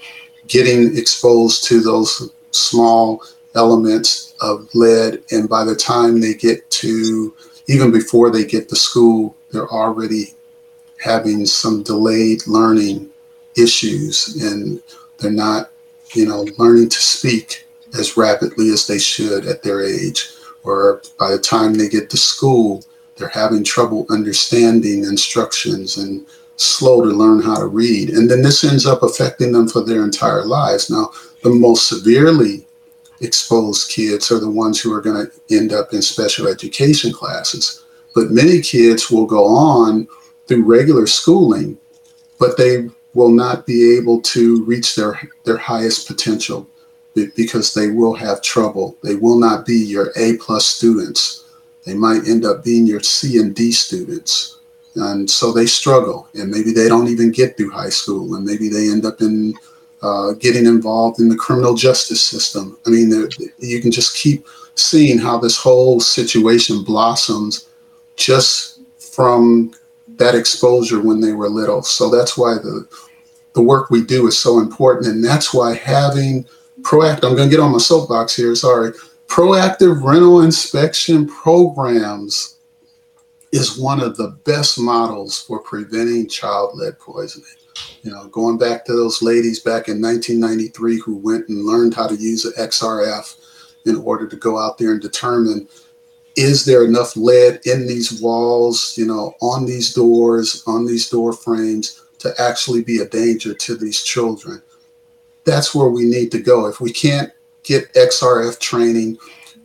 getting 0.48 0.96
exposed 0.96 1.64
to 1.64 1.80
those 1.80 2.30
small 2.50 3.22
elements 3.54 4.34
of 4.40 4.68
lead. 4.74 5.22
And 5.30 5.48
by 5.48 5.64
the 5.64 5.76
time 5.76 6.20
they 6.20 6.34
get 6.34 6.68
to, 6.70 7.34
even 7.66 7.92
before 7.92 8.30
they 8.30 8.44
get 8.44 8.68
to 8.68 8.76
school, 8.76 9.36
they're 9.50 9.68
already 9.68 10.34
having 11.00 11.46
some 11.46 11.82
delayed 11.82 12.46
learning 12.46 13.10
issues 13.56 14.42
and 14.42 14.82
they're 15.18 15.30
not, 15.30 15.70
you 16.14 16.26
know, 16.26 16.46
learning 16.58 16.88
to 16.88 17.02
speak 17.02 17.66
as 17.98 18.16
rapidly 18.16 18.70
as 18.70 18.86
they 18.86 18.98
should 18.98 19.46
at 19.46 19.62
their 19.62 19.84
age. 19.84 20.30
Or 20.64 21.02
by 21.18 21.30
the 21.30 21.38
time 21.38 21.74
they 21.74 21.88
get 21.88 22.10
to 22.10 22.16
school, 22.16 22.84
they're 23.16 23.28
having 23.28 23.64
trouble 23.64 24.06
understanding 24.10 25.04
instructions 25.04 25.96
and 25.96 26.26
slow 26.58 27.00
to 27.00 27.08
learn 27.08 27.40
how 27.40 27.56
to 27.56 27.66
read. 27.66 28.10
And 28.10 28.28
then 28.28 28.42
this 28.42 28.64
ends 28.64 28.84
up 28.84 29.02
affecting 29.02 29.52
them 29.52 29.68
for 29.68 29.82
their 29.82 30.04
entire 30.04 30.44
lives. 30.44 30.90
Now, 30.90 31.12
the 31.42 31.50
most 31.50 31.88
severely 31.88 32.66
exposed 33.20 33.90
kids 33.90 34.30
are 34.30 34.40
the 34.40 34.50
ones 34.50 34.80
who 34.80 34.92
are 34.92 35.00
going 35.00 35.26
to 35.26 35.56
end 35.56 35.72
up 35.72 35.92
in 35.92 36.02
special 36.02 36.48
education 36.48 37.12
classes. 37.12 37.84
But 38.14 38.30
many 38.30 38.60
kids 38.60 39.10
will 39.10 39.26
go 39.26 39.46
on 39.46 40.08
through 40.46 40.64
regular 40.64 41.06
schooling, 41.06 41.78
but 42.40 42.56
they 42.56 42.88
will 43.14 43.30
not 43.30 43.64
be 43.64 43.96
able 43.96 44.20
to 44.22 44.64
reach 44.64 44.96
their, 44.96 45.20
their 45.44 45.56
highest 45.56 46.08
potential 46.08 46.68
because 47.14 47.74
they 47.74 47.90
will 47.90 48.14
have 48.14 48.42
trouble. 48.42 48.96
They 49.02 49.16
will 49.16 49.38
not 49.38 49.66
be 49.66 49.76
your 49.76 50.12
A 50.16 50.36
plus 50.38 50.66
students. 50.66 51.44
They 51.84 51.94
might 51.94 52.28
end 52.28 52.44
up 52.44 52.64
being 52.64 52.86
your 52.86 53.00
C 53.00 53.38
and 53.38 53.54
D 53.54 53.72
students 53.72 54.57
and 55.00 55.30
so 55.30 55.52
they 55.52 55.66
struggle 55.66 56.28
and 56.34 56.50
maybe 56.50 56.72
they 56.72 56.88
don't 56.88 57.08
even 57.08 57.30
get 57.30 57.56
through 57.56 57.70
high 57.70 57.88
school 57.88 58.34
and 58.34 58.44
maybe 58.44 58.68
they 58.68 58.90
end 58.90 59.04
up 59.04 59.20
in 59.20 59.54
uh, 60.02 60.32
getting 60.34 60.66
involved 60.66 61.20
in 61.20 61.28
the 61.28 61.36
criminal 61.36 61.74
justice 61.74 62.22
system. 62.22 62.78
I 62.86 62.90
mean 62.90 63.10
you 63.58 63.80
can 63.80 63.90
just 63.90 64.16
keep 64.16 64.46
seeing 64.74 65.18
how 65.18 65.38
this 65.38 65.56
whole 65.56 66.00
situation 66.00 66.84
blossoms 66.84 67.68
just 68.16 68.80
from 68.98 69.72
that 70.16 70.34
exposure 70.34 71.00
when 71.00 71.20
they 71.20 71.32
were 71.32 71.48
little. 71.48 71.82
So 71.82 72.10
that's 72.10 72.36
why 72.36 72.54
the 72.54 72.86
the 73.58 73.62
work 73.62 73.90
we 73.90 74.04
do 74.04 74.28
is 74.28 74.38
so 74.38 74.60
important 74.60 75.08
and 75.08 75.24
that's 75.24 75.52
why 75.52 75.74
having 75.74 76.46
proactive 76.82 77.24
i'm 77.24 77.34
going 77.34 77.48
to 77.48 77.50
get 77.50 77.58
on 77.58 77.72
my 77.72 77.78
soapbox 77.78 78.36
here 78.36 78.54
sorry 78.54 78.92
proactive 79.26 80.02
rental 80.02 80.42
inspection 80.42 81.26
programs 81.26 82.57
is 83.52 83.78
one 83.78 84.00
of 84.00 84.16
the 84.16 84.38
best 84.44 84.78
models 84.78 85.40
for 85.40 85.60
preventing 85.60 86.28
child 86.28 86.76
lead 86.76 86.98
poisoning. 86.98 87.48
You 88.02 88.10
know, 88.10 88.28
going 88.28 88.58
back 88.58 88.84
to 88.84 88.92
those 88.92 89.22
ladies 89.22 89.60
back 89.60 89.88
in 89.88 90.00
1993 90.00 91.00
who 91.00 91.16
went 91.16 91.48
and 91.48 91.64
learned 91.64 91.94
how 91.94 92.06
to 92.06 92.14
use 92.14 92.44
an 92.44 92.52
XRF 92.58 93.36
in 93.86 93.96
order 93.96 94.26
to 94.26 94.36
go 94.36 94.58
out 94.58 94.78
there 94.78 94.92
and 94.92 95.00
determine 95.00 95.68
is 96.36 96.64
there 96.64 96.84
enough 96.84 97.16
lead 97.16 97.60
in 97.64 97.86
these 97.86 98.20
walls, 98.20 98.96
you 98.96 99.04
know, 99.04 99.34
on 99.40 99.66
these 99.66 99.92
doors, 99.92 100.62
on 100.66 100.86
these 100.86 101.10
door 101.10 101.32
frames 101.32 102.04
to 102.18 102.32
actually 102.40 102.82
be 102.82 102.98
a 102.98 103.08
danger 103.08 103.54
to 103.54 103.76
these 103.76 104.02
children. 104.02 104.62
That's 105.44 105.74
where 105.74 105.88
we 105.88 106.04
need 106.04 106.30
to 106.32 106.40
go. 106.40 106.66
If 106.66 106.80
we 106.80 106.92
can't 106.92 107.32
get 107.64 107.92
XRF 107.94 108.60
training, 108.60 109.18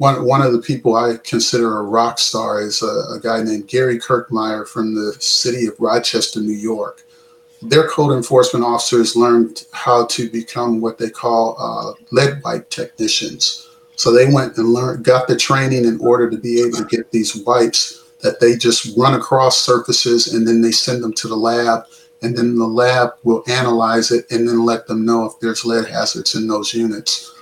one 0.04 0.26
one 0.26 0.42
of 0.42 0.52
the 0.52 0.60
people 0.60 0.98
I 0.98 1.16
consider 1.24 1.78
a 1.78 1.84
rock 1.84 2.20
star 2.20 2.62
is 2.62 2.82
a, 2.82 2.94
a, 3.16 3.20
guy 3.24 3.42
named 3.42 3.70
Gary 3.70 3.98
Kirkmeyer 3.98 4.68
from 4.68 4.94
the 4.94 5.14
city 5.14 5.66
of 5.66 5.80
Rochester, 5.80 6.42
New 6.42 6.60
York. 6.74 7.06
Their 7.62 7.88
code 7.88 8.12
enforcement 8.12 8.66
officers 8.66 9.16
learned 9.16 9.64
how 9.72 10.06
to 10.08 10.30
become 10.30 10.82
what 10.82 10.98
they 10.98 11.10
call 11.10 11.56
uh, 11.58 11.94
lead 12.12 12.42
wipe 12.44 12.70
technicians. 12.70 13.70
So 13.96 14.12
they 14.12 14.30
went 14.30 14.58
and 14.58 14.74
learned, 14.74 15.06
got 15.06 15.30
the 15.30 15.38
training 15.38 15.86
in 15.86 16.02
order 16.02 16.30
to 16.30 16.38
be 16.38 16.62
able 16.62 16.80
to 16.80 16.96
get 16.96 17.10
these 17.12 17.38
wipes 17.38 18.04
that 18.24 18.42
they 18.42 18.58
just 18.58 18.98
run 18.98 19.14
across 19.14 19.58
surfaces 19.58 20.34
and 20.34 20.46
then 20.46 20.60
they 20.60 20.74
send 20.74 21.02
them 21.02 21.14
to 21.14 21.30
the 21.30 21.38
lab 21.50 21.86
and 22.22 22.38
then 22.38 22.58
the 22.58 22.68
lab 22.68 23.12
will 23.24 23.44
analyze 23.48 24.12
it 24.12 24.30
and 24.32 24.50
then 24.50 24.66
let 24.66 24.86
them 24.86 25.06
know 25.06 25.24
if 25.24 25.40
there's 25.40 25.64
lead 25.64 25.88
hazards 25.88 26.36
in 26.36 26.48
those 26.48 26.74
units 26.74 27.33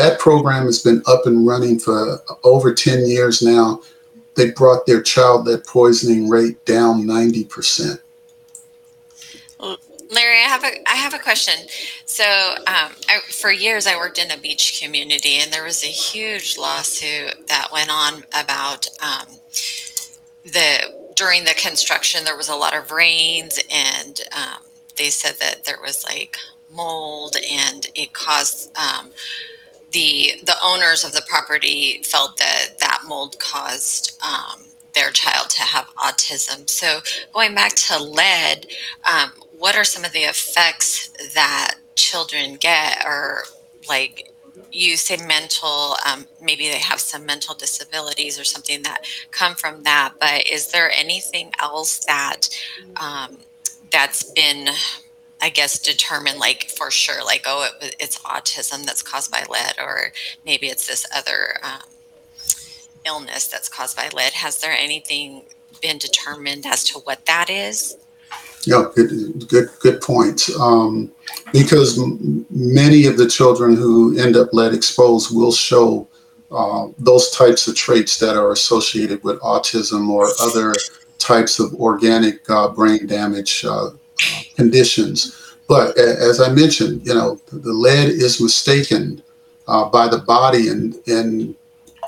that 0.00 0.18
program 0.18 0.64
has 0.64 0.82
been 0.82 1.02
up 1.06 1.26
and 1.26 1.46
running 1.46 1.78
for 1.78 2.22
over 2.42 2.72
10 2.72 3.06
years 3.06 3.42
now. 3.42 3.82
They 4.34 4.50
brought 4.50 4.86
their 4.86 5.02
child 5.02 5.46
lead 5.46 5.64
poisoning 5.64 6.28
rate 6.28 6.64
down 6.64 7.02
90%. 7.02 8.00
Larry, 10.12 10.38
I 10.38 10.48
have 10.48 10.64
a 10.64 10.90
I 10.90 10.96
have 10.96 11.14
a 11.14 11.20
question. 11.20 11.54
So, 12.04 12.24
um, 12.24 12.90
I, 13.08 13.20
for 13.30 13.52
years, 13.52 13.86
I 13.86 13.94
worked 13.94 14.18
in 14.18 14.32
a 14.32 14.36
beach 14.36 14.80
community, 14.82 15.36
and 15.36 15.52
there 15.52 15.62
was 15.62 15.84
a 15.84 15.86
huge 15.86 16.58
lawsuit 16.58 17.46
that 17.46 17.68
went 17.72 17.90
on 17.92 18.24
about 18.34 18.88
um, 19.00 19.36
the 20.42 21.12
during 21.14 21.44
the 21.44 21.54
construction. 21.54 22.24
There 22.24 22.36
was 22.36 22.48
a 22.48 22.56
lot 22.56 22.74
of 22.74 22.90
rains, 22.90 23.60
and 23.70 24.20
um, 24.36 24.64
they 24.98 25.10
said 25.10 25.36
that 25.38 25.64
there 25.64 25.78
was 25.80 26.02
like 26.02 26.36
mold, 26.74 27.36
and 27.48 27.86
it 27.94 28.12
caused 28.12 28.76
um, 28.76 29.10
the 29.92 30.32
the 30.44 30.56
owners 30.64 31.04
of 31.04 31.12
the 31.12 31.22
property 31.28 32.02
felt 32.04 32.36
that 32.38 32.78
that 32.80 33.02
mold 33.06 33.38
caused 33.38 34.18
um, 34.22 34.62
their 34.94 35.10
child 35.10 35.50
to 35.50 35.62
have 35.62 35.86
autism. 35.96 36.68
So 36.68 37.00
going 37.32 37.54
back 37.54 37.74
to 37.76 38.02
lead, 38.02 38.66
um, 39.10 39.30
what 39.58 39.76
are 39.76 39.84
some 39.84 40.04
of 40.04 40.12
the 40.12 40.20
effects 40.20 41.08
that 41.34 41.76
children 41.96 42.56
get, 42.56 43.04
or 43.06 43.44
like 43.88 44.30
you 44.72 44.96
say 44.96 45.16
mental 45.26 45.96
um, 46.06 46.26
maybe 46.42 46.68
they 46.68 46.78
have 46.78 47.00
some 47.00 47.26
mental 47.26 47.54
disabilities 47.54 48.38
or 48.38 48.44
something 48.44 48.82
that 48.82 49.04
come 49.30 49.54
from 49.54 49.82
that 49.84 50.14
but 50.20 50.46
is 50.46 50.70
there 50.72 50.90
anything 50.92 51.50
else 51.60 52.04
that 52.04 52.48
um, 53.00 53.38
that's 53.90 54.24
been 54.32 54.68
I 55.40 55.48
guess 55.48 55.78
determine 55.78 56.38
like 56.38 56.70
for 56.70 56.90
sure 56.90 57.24
like 57.24 57.44
oh 57.46 57.68
it, 57.80 57.96
it's 57.98 58.18
autism 58.18 58.84
that's 58.84 59.02
caused 59.02 59.30
by 59.30 59.44
lead 59.48 59.76
or 59.78 60.12
maybe 60.44 60.66
it's 60.66 60.86
this 60.86 61.06
other 61.14 61.56
um, 61.62 61.80
illness 63.06 63.48
that's 63.48 63.68
caused 63.68 63.96
by 63.96 64.08
lead. 64.14 64.32
Has 64.32 64.60
there 64.60 64.72
anything 64.72 65.42
been 65.80 65.98
determined 65.98 66.66
as 66.66 66.84
to 66.84 66.98
what 67.00 67.26
that 67.26 67.48
is? 67.50 67.96
Yeah, 68.64 68.84
good, 68.94 69.48
good, 69.48 69.68
good 69.80 70.00
point. 70.02 70.50
Um, 70.60 71.10
because 71.52 71.98
m- 71.98 72.44
many 72.50 73.06
of 73.06 73.16
the 73.16 73.26
children 73.26 73.74
who 73.74 74.18
end 74.18 74.36
up 74.36 74.52
lead 74.52 74.74
exposed 74.74 75.34
will 75.34 75.52
show 75.52 76.06
uh, 76.50 76.88
those 76.98 77.30
types 77.30 77.66
of 77.68 77.74
traits 77.74 78.18
that 78.18 78.36
are 78.36 78.52
associated 78.52 79.22
with 79.24 79.40
autism 79.40 80.10
or 80.10 80.28
other 80.40 80.74
types 81.18 81.58
of 81.58 81.72
organic 81.74 82.48
uh, 82.50 82.68
brain 82.68 83.06
damage 83.06 83.64
uh, 83.64 83.90
conditions. 84.56 85.56
But 85.68 85.96
as 85.96 86.40
I 86.40 86.52
mentioned, 86.52 87.06
you 87.06 87.14
know, 87.14 87.40
the 87.52 87.72
lead 87.72 88.08
is 88.08 88.40
mistaken 88.40 89.22
uh, 89.68 89.88
by 89.88 90.08
the 90.08 90.18
body 90.18 90.68
and, 90.68 90.96
and 91.06 91.54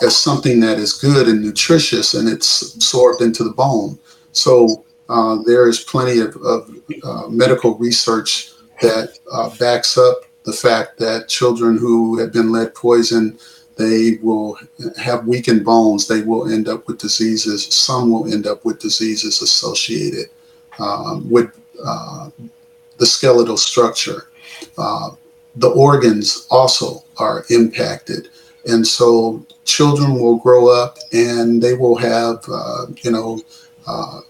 as 0.02 0.16
something 0.16 0.58
that 0.60 0.78
is 0.78 0.94
good 0.94 1.28
and 1.28 1.42
nutritious 1.42 2.14
and 2.14 2.28
it's 2.28 2.74
absorbed 2.74 3.22
into 3.22 3.44
the 3.44 3.52
bone. 3.52 3.98
So 4.32 4.84
uh, 5.08 5.38
there 5.46 5.68
is 5.68 5.80
plenty 5.80 6.18
of, 6.20 6.34
of 6.36 6.74
uh, 7.04 7.28
medical 7.28 7.76
research 7.78 8.50
that 8.80 9.18
uh, 9.30 9.54
backs 9.58 9.96
up 9.96 10.22
the 10.44 10.52
fact 10.52 10.98
that 10.98 11.28
children 11.28 11.78
who 11.78 12.18
have 12.18 12.32
been 12.32 12.50
lead 12.50 12.74
poisoned 12.74 13.38
they 13.76 14.18
will 14.22 14.58
have 14.98 15.26
weakened 15.26 15.64
bones. 15.64 16.06
They 16.06 16.22
will 16.22 16.52
end 16.52 16.68
up 16.68 16.86
with 16.86 16.98
diseases. 16.98 17.64
Some 17.74 18.10
will 18.10 18.32
end 18.32 18.46
up 18.46 18.64
with 18.64 18.80
diseases 18.80 19.40
associated 19.40 20.26
um, 20.78 21.28
with 21.30 21.58
uh, 21.84 22.30
the 22.98 23.06
skeletal 23.06 23.56
structure. 23.56 24.28
Uh, 24.78 25.10
the 25.56 25.68
organs 25.70 26.46
also 26.50 27.04
are 27.18 27.44
impacted. 27.50 28.28
And 28.66 28.86
so 28.86 29.44
children 29.64 30.14
will 30.20 30.36
grow 30.36 30.68
up 30.68 30.98
and 31.12 31.62
they 31.62 31.74
will 31.74 31.96
have, 31.96 32.44
uh, 32.50 32.86
you 33.02 33.10
know, 33.10 33.40
uh, 33.86 34.20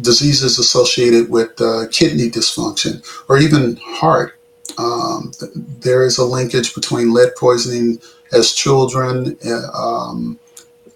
diseases 0.00 0.58
associated 0.58 1.30
with 1.30 1.60
uh, 1.60 1.86
kidney 1.90 2.30
dysfunction 2.30 3.02
or 3.28 3.38
even 3.38 3.76
heart 3.82 4.34
Um, 4.78 5.32
there 5.80 6.04
is 6.04 6.18
a 6.18 6.24
linkage 6.24 6.74
between 6.74 7.12
lead 7.12 7.34
poisoning 7.36 8.00
as 8.32 8.52
children 8.52 9.36
um, 9.74 10.38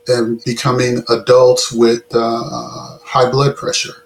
and 0.09 0.43
becoming 0.45 1.05
adults 1.09 1.73
with 1.73 2.05
high 3.05 3.31
blood 3.31 3.57
pressure. 3.57 4.02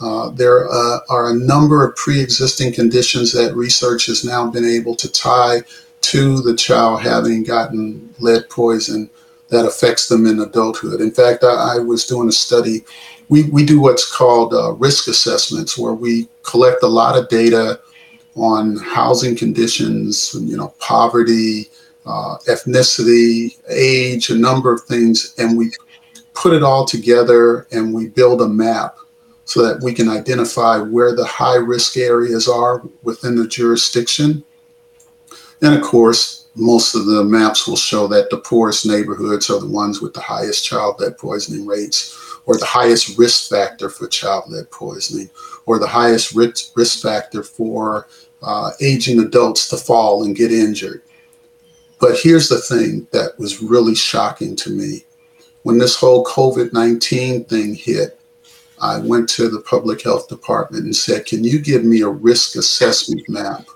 Uh, 0.00 0.30
there 0.30 0.68
uh, 0.70 0.98
are 1.08 1.30
a 1.30 1.34
number 1.34 1.86
of 1.86 1.96
pre-existing 1.96 2.72
conditions 2.72 3.32
that 3.32 3.56
research 3.56 4.06
has 4.06 4.24
now 4.24 4.50
been 4.50 4.64
able 4.64 4.94
to 4.94 5.10
tie 5.10 5.62
to 6.02 6.40
the 6.42 6.54
child 6.54 7.00
having 7.00 7.42
gotten 7.42 8.14
lead 8.18 8.48
poison 8.50 9.08
that 9.48 9.64
affects 9.64 10.08
them 10.08 10.26
in 10.26 10.40
adulthood. 10.40 11.00
In 11.00 11.10
fact, 11.10 11.44
I, 11.44 11.76
I 11.76 11.78
was 11.78 12.04
doing 12.04 12.28
a 12.28 12.32
study. 12.32 12.84
We, 13.28 13.44
we 13.44 13.64
do 13.64 13.80
what's 13.80 14.10
called 14.10 14.52
uh, 14.52 14.72
risk 14.72 15.08
assessments, 15.08 15.78
where 15.78 15.94
we 15.94 16.28
collect 16.42 16.82
a 16.82 16.88
lot 16.88 17.16
of 17.16 17.28
data 17.28 17.80
on 18.34 18.76
housing 18.76 19.34
conditions, 19.34 20.34
you 20.38 20.56
know, 20.56 20.74
poverty, 20.78 21.70
uh, 22.04 22.36
ethnicity, 22.48 23.56
age, 23.68 24.28
a 24.28 24.36
number 24.36 24.72
of 24.72 24.82
things, 24.82 25.34
and 25.38 25.56
we 25.56 25.72
put 26.34 26.52
it 26.52 26.62
all 26.62 26.84
together 26.84 27.66
and 27.72 27.94
we 27.94 28.08
build 28.08 28.42
a 28.42 28.48
map 28.48 28.96
so 29.46 29.64
that 29.64 29.82
we 29.82 29.94
can 29.94 30.08
identify 30.08 30.76
where 30.76 31.14
the 31.14 31.24
high 31.24 31.56
risk 31.56 31.96
areas 31.96 32.48
are 32.48 32.82
within 33.04 33.36
the 33.36 33.46
jurisdiction. 33.46 34.44
And 35.62 35.74
of 35.74 35.82
course, 35.82 36.48
most 36.56 36.94
of 36.96 37.06
the 37.06 37.22
maps 37.22 37.66
will 37.66 37.76
show 37.76 38.08
that 38.08 38.28
the 38.28 38.38
poorest 38.38 38.86
neighborhoods 38.86 39.48
are 39.48 39.60
the 39.60 39.68
ones 39.68 40.00
with 40.02 40.14
the 40.14 40.20
highest 40.20 40.64
child 40.64 41.00
lead 41.00 41.16
poisoning 41.16 41.64
rates 41.64 42.18
or 42.44 42.58
the 42.58 42.66
highest 42.66 43.16
risk 43.16 43.48
factor 43.48 43.88
for 43.88 44.08
child 44.08 44.44
lead 44.48 44.68
poisoning 44.70 45.30
or 45.64 45.78
the 45.78 45.86
highest 45.86 46.34
risk 46.34 47.00
factor 47.00 47.42
for 47.44 48.08
uh, 48.42 48.70
aging 48.80 49.20
adults 49.20 49.68
to 49.68 49.76
fall 49.76 50.24
and 50.24 50.36
get 50.36 50.50
injured. 50.50 51.02
But 52.00 52.18
here's 52.20 52.48
the 52.48 52.58
thing 52.58 53.06
that 53.12 53.38
was 53.38 53.62
really 53.62 53.94
shocking 53.94 54.56
to 54.56 54.70
me. 54.70 55.04
When 55.62 55.78
this 55.78 55.96
whole 55.96 56.24
COVID 56.24 56.72
19 56.72 57.44
thing 57.44 57.74
hit, 57.74 58.20
I 58.80 58.98
went 58.98 59.28
to 59.30 59.48
the 59.48 59.60
public 59.60 60.02
health 60.02 60.28
department 60.28 60.84
and 60.84 60.94
said, 60.94 61.26
Can 61.26 61.44
you 61.44 61.60
give 61.60 61.84
me 61.84 62.02
a 62.02 62.08
risk 62.08 62.56
assessment 62.56 63.28
map 63.28 63.66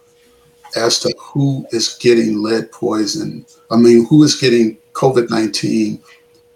as 0.77 1.01
to 1.01 1.15
who 1.19 1.67
is 1.71 1.97
getting 2.01 2.43
lead 2.43 2.71
poison? 2.73 3.47
I 3.71 3.77
mean, 3.77 4.07
who 4.07 4.23
is 4.23 4.41
getting 4.41 4.77
COVID 4.93 5.31
19 5.31 6.03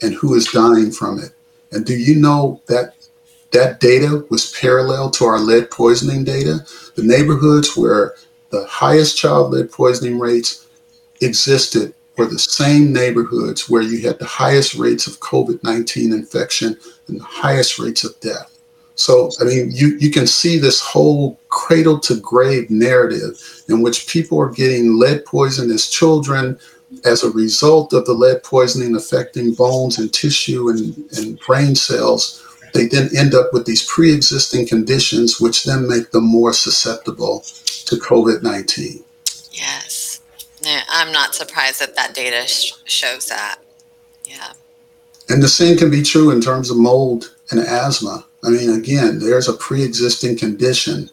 and 0.03 0.15
who 0.15 0.35
is 0.35 0.47
dying 0.47 0.91
from 0.91 1.19
it? 1.19 1.31
And 1.73 1.85
do 1.85 1.95
you 1.97 2.15
know 2.17 2.61
that 2.67 2.95
that 3.53 3.81
data 3.81 4.25
was 4.31 4.53
parallel 4.53 5.11
to 5.13 5.25
our 5.25 5.39
lead 5.39 5.71
poisoning 5.71 6.25
data? 6.25 6.67
The 6.97 7.03
neighborhoods 7.03 7.77
where 7.77 8.15
the 8.51 8.67
highest 8.67 9.17
child 9.17 9.53
lead 9.53 9.73
poisoning 9.73 10.19
rates 10.19 10.69
existed 11.21 11.95
were 12.17 12.27
the 12.27 12.39
same 12.39 12.93
neighborhoods 12.93 13.69
where 13.69 13.83
you 13.83 14.07
had 14.07 14.19
the 14.19 14.25
highest 14.25 14.75
rates 14.75 15.07
of 15.07 15.21
COVID 15.21 15.63
19 15.63 16.13
infection 16.13 16.77
and 17.09 17.21
the 17.21 17.25
highest 17.25 17.79
rates 17.79 18.05
of 18.05 18.19
death. 18.21 18.51
So, 18.97 19.31
I 19.41 19.45
mean, 19.45 19.73
you, 19.73 19.97
you 19.99 20.11
can 20.11 20.27
see 20.27 20.57
this 20.57 20.81
whole 20.81 21.41
cradle 21.49 21.99
to 22.01 22.21
grave 22.21 22.71
narrative 22.71 23.65
in 23.69 23.83
which 23.83 24.07
people 24.07 24.41
are 24.41 24.51
getting 24.51 24.99
lead 24.99 25.25
poison 25.25 25.71
as 25.73 25.89
children 25.89 26.59
as 27.05 27.25
a 27.25 27.31
result 27.31 27.93
of 27.93 28.07
the 28.07 28.13
lead 28.13 28.45
poisoning 28.45 28.95
affecting 28.95 29.53
bones 29.53 29.99
and 29.99 30.13
tissue 30.13 30.69
and, 30.69 30.97
and 31.17 31.41
brain 31.41 31.75
cells. 31.75 32.41
They 32.73 32.87
then 32.87 33.09
end 33.17 33.35
up 33.35 33.53
with 33.53 33.67
these 33.67 33.85
pre 33.85 34.13
existing 34.13 34.69
conditions, 34.69 35.41
which 35.41 35.65
then 35.65 35.89
make 35.89 36.11
them 36.11 36.25
more 36.25 36.53
susceptible 36.53 37.41
to 37.41 37.97
COVID 37.97 38.43
19. 38.43 39.03
Yes. 39.53 39.94
Yeah, 40.65 40.83
I'm 40.89 41.13
not 41.13 41.35
surprised 41.35 41.81
that 41.81 41.97
that 41.97 42.15
data 42.15 42.47
sh- 42.47 42.73
shows 42.85 43.29
that. 43.29 43.59
Yeah. 44.25 44.53
And 45.29 45.43
the 45.43 45.49
same 45.49 45.77
can 45.77 45.91
be 45.91 46.03
true 46.03 46.31
in 46.31 46.41
terms 46.41 46.71
of 46.71 46.77
mold 46.77 47.35
and 47.51 47.61
asthma. 47.61 48.25
I 48.45 48.51
mean, 48.51 48.71
again, 48.71 49.19
there's 49.19 49.49
a 49.49 49.55
pre 49.55 49.83
existing 49.83 50.39
condition 50.39 51.11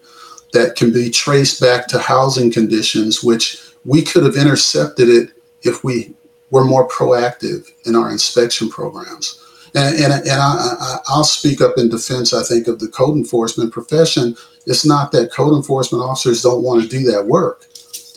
that 0.54 0.76
can 0.76 0.92
be 0.92 1.10
traced 1.10 1.62
back 1.62 1.88
to 1.88 2.00
housing 2.00 2.52
conditions, 2.52 3.24
which 3.24 3.62
we 3.86 4.02
could 4.02 4.24
have 4.24 4.36
intercepted 4.36 5.10
it 5.10 5.30
if 5.64 5.84
we 5.84 6.14
were 6.50 6.66
more 6.66 6.88
proactive 6.88 7.68
in 7.86 7.96
our 7.96 8.12
inspection 8.12 8.70
programs. 8.70 9.38
And, 9.74 9.96
and, 9.96 10.14
and 10.14 10.32
I, 10.32 11.00
will 11.10 11.24
speak 11.24 11.62
up 11.62 11.78
in 11.78 11.90
defense, 11.90 12.34
I 12.34 12.44
think, 12.44 12.68
of 12.68 12.80
the 12.80 12.90
code 12.90 13.16
enforcement 13.16 13.72
profession. 13.72 14.36
It's 14.66 14.86
not 14.86 15.14
that 15.14 15.32
code 15.32 15.56
enforcement 15.56 16.04
officers 16.04 16.42
don't 16.42 16.64
want 16.64 16.84
to 16.84 16.90
do 16.90 17.10
that 17.10 17.26
work. 17.26 17.68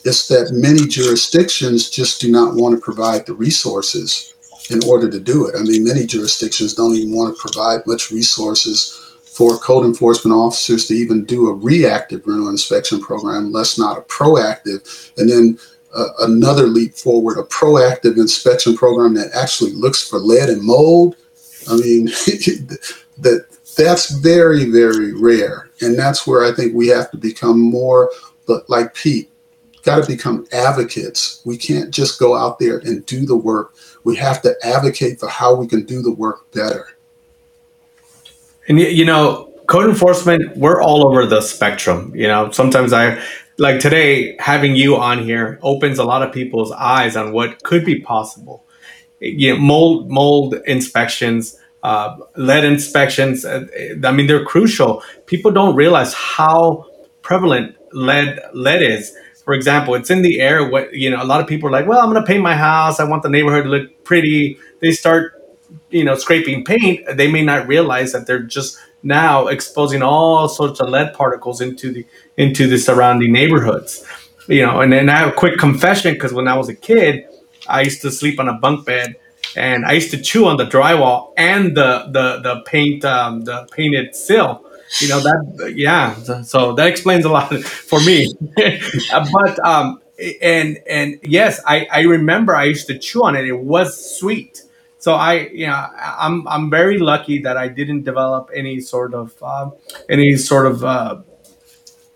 It's 0.04 0.28
that 0.28 0.52
many 0.52 0.86
jurisdictions 0.86 1.88
just 1.88 2.20
do 2.20 2.30
not 2.30 2.54
want 2.54 2.74
to 2.74 2.80
provide 2.80 3.26
the 3.26 3.34
resources 3.34 4.34
in 4.70 4.80
order 4.84 5.10
to 5.10 5.20
do 5.20 5.46
it. 5.46 5.54
I 5.58 5.62
mean, 5.62 5.84
many 5.84 6.06
jurisdictions 6.06 6.74
don't 6.74 6.94
even 6.94 7.14
want 7.14 7.34
to 7.34 7.40
provide 7.40 7.86
much 7.86 8.10
resources 8.10 9.00
for 9.24 9.58
code 9.58 9.84
enforcement 9.84 10.36
officers 10.36 10.86
to 10.86 10.94
even 10.94 11.24
do 11.24 11.48
a 11.48 11.54
reactive 11.54 12.26
rental 12.26 12.48
inspection 12.48 13.00
program, 13.00 13.52
less 13.52 13.78
not 13.78 13.98
a 13.98 14.02
proactive. 14.02 15.12
And 15.18 15.28
then 15.28 15.58
uh, 15.94 16.08
another 16.20 16.64
leap 16.64 16.94
forward, 16.94 17.38
a 17.38 17.42
proactive 17.42 18.16
inspection 18.16 18.76
program 18.76 19.14
that 19.14 19.32
actually 19.34 19.72
looks 19.72 20.06
for 20.06 20.18
lead 20.18 20.48
and 20.48 20.62
mold. 20.62 21.16
I 21.70 21.76
mean, 21.76 22.04
that 23.18 23.46
that's 23.76 24.10
very, 24.10 24.70
very 24.70 25.14
rare. 25.14 25.70
And 25.80 25.98
that's 25.98 26.26
where 26.26 26.44
I 26.44 26.52
think 26.52 26.74
we 26.74 26.88
have 26.88 27.10
to 27.10 27.16
become 27.16 27.58
more 27.58 28.10
but 28.46 28.68
like 28.68 28.94
Pete, 28.94 29.30
got 29.84 30.02
to 30.02 30.06
become 30.06 30.46
advocates. 30.52 31.42
We 31.44 31.56
can't 31.56 31.90
just 31.90 32.18
go 32.18 32.36
out 32.36 32.58
there 32.58 32.78
and 32.78 33.04
do 33.06 33.24
the 33.26 33.36
work. 33.36 33.74
We 34.02 34.16
have 34.16 34.42
to 34.42 34.54
advocate 34.62 35.20
for 35.20 35.28
how 35.28 35.54
we 35.54 35.66
can 35.66 35.84
do 35.84 36.02
the 36.02 36.12
work 36.12 36.50
better. 36.52 36.88
And 38.66 38.80
you 38.80 39.04
know, 39.04 39.52
code 39.66 39.88
enforcement, 39.88 40.56
we're 40.56 40.82
all 40.82 41.06
over 41.06 41.26
the 41.26 41.40
spectrum. 41.42 42.12
You 42.14 42.26
know, 42.28 42.50
sometimes 42.50 42.92
I 42.92 43.22
like 43.58 43.78
today 43.78 44.36
having 44.38 44.74
you 44.74 44.96
on 44.96 45.22
here 45.22 45.58
opens 45.62 45.98
a 45.98 46.04
lot 46.04 46.22
of 46.22 46.32
people's 46.32 46.72
eyes 46.72 47.16
on 47.16 47.32
what 47.32 47.62
could 47.62 47.84
be 47.84 48.00
possible. 48.00 48.64
You 49.20 49.54
know, 49.54 49.60
mold 49.60 50.10
mold 50.10 50.54
inspections, 50.66 51.58
uh, 51.82 52.16
lead 52.36 52.64
inspections. 52.64 53.44
Uh, 53.44 53.66
I 54.02 54.12
mean, 54.12 54.26
they're 54.26 54.44
crucial. 54.44 55.02
People 55.26 55.50
don't 55.50 55.76
realize 55.76 56.14
how 56.14 56.86
prevalent 57.20 57.76
lead 57.92 58.40
lead 58.54 58.82
is 58.82 59.14
for 59.44 59.52
example, 59.52 59.94
it's 59.94 60.10
in 60.10 60.22
the 60.22 60.40
air. 60.40 60.68
What 60.68 60.94
you 60.94 61.10
know, 61.10 61.22
a 61.22 61.24
lot 61.24 61.40
of 61.40 61.46
people 61.46 61.68
are 61.68 61.72
like, 61.72 61.86
"Well, 61.86 62.00
I'm 62.00 62.10
going 62.10 62.22
to 62.22 62.26
paint 62.26 62.42
my 62.42 62.56
house. 62.56 62.98
I 62.98 63.04
want 63.04 63.22
the 63.22 63.28
neighborhood 63.28 63.64
to 63.64 63.70
look 63.70 64.04
pretty." 64.04 64.58
They 64.80 64.90
start, 64.92 65.34
you 65.90 66.04
know, 66.04 66.14
scraping 66.16 66.64
paint. 66.64 67.04
They 67.16 67.30
may 67.30 67.44
not 67.44 67.68
realize 67.68 68.12
that 68.12 68.26
they're 68.26 68.42
just 68.42 68.78
now 69.02 69.48
exposing 69.48 70.02
all 70.02 70.48
sorts 70.48 70.80
of 70.80 70.88
lead 70.88 71.12
particles 71.12 71.60
into 71.60 71.92
the 71.92 72.06
into 72.38 72.66
the 72.66 72.78
surrounding 72.78 73.32
neighborhoods. 73.32 74.04
You 74.48 74.64
know, 74.64 74.80
and 74.80 74.92
then 74.92 75.08
I 75.08 75.18
have 75.18 75.28
a 75.28 75.32
quick 75.32 75.58
confession 75.58 76.14
because 76.14 76.32
when 76.32 76.48
I 76.48 76.56
was 76.56 76.68
a 76.68 76.74
kid, 76.74 77.24
I 77.68 77.82
used 77.82 78.00
to 78.02 78.10
sleep 78.10 78.40
on 78.40 78.48
a 78.48 78.54
bunk 78.54 78.86
bed, 78.86 79.16
and 79.56 79.84
I 79.84 79.92
used 79.92 80.10
to 80.12 80.20
chew 80.20 80.46
on 80.46 80.56
the 80.56 80.66
drywall 80.66 81.34
and 81.36 81.76
the 81.76 82.08
the 82.10 82.40
the 82.40 82.62
paint 82.64 83.04
um, 83.04 83.42
the 83.42 83.68
painted 83.72 84.14
sill 84.14 84.63
you 85.00 85.08
know 85.08 85.20
that 85.20 85.72
yeah 85.76 86.14
so 86.42 86.72
that 86.74 86.86
explains 86.86 87.24
a 87.24 87.28
lot 87.28 87.52
for 87.62 88.00
me. 88.00 88.32
But 89.32 89.58
um 89.64 90.00
and 90.40 90.78
and 90.88 91.18
yes 91.22 91.60
i 91.66 91.86
i 91.92 92.00
remember 92.02 92.54
i 92.54 92.64
used 92.64 92.86
to 92.86 92.98
chew 92.98 93.24
on 93.24 93.36
it. 93.36 93.46
It 93.46 93.58
was 93.58 94.18
sweet. 94.18 94.62
So 94.98 95.14
i 95.14 95.48
you 95.52 95.66
know 95.66 95.86
i'm 95.98 96.46
i'm 96.48 96.70
very 96.70 96.98
lucky 96.98 97.40
that 97.40 97.56
i 97.56 97.68
didn't 97.68 98.04
develop 98.04 98.50
any 98.54 98.80
sort 98.80 99.12
of 99.14 99.34
uh, 99.42 99.70
any 100.08 100.36
sort 100.36 100.66
of 100.66 100.84
uh, 100.84 101.20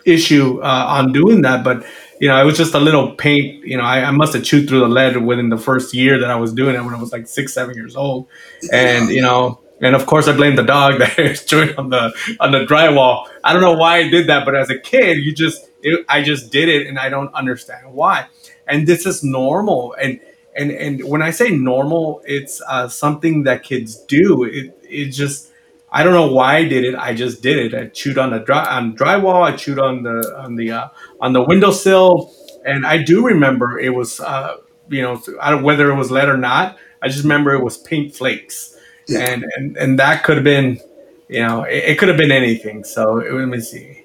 issue 0.04 0.60
uh, 0.62 0.84
on 0.88 1.12
doing 1.12 1.42
that. 1.42 1.64
But 1.64 1.84
you 2.20 2.28
know 2.28 2.40
it 2.40 2.44
was 2.44 2.56
just 2.56 2.74
a 2.74 2.80
little 2.80 3.12
paint 3.14 3.64
you 3.64 3.76
know 3.76 3.84
I, 3.84 4.02
I 4.04 4.10
must 4.10 4.32
have 4.34 4.42
chewed 4.42 4.68
through 4.68 4.80
the 4.80 4.88
lead 4.88 5.16
within 5.18 5.50
the 5.50 5.56
first 5.56 5.94
year 5.94 6.18
that 6.18 6.28
i 6.32 6.34
was 6.34 6.52
doing 6.52 6.74
it 6.74 6.82
when 6.84 6.92
i 6.92 6.98
was 6.98 7.12
like 7.12 7.28
six 7.28 7.54
seven 7.54 7.76
years 7.76 7.94
old. 7.94 8.26
And 8.72 9.08
you 9.10 9.22
know 9.22 9.60
and 9.80 9.94
of 9.94 10.06
course, 10.06 10.28
I 10.28 10.32
blame 10.32 10.56
the 10.56 10.62
dog 10.62 10.98
that 10.98 11.18
is 11.18 11.44
chewing 11.44 11.74
on 11.76 11.90
the 11.90 12.12
on 12.40 12.52
the 12.52 12.64
drywall. 12.66 13.28
I 13.44 13.52
don't 13.52 13.62
know 13.62 13.74
why 13.74 13.98
I 13.98 14.08
did 14.08 14.28
that, 14.28 14.44
but 14.44 14.54
as 14.54 14.70
a 14.70 14.78
kid, 14.78 15.18
you 15.18 15.34
just 15.34 15.68
it, 15.82 16.04
I 16.08 16.22
just 16.22 16.50
did 16.50 16.68
it, 16.68 16.86
and 16.86 16.98
I 16.98 17.08
don't 17.08 17.32
understand 17.34 17.92
why. 17.92 18.26
And 18.66 18.86
this 18.86 19.06
is 19.06 19.22
normal. 19.22 19.94
And 20.00 20.20
and 20.56 20.70
and 20.70 21.04
when 21.04 21.22
I 21.22 21.30
say 21.30 21.50
normal, 21.50 22.22
it's 22.24 22.60
uh, 22.68 22.88
something 22.88 23.44
that 23.44 23.62
kids 23.62 23.96
do. 23.96 24.44
It 24.44 24.78
it 24.82 25.06
just 25.10 25.52
I 25.90 26.02
don't 26.02 26.12
know 26.12 26.32
why 26.32 26.56
I 26.56 26.64
did 26.64 26.84
it. 26.84 26.94
I 26.94 27.14
just 27.14 27.42
did 27.42 27.58
it. 27.58 27.74
I 27.74 27.86
chewed 27.86 28.18
on 28.18 28.30
the 28.30 28.40
dry 28.40 28.64
on 28.64 28.96
drywall. 28.96 29.42
I 29.42 29.56
chewed 29.56 29.78
on 29.78 30.02
the 30.02 30.34
on 30.38 30.56
the 30.56 30.72
uh, 30.72 30.88
on 31.20 31.32
the 31.32 31.42
windowsill, 31.42 32.34
and 32.64 32.84
I 32.84 33.02
do 33.02 33.24
remember 33.24 33.78
it 33.78 33.94
was 33.94 34.20
uh, 34.20 34.56
you 34.88 35.02
know 35.02 35.22
I 35.40 35.50
don't 35.50 35.62
whether 35.62 35.90
it 35.90 35.94
was 35.94 36.10
lead 36.10 36.28
or 36.28 36.36
not. 36.36 36.78
I 37.00 37.06
just 37.06 37.22
remember 37.22 37.54
it 37.54 37.62
was 37.62 37.78
paint 37.78 38.16
flakes 38.16 38.74
yeah. 39.08 39.20
and 39.20 39.44
and 39.56 39.76
and 39.76 39.98
that 39.98 40.24
could 40.24 40.36
have 40.36 40.44
been, 40.44 40.80
you 41.28 41.40
know, 41.40 41.64
it, 41.64 41.84
it 41.84 41.98
could 41.98 42.08
have 42.08 42.18
been 42.18 42.32
anything. 42.32 42.84
So 42.84 43.14
let 43.14 43.48
me 43.48 43.60
see. 43.60 44.04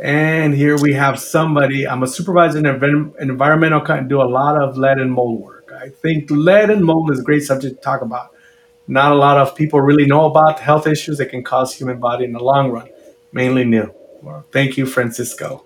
And 0.00 0.54
here 0.54 0.76
we 0.78 0.92
have 0.94 1.20
somebody. 1.20 1.86
I'm 1.86 2.02
a 2.02 2.06
supervisor 2.06 2.58
in 2.58 2.64
env- 2.64 3.20
environmental 3.20 3.84
and 3.92 4.08
do 4.08 4.20
a 4.20 4.24
lot 4.24 4.60
of 4.60 4.76
lead 4.76 4.98
and 4.98 5.12
mold 5.12 5.40
work. 5.40 5.72
I 5.72 5.90
think 5.90 6.30
lead 6.30 6.70
and 6.70 6.84
mold 6.84 7.10
is 7.12 7.20
a 7.20 7.22
great 7.22 7.44
subject 7.44 7.76
to 7.76 7.80
talk 7.80 8.02
about. 8.02 8.30
Not 8.88 9.12
a 9.12 9.14
lot 9.14 9.38
of 9.38 9.54
people 9.54 9.80
really 9.80 10.06
know 10.06 10.26
about 10.26 10.58
the 10.58 10.62
health 10.64 10.86
issues 10.86 11.18
that 11.18 11.26
can 11.26 11.42
cause 11.42 11.74
human 11.74 12.00
body 12.00 12.24
in 12.24 12.32
the 12.32 12.42
long 12.42 12.70
run, 12.70 12.88
mainly 13.32 13.64
new. 13.64 13.94
Well, 14.20 14.44
thank 14.52 14.76
you, 14.76 14.86
Francisco. 14.86 15.64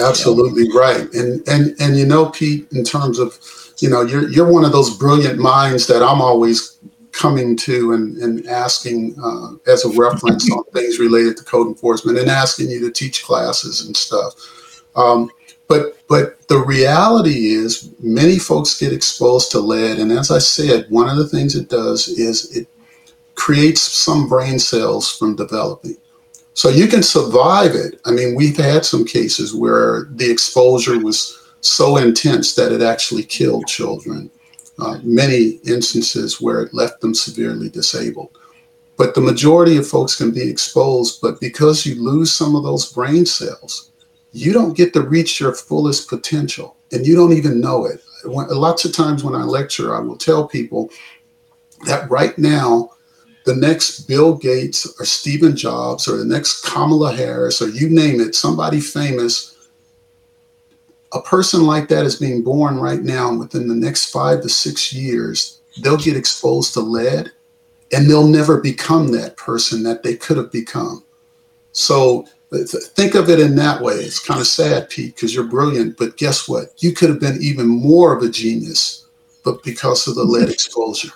Absolutely 0.00 0.70
right. 0.72 1.12
And 1.12 1.46
and 1.48 1.74
and 1.80 1.96
you 1.96 2.06
know, 2.06 2.30
Pete, 2.30 2.66
in 2.72 2.84
terms 2.84 3.18
of, 3.18 3.38
you 3.78 3.90
know, 3.90 4.02
you're 4.02 4.28
you're 4.28 4.50
one 4.50 4.64
of 4.64 4.72
those 4.72 4.96
brilliant 4.96 5.38
minds 5.38 5.86
that 5.88 6.02
I'm 6.02 6.20
always 6.20 6.78
coming 7.16 7.56
to 7.56 7.92
and, 7.92 8.18
and 8.18 8.46
asking 8.46 9.16
uh, 9.22 9.52
as 9.70 9.84
a 9.84 9.88
reference 9.98 10.50
on 10.52 10.62
things 10.64 10.98
related 10.98 11.36
to 11.36 11.44
code 11.44 11.66
enforcement 11.66 12.18
and 12.18 12.28
asking 12.28 12.70
you 12.70 12.78
to 12.80 12.92
teach 12.92 13.24
classes 13.24 13.86
and 13.86 13.96
stuff. 13.96 14.84
Um, 14.94 15.30
but 15.66 15.96
but 16.08 16.46
the 16.48 16.58
reality 16.58 17.48
is 17.48 17.92
many 18.00 18.38
folks 18.38 18.78
get 18.78 18.92
exposed 18.92 19.50
to 19.50 19.58
lead. 19.58 19.98
And 19.98 20.12
as 20.12 20.30
i 20.30 20.38
said 20.38 20.86
one 20.90 21.08
of 21.08 21.16
the 21.16 21.28
things 21.28 21.56
it 21.56 21.68
does 21.68 22.08
is 22.08 22.54
it 22.56 22.68
creates 23.34 23.80
some 23.80 24.28
brain 24.28 24.58
cells 24.58 25.10
from 25.10 25.36
developing. 25.36 25.96
So 26.54 26.68
you 26.68 26.86
can 26.86 27.02
survive 27.02 27.74
it. 27.74 28.00
I 28.04 28.10
mean 28.10 28.34
we've 28.34 28.56
had 28.56 28.84
some 28.84 29.04
cases 29.04 29.54
where 29.54 30.08
the 30.12 30.30
exposure 30.30 30.98
was 30.98 31.52
so 31.62 31.96
intense 31.96 32.54
that 32.54 32.72
it 32.72 32.82
actually 32.82 33.24
killed 33.24 33.66
children 33.66 34.30
uh, 34.78 34.98
many 35.02 35.60
instances 35.64 36.40
where 36.40 36.60
it 36.60 36.74
left 36.74 37.00
them 37.00 37.14
severely 37.14 37.68
disabled 37.68 38.38
but 38.96 39.14
the 39.14 39.20
majority 39.20 39.76
of 39.76 39.86
folks 39.86 40.16
can 40.16 40.30
be 40.30 40.48
exposed 40.48 41.20
but 41.20 41.40
because 41.40 41.86
you 41.86 42.02
lose 42.02 42.32
some 42.32 42.54
of 42.54 42.62
those 42.62 42.92
brain 42.92 43.24
cells 43.24 43.92
you 44.36 44.52
don't 44.52 44.76
get 44.76 44.92
to 44.92 45.00
reach 45.00 45.40
your 45.40 45.54
fullest 45.54 46.08
potential 46.08 46.76
and 46.92 47.06
you 47.06 47.16
don't 47.16 47.32
even 47.32 47.60
know 47.60 47.86
it. 47.86 48.02
When, 48.24 48.48
lots 48.48 48.84
of 48.84 48.92
times 48.92 49.24
when 49.24 49.34
I 49.34 49.42
lecture, 49.42 49.94
I 49.94 50.00
will 50.00 50.18
tell 50.18 50.46
people 50.46 50.90
that 51.86 52.10
right 52.10 52.36
now, 52.38 52.90
the 53.44 53.54
next 53.54 54.00
Bill 54.00 54.36
Gates 54.36 54.86
or 55.00 55.04
Stephen 55.04 55.56
Jobs 55.56 56.08
or 56.08 56.16
the 56.16 56.24
next 56.24 56.64
Kamala 56.64 57.14
Harris 57.14 57.62
or 57.62 57.68
you 57.68 57.88
name 57.88 58.20
it, 58.20 58.34
somebody 58.34 58.80
famous, 58.80 59.55
a 61.16 61.22
person 61.22 61.64
like 61.64 61.88
that 61.88 62.04
is 62.04 62.16
being 62.16 62.42
born 62.42 62.78
right 62.78 63.02
now. 63.02 63.34
Within 63.34 63.68
the 63.68 63.74
next 63.74 64.10
five 64.10 64.42
to 64.42 64.48
six 64.48 64.92
years, 64.92 65.60
they'll 65.82 65.96
get 65.96 66.16
exposed 66.16 66.74
to 66.74 66.80
lead 66.80 67.32
and 67.92 68.08
they'll 68.08 68.28
never 68.28 68.60
become 68.60 69.12
that 69.12 69.36
person 69.36 69.82
that 69.84 70.02
they 70.02 70.14
could 70.14 70.36
have 70.36 70.52
become. 70.52 71.04
So 71.72 72.26
think 72.52 73.14
of 73.14 73.28
it 73.30 73.40
in 73.40 73.56
that 73.56 73.80
way. 73.80 73.94
It's 73.94 74.18
kind 74.18 74.40
of 74.40 74.46
sad, 74.46 74.90
Pete, 74.90 75.14
because 75.14 75.34
you're 75.34 75.44
brilliant, 75.44 75.96
but 75.96 76.16
guess 76.16 76.48
what? 76.48 76.74
You 76.78 76.92
could 76.92 77.08
have 77.10 77.20
been 77.20 77.38
even 77.40 77.66
more 77.66 78.16
of 78.16 78.22
a 78.22 78.28
genius, 78.28 79.06
but 79.44 79.62
because 79.62 80.06
of 80.06 80.14
the 80.14 80.24
lead 80.24 80.48
exposure. 80.48 81.12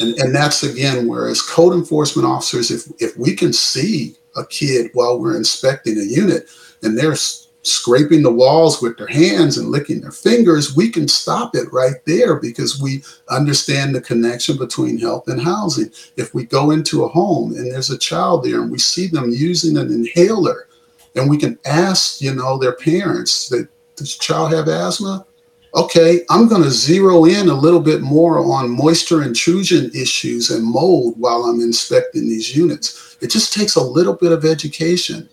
And, 0.00 0.14
and 0.18 0.34
that's 0.34 0.62
again 0.62 1.06
where 1.06 1.28
as 1.28 1.42
code 1.42 1.74
enforcement 1.74 2.26
officers, 2.26 2.70
if, 2.70 2.90
if 3.00 3.16
we 3.16 3.36
can 3.36 3.52
see 3.52 4.16
a 4.36 4.46
kid 4.46 4.90
while 4.94 5.18
we're 5.18 5.36
inspecting 5.36 5.98
a 5.98 6.02
unit 6.02 6.48
and 6.82 6.96
they're 6.96 7.16
scraping 7.62 8.22
the 8.22 8.32
walls 8.32 8.82
with 8.82 8.96
their 8.98 9.06
hands 9.06 9.56
and 9.56 9.70
licking 9.70 10.00
their 10.00 10.10
fingers, 10.10 10.76
we 10.76 10.90
can 10.90 11.06
stop 11.06 11.54
it 11.54 11.72
right 11.72 12.04
there 12.06 12.36
because 12.36 12.80
we 12.80 13.02
understand 13.28 13.94
the 13.94 14.00
connection 14.00 14.58
between 14.58 14.98
health 14.98 15.28
and 15.28 15.40
housing. 15.40 15.90
If 16.16 16.34
we 16.34 16.44
go 16.44 16.72
into 16.72 17.04
a 17.04 17.08
home 17.08 17.54
and 17.54 17.70
there's 17.70 17.90
a 17.90 17.98
child 17.98 18.44
there 18.44 18.60
and 18.60 18.70
we 18.70 18.78
see 18.78 19.06
them 19.06 19.30
using 19.30 19.76
an 19.76 19.92
inhaler, 19.92 20.66
and 21.14 21.28
we 21.28 21.38
can 21.38 21.58
ask, 21.66 22.20
you 22.20 22.34
know, 22.34 22.58
their 22.58 22.74
parents 22.74 23.48
that 23.50 23.68
does 23.96 24.16
child 24.16 24.52
have 24.52 24.68
asthma? 24.68 25.26
Okay, 25.74 26.24
I'm 26.28 26.48
going 26.48 26.62
to 26.62 26.70
zero 26.70 27.24
in 27.24 27.48
a 27.48 27.54
little 27.54 27.80
bit 27.80 28.02
more 28.02 28.38
on 28.38 28.70
moisture 28.70 29.22
intrusion 29.22 29.90
issues 29.94 30.50
and 30.50 30.64
mold 30.64 31.14
while 31.18 31.44
I'm 31.44 31.60
inspecting 31.60 32.22
these 32.22 32.54
units. 32.54 33.16
It 33.20 33.30
just 33.30 33.54
takes 33.54 33.76
a 33.76 33.82
little 33.82 34.14
bit 34.14 34.32
of 34.32 34.44
education 34.44 35.28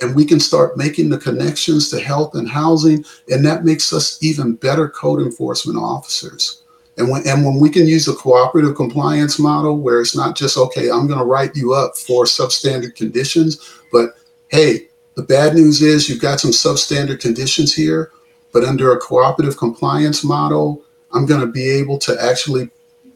and 0.00 0.14
we 0.14 0.24
can 0.24 0.40
start 0.40 0.76
making 0.76 1.08
the 1.08 1.18
connections 1.18 1.88
to 1.90 2.00
health 2.00 2.34
and 2.34 2.48
housing 2.48 3.04
and 3.28 3.44
that 3.44 3.64
makes 3.64 3.92
us 3.92 4.22
even 4.22 4.54
better 4.54 4.88
code 4.88 5.20
enforcement 5.20 5.78
officers. 5.78 6.62
And 6.96 7.10
when, 7.10 7.26
and 7.26 7.44
when 7.44 7.58
we 7.58 7.70
can 7.70 7.86
use 7.86 8.06
a 8.06 8.14
cooperative 8.14 8.76
compliance 8.76 9.38
model 9.38 9.78
where 9.78 10.00
it's 10.00 10.16
not 10.16 10.36
just 10.36 10.56
okay 10.56 10.90
i'm 10.90 11.06
going 11.08 11.18
to 11.18 11.24
write 11.24 11.56
you 11.56 11.74
up 11.74 11.96
for 11.96 12.24
substandard 12.24 12.94
conditions 12.94 13.80
but 13.90 14.10
hey 14.48 14.88
the 15.16 15.22
bad 15.22 15.54
news 15.54 15.82
is 15.82 16.08
you've 16.08 16.22
got 16.22 16.38
some 16.38 16.52
substandard 16.52 17.20
conditions 17.20 17.74
here 17.74 18.12
but 18.52 18.64
under 18.64 18.92
a 18.92 18.98
cooperative 18.98 19.56
compliance 19.56 20.22
model 20.22 20.84
i'm 21.12 21.26
going 21.26 21.40
to 21.40 21.48
be 21.48 21.68
able 21.68 21.98
to 21.98 22.16
actually 22.22 22.70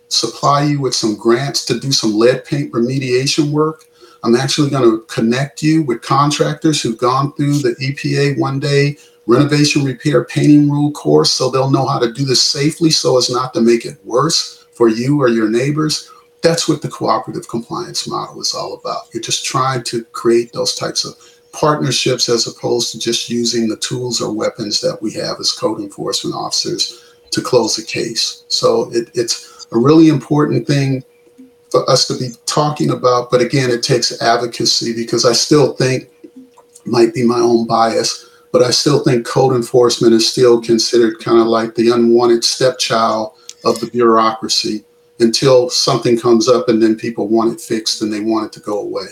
supply 0.08 0.64
you 0.64 0.80
with 0.80 0.94
some 0.94 1.14
grants 1.14 1.64
to 1.64 1.78
do 1.78 1.92
some 1.92 2.18
lead 2.18 2.44
paint 2.44 2.72
remediation 2.72 3.52
work 3.52 3.84
I'm 4.24 4.34
actually 4.34 4.70
going 4.70 4.84
to 4.84 5.04
connect 5.06 5.62
you 5.62 5.82
with 5.82 6.02
contractors 6.02 6.82
who've 6.82 6.98
gone 6.98 7.32
through 7.34 7.58
the 7.58 7.76
EPA 7.80 8.38
one 8.38 8.58
day 8.58 8.96
renovation 9.26 9.84
repair 9.84 10.24
painting 10.24 10.70
rule 10.70 10.90
course 10.92 11.30
so 11.30 11.50
they'll 11.50 11.70
know 11.70 11.86
how 11.86 11.98
to 11.98 12.12
do 12.12 12.24
this 12.24 12.42
safely 12.42 12.90
so 12.90 13.18
as 13.18 13.30
not 13.30 13.52
to 13.52 13.60
make 13.60 13.84
it 13.84 13.98
worse 14.04 14.66
for 14.72 14.88
you 14.88 15.20
or 15.20 15.28
your 15.28 15.50
neighbors. 15.50 16.10
That's 16.40 16.68
what 16.68 16.80
the 16.80 16.88
cooperative 16.88 17.48
compliance 17.48 18.08
model 18.08 18.40
is 18.40 18.54
all 18.54 18.74
about. 18.74 19.12
You're 19.12 19.22
just 19.22 19.44
trying 19.44 19.82
to 19.84 20.04
create 20.04 20.52
those 20.52 20.74
types 20.74 21.04
of 21.04 21.14
partnerships 21.52 22.28
as 22.28 22.46
opposed 22.46 22.92
to 22.92 22.98
just 22.98 23.28
using 23.28 23.68
the 23.68 23.76
tools 23.76 24.20
or 24.20 24.32
weapons 24.32 24.80
that 24.80 24.98
we 25.02 25.12
have 25.14 25.38
as 25.40 25.52
code 25.52 25.80
enforcement 25.80 26.34
officers 26.34 27.14
to 27.30 27.42
close 27.42 27.76
a 27.78 27.84
case. 27.84 28.44
So 28.48 28.90
it, 28.92 29.10
it's 29.14 29.66
a 29.72 29.78
really 29.78 30.08
important 30.08 30.66
thing 30.66 31.04
for 31.70 31.88
us 31.88 32.06
to 32.08 32.18
be 32.18 32.30
talking 32.46 32.90
about. 32.90 33.30
But 33.30 33.40
again, 33.40 33.70
it 33.70 33.82
takes 33.82 34.20
advocacy 34.22 34.94
because 34.94 35.24
I 35.24 35.32
still 35.32 35.74
think, 35.74 36.10
might 36.84 37.12
be 37.12 37.24
my 37.24 37.38
own 37.38 37.66
bias, 37.66 38.28
but 38.50 38.62
I 38.62 38.70
still 38.70 39.04
think 39.04 39.26
code 39.26 39.54
enforcement 39.54 40.14
is 40.14 40.28
still 40.28 40.60
considered 40.60 41.18
kind 41.18 41.38
of 41.38 41.46
like 41.46 41.74
the 41.74 41.90
unwanted 41.90 42.44
stepchild 42.44 43.32
of 43.64 43.78
the 43.80 43.90
bureaucracy 43.90 44.84
until 45.20 45.68
something 45.68 46.18
comes 46.18 46.48
up 46.48 46.68
and 46.68 46.82
then 46.82 46.96
people 46.96 47.28
want 47.28 47.52
it 47.52 47.60
fixed 47.60 48.00
and 48.00 48.12
they 48.12 48.20
want 48.20 48.46
it 48.46 48.52
to 48.52 48.60
go 48.60 48.80
away. 48.80 49.06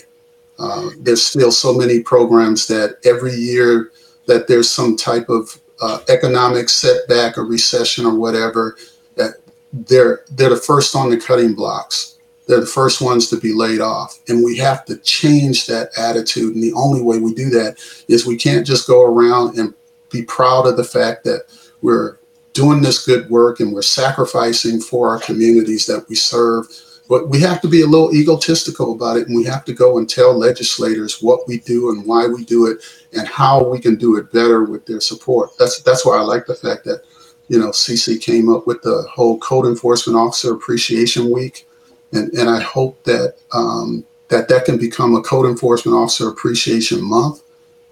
Uh, 0.59 0.91
there's 1.01 1.25
still 1.25 1.53
so 1.53 1.75
many 1.75 2.03
programs 2.03 2.67
that 2.67 2.97
every 3.05 3.35
year 3.35 3.93
that 4.27 4.49
there's 4.49 4.71
some 4.71 4.97
type 4.97 5.29
of 5.29 5.61
uh, 5.83 5.99
economic 6.09 6.71
setback 6.71 7.37
or 7.37 7.45
recession 7.45 8.07
or 8.07 8.15
whatever, 8.15 8.77
that 9.17 9.35
they're 9.73 10.25
they're 10.31 10.51
the 10.51 10.57
first 10.57 10.97
on 10.97 11.11
the 11.11 11.17
cutting 11.17 11.55
blocks 11.55 12.16
they're 12.47 12.61
the 12.61 12.67
first 12.67 13.01
ones 13.01 13.29
to 13.29 13.41
be 13.41 13.53
laid 13.53 13.81
off. 13.81 14.19
And 14.29 14.45
we 14.45 14.57
have 14.59 14.85
to 14.87 14.97
change 14.99 15.67
that 15.67 15.91
attitude. 15.99 16.55
And 16.55 16.63
the 16.63 16.73
only 16.75 17.03
way 17.03 17.19
we 17.19 17.35
do 17.35 17.51
that 17.51 17.77
is 18.09 18.27
we 18.27 18.37
can't 18.37 18.67
just 18.67 18.87
go 18.87 19.05
around 19.05 19.59
and 19.59 19.75
be 20.11 20.23
proud 20.23 20.67
of 20.67 20.77
the 20.77 20.85
fact 20.85 21.25
that 21.25 21.47
we're 21.83 22.19
doing 22.53 22.81
this 22.81 23.05
good 23.05 23.29
work 23.29 23.61
and 23.61 23.73
we're 23.73 23.83
sacrificing 23.83 24.81
for 24.81 25.11
our 25.11 25.19
communities 25.21 25.87
that 25.87 26.07
we 26.09 26.15
serve. 26.15 26.67
But 27.09 27.29
we 27.29 27.41
have 27.41 27.61
to 27.61 27.69
be 27.69 27.83
a 27.83 27.87
little 27.87 28.15
egotistical 28.15 28.93
about 28.93 29.17
it 29.17 29.29
and 29.29 29.37
we 29.37 29.45
have 29.45 29.65
to 29.67 29.73
go 29.73 29.99
and 29.99 30.09
tell 30.09 30.37
legislators 30.37 31.23
what 31.23 31.47
we 31.47 31.59
do 31.59 31.91
and 31.91 32.07
why 32.07 32.27
we 32.27 32.45
do 32.45 32.67
it 32.67 32.79
and 33.13 33.27
how 33.29 33.65
we 33.69 33.81
can 33.81 33.97
do 33.97 34.17
it 34.17 34.33
better 34.33 34.65
with 34.65 34.87
their 34.87 35.01
support. 35.01 35.51
That's 35.59 35.83
that's 35.83 36.05
why 36.05 36.17
I 36.17 36.23
like 36.23 36.47
the 36.47 36.55
fact 36.55 36.85
that, 36.85 37.03
you 37.49 37.59
know, 37.59 37.71
CC 37.71 38.21
came 38.21 38.49
up 38.49 38.67
with 38.67 38.83
the 38.83 39.07
whole 39.13 39.39
Code 39.39 39.67
Enforcement 39.67 40.19
Officer 40.19 40.53
Appreciation 40.53 41.31
Week 41.31 41.67
and, 42.13 42.33
and 42.33 42.49
I 42.49 42.61
hope 42.61 43.03
that 43.05 43.37
um, 43.53 44.05
that 44.29 44.49
that 44.49 44.65
can 44.65 44.79
become 44.79 45.15
a 45.15 45.23
code 45.23 45.47
enforcement 45.47 45.97
officer 45.97 46.29
appreciation 46.29 47.03
month. 47.03 47.43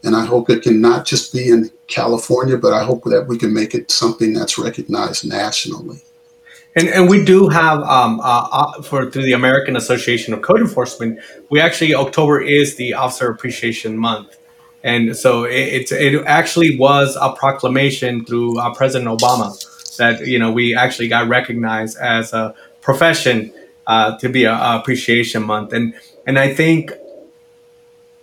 And 0.03 0.15
I 0.15 0.27
hope 0.27 0.51
it 0.51 0.63
can 0.63 0.81
not 0.81 1.07
just 1.07 1.33
be 1.33 1.49
in 1.49 1.71
California, 1.87 2.59
but 2.59 2.75
I 2.75 2.85
hope 2.85 3.05
that 3.05 3.27
we 3.27 3.39
can 3.39 3.55
make 3.55 3.75
it 3.75 3.91
something 3.91 4.35
that's 4.35 4.59
recognized 4.59 5.27
nationally. 5.27 6.03
And, 6.77 6.89
and 6.89 7.09
we 7.09 7.25
do 7.25 7.49
have 7.49 7.83
um, 7.83 8.21
uh, 8.21 8.49
uh, 8.51 8.83
for 8.83 9.11
through 9.11 9.23
the 9.23 9.33
American 9.33 9.77
Association 9.77 10.35
of 10.35 10.43
Code 10.43 10.61
Enforcement, 10.61 11.21
we 11.49 11.61
actually 11.61 11.95
October 11.95 12.41
is 12.41 12.77
the 12.77 12.95
Officer 12.95 13.31
Appreciation 13.31 13.97
Month, 13.97 14.37
and 14.83 15.17
so 15.17 15.45
it, 15.45 15.93
it 15.93 16.25
actually 16.27 16.77
was 16.77 17.17
a 17.21 17.33
proclamation 17.33 18.25
through 18.25 18.59
uh, 18.59 18.75
President 18.75 19.09
Obama 19.09 19.57
that 19.97 20.27
you 20.27 20.39
know 20.39 20.51
we 20.51 20.75
actually 20.75 21.07
got 21.07 21.29
recognized 21.29 21.97
as 21.99 22.33
a 22.33 22.55
profession 22.81 23.53
uh, 23.87 24.19
to 24.19 24.29
be 24.29 24.45
a, 24.45 24.53
a, 24.53 24.79
appreciation 24.79 25.43
month, 25.43 25.73
and 25.73 25.95
and 26.27 26.39
I 26.39 26.55
think 26.55 26.93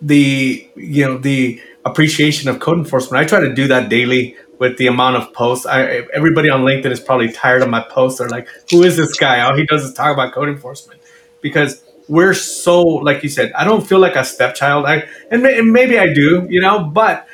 the 0.00 0.68
you 0.74 1.06
know 1.06 1.18
the 1.18 1.60
appreciation 1.84 2.48
of 2.48 2.60
code 2.60 2.78
enforcement. 2.78 3.24
I 3.24 3.26
try 3.26 3.40
to 3.40 3.54
do 3.54 3.68
that 3.68 3.88
daily 3.88 4.36
with 4.58 4.78
the 4.78 4.86
amount 4.86 5.16
of 5.16 5.32
posts. 5.32 5.66
I, 5.66 6.06
everybody 6.14 6.48
on 6.48 6.62
LinkedIn 6.62 6.90
is 6.90 7.00
probably 7.00 7.30
tired 7.32 7.62
of 7.62 7.68
my 7.68 7.80
posts. 7.80 8.18
They're 8.18 8.28
like, 8.28 8.48
"Who 8.70 8.82
is 8.82 8.96
this 8.96 9.16
guy? 9.16 9.40
All 9.40 9.56
he 9.56 9.66
does 9.66 9.84
is 9.84 9.92
talk 9.92 10.12
about 10.12 10.32
code 10.32 10.48
enforcement," 10.48 11.00
because 11.40 11.82
we're 12.08 12.34
so 12.34 12.82
like 12.82 13.22
you 13.22 13.28
said 13.28 13.52
i 13.52 13.64
don't 13.64 13.86
feel 13.86 13.98
like 13.98 14.16
a 14.16 14.24
stepchild 14.24 14.84
i 14.86 15.02
and, 15.30 15.46
and 15.46 15.72
maybe 15.72 15.98
i 15.98 16.12
do 16.12 16.46
you 16.50 16.60
know 16.60 16.84
but 16.84 17.26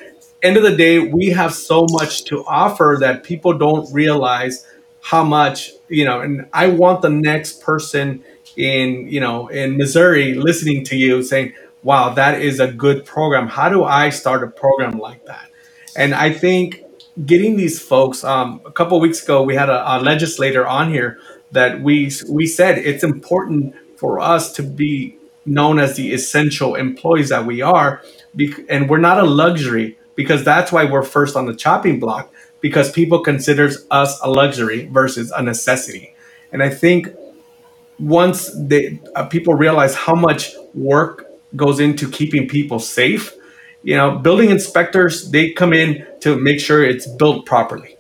end 0.42 0.56
of 0.56 0.62
the 0.62 0.76
day 0.76 0.98
we 0.98 1.28
have 1.30 1.52
so 1.54 1.86
much 1.90 2.24
to 2.24 2.44
offer 2.46 2.96
that 3.00 3.24
people 3.24 3.56
don't 3.56 3.92
realize 3.92 4.66
how 5.08 5.24
much 5.24 5.70
you 5.88 6.04
know 6.04 6.20
and 6.20 6.46
i 6.52 6.66
want 6.68 7.00
the 7.00 7.08
next 7.08 7.62
person 7.62 8.22
in 8.56 9.08
you 9.08 9.18
know 9.18 9.48
in 9.48 9.74
missouri 9.78 10.34
listening 10.34 10.84
to 10.84 10.96
you 10.96 11.22
saying 11.22 11.50
wow 11.82 12.10
that 12.10 12.42
is 12.42 12.60
a 12.60 12.70
good 12.70 13.06
program. 13.06 13.48
How 13.48 13.70
do 13.70 13.84
i 13.84 14.10
start 14.10 14.42
a 14.42 14.48
program 14.48 14.98
like 14.98 15.24
that? 15.24 15.46
And 15.96 16.14
i 16.14 16.30
think 16.30 16.82
getting 17.24 17.56
these 17.56 17.80
folks 17.80 18.22
um, 18.22 18.60
a 18.66 18.70
couple 18.70 19.00
weeks 19.00 19.22
ago 19.22 19.42
we 19.42 19.54
had 19.54 19.70
a, 19.70 19.80
a 19.94 19.96
legislator 19.98 20.66
on 20.66 20.90
here 20.90 21.18
that 21.52 21.80
we 21.80 22.12
we 22.28 22.46
said 22.46 22.76
it's 22.76 23.02
important 23.02 23.74
for 23.96 24.20
us 24.20 24.52
to 24.52 24.62
be 24.62 25.16
known 25.46 25.78
as 25.78 25.96
the 25.96 26.12
essential 26.12 26.74
employees 26.74 27.30
that 27.30 27.46
we 27.46 27.62
are 27.62 28.02
and 28.68 28.90
we're 28.90 29.04
not 29.10 29.18
a 29.18 29.24
luxury 29.24 29.98
because 30.16 30.44
that's 30.44 30.70
why 30.70 30.84
we're 30.84 31.10
first 31.16 31.34
on 31.34 31.46
the 31.46 31.56
chopping 31.56 31.98
block 31.98 32.30
because 32.60 32.92
people 32.92 33.20
considers 33.20 33.86
us 33.90 34.20
a 34.22 34.30
luxury 34.30 34.86
versus 34.86 35.30
a 35.32 35.42
necessity. 35.42 36.14
And 36.52 36.62
i 36.62 36.70
think 36.70 37.08
once 37.98 38.50
they 38.56 39.00
uh, 39.16 39.26
people 39.26 39.54
realize 39.54 39.94
how 39.94 40.14
much 40.14 40.54
work 40.74 41.26
goes 41.56 41.80
into 41.80 42.10
keeping 42.10 42.48
people 42.48 42.78
safe 42.78 43.34
you 43.82 43.96
know 43.96 44.18
building 44.18 44.50
inspectors 44.50 45.30
they 45.30 45.52
come 45.52 45.72
in 45.72 46.06
to 46.20 46.36
make 46.38 46.60
sure 46.60 46.84
it's 46.84 47.06
built 47.06 47.46
properly. 47.46 47.96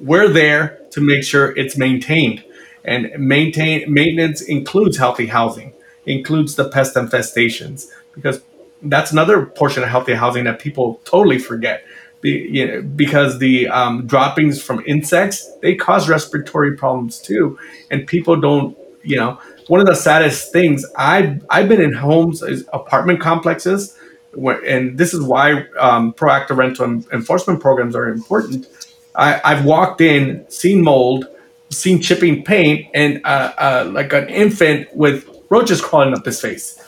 We're 0.00 0.28
there 0.28 0.80
to 0.92 1.00
make 1.00 1.24
sure 1.24 1.56
it's 1.56 1.76
maintained. 1.76 2.44
And 2.84 3.10
maintain 3.18 3.92
maintenance 3.92 4.42
includes 4.42 4.98
healthy 4.98 5.26
housing, 5.26 5.74
includes 6.06 6.56
the 6.56 6.68
pest 6.68 6.96
infestations, 6.96 7.88
because 8.14 8.42
that's 8.82 9.12
another 9.12 9.46
portion 9.46 9.82
of 9.82 9.90
healthy 9.90 10.14
housing 10.14 10.44
that 10.44 10.60
people 10.60 11.00
totally 11.04 11.38
forget. 11.38 11.84
You 12.24 12.66
know, 12.66 12.82
because 12.82 13.38
the 13.38 13.68
um, 13.68 14.06
droppings 14.06 14.62
from 14.62 14.82
insects 14.86 15.50
they 15.60 15.74
cause 15.74 16.08
respiratory 16.08 16.76
problems 16.76 17.20
too, 17.20 17.58
and 17.90 18.06
people 18.06 18.40
don't. 18.40 18.76
You 19.02 19.16
know, 19.16 19.38
one 19.68 19.80
of 19.80 19.86
the 19.86 19.94
saddest 19.94 20.50
things 20.52 20.86
I've 20.96 21.44
I've 21.50 21.68
been 21.68 21.82
in 21.82 21.92
homes, 21.92 22.42
apartment 22.72 23.20
complexes, 23.20 23.98
where, 24.32 24.64
and 24.64 24.96
this 24.96 25.12
is 25.12 25.22
why 25.22 25.66
um, 25.78 26.14
proactive 26.14 26.56
rental 26.56 26.86
enforcement 27.12 27.60
programs 27.60 27.94
are 27.94 28.08
important. 28.08 28.66
I, 29.14 29.40
I've 29.44 29.64
walked 29.64 30.00
in, 30.00 30.44
seen 30.48 30.82
mold, 30.82 31.26
seen 31.70 32.00
chipping 32.00 32.44
paint 32.44 32.88
and 32.94 33.20
uh, 33.24 33.52
uh, 33.58 33.90
like 33.92 34.12
an 34.12 34.28
infant 34.28 34.94
with 34.94 35.28
roaches 35.50 35.80
crawling 35.80 36.14
up 36.14 36.24
his 36.24 36.40
face. 36.40 36.80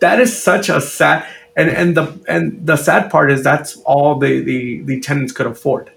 That 0.00 0.20
is 0.20 0.36
such 0.36 0.68
a 0.68 0.80
sad 0.80 1.26
and 1.56 1.70
and 1.70 1.96
the 1.96 2.20
and 2.28 2.66
the 2.66 2.76
sad 2.76 3.10
part 3.10 3.30
is 3.30 3.42
that's 3.42 3.76
all 3.78 4.18
the 4.18 4.40
the, 4.40 4.82
the 4.82 5.00
tenants 5.00 5.32
could 5.32 5.46
afford. 5.46 5.90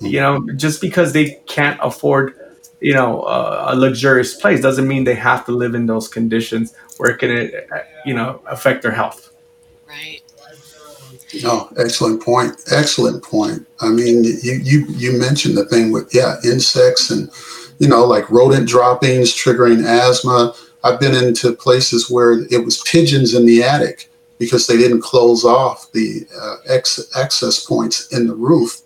You 0.00 0.18
know, 0.18 0.48
just 0.56 0.80
because 0.80 1.12
they 1.12 1.42
can't 1.46 1.78
afford, 1.82 2.34
you 2.80 2.94
know, 2.94 3.20
uh, 3.20 3.66
a 3.68 3.76
luxurious 3.76 4.34
place 4.34 4.62
doesn't 4.62 4.88
mean 4.88 5.04
they 5.04 5.14
have 5.14 5.44
to 5.44 5.52
live 5.52 5.74
in 5.74 5.84
those 5.84 6.08
conditions 6.08 6.74
where 6.96 7.10
it 7.10 7.18
can, 7.18 7.30
uh, 7.30 7.82
you 8.06 8.14
know, 8.14 8.40
affect 8.46 8.80
their 8.80 8.92
health. 8.92 9.30
Right. 9.86 10.22
No, 11.42 11.68
excellent 11.76 12.22
point. 12.22 12.56
Excellent 12.72 13.22
point. 13.22 13.66
I 13.80 13.90
mean, 13.90 14.24
you 14.24 14.54
you 14.54 14.86
you 14.88 15.18
mentioned 15.18 15.56
the 15.56 15.66
thing 15.66 15.92
with 15.92 16.14
yeah, 16.14 16.36
insects 16.44 17.10
and 17.10 17.30
you 17.78 17.86
know 17.86 18.04
like 18.04 18.28
rodent 18.30 18.68
droppings 18.68 19.32
triggering 19.34 19.84
asthma. 19.84 20.54
I've 20.82 20.98
been 20.98 21.14
into 21.14 21.52
places 21.52 22.10
where 22.10 22.32
it 22.50 22.64
was 22.64 22.82
pigeons 22.82 23.34
in 23.34 23.44
the 23.44 23.62
attic 23.62 24.09
because 24.40 24.66
they 24.66 24.78
didn't 24.78 25.02
close 25.02 25.44
off 25.44 25.92
the 25.92 26.26
uh, 26.36 26.56
ex- 26.66 27.16
access 27.16 27.64
points 27.64 28.08
in 28.08 28.26
the 28.26 28.34
roof. 28.34 28.80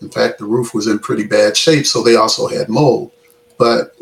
In 0.00 0.08
fact, 0.08 0.38
the 0.38 0.46
roof 0.46 0.72
was 0.72 0.86
in 0.86 0.98
pretty 1.00 1.26
bad 1.26 1.56
shape, 1.56 1.86
so 1.86 2.02
they 2.02 2.16
also 2.16 2.46
had 2.46 2.68
mold. 2.68 3.10
But 3.58 3.94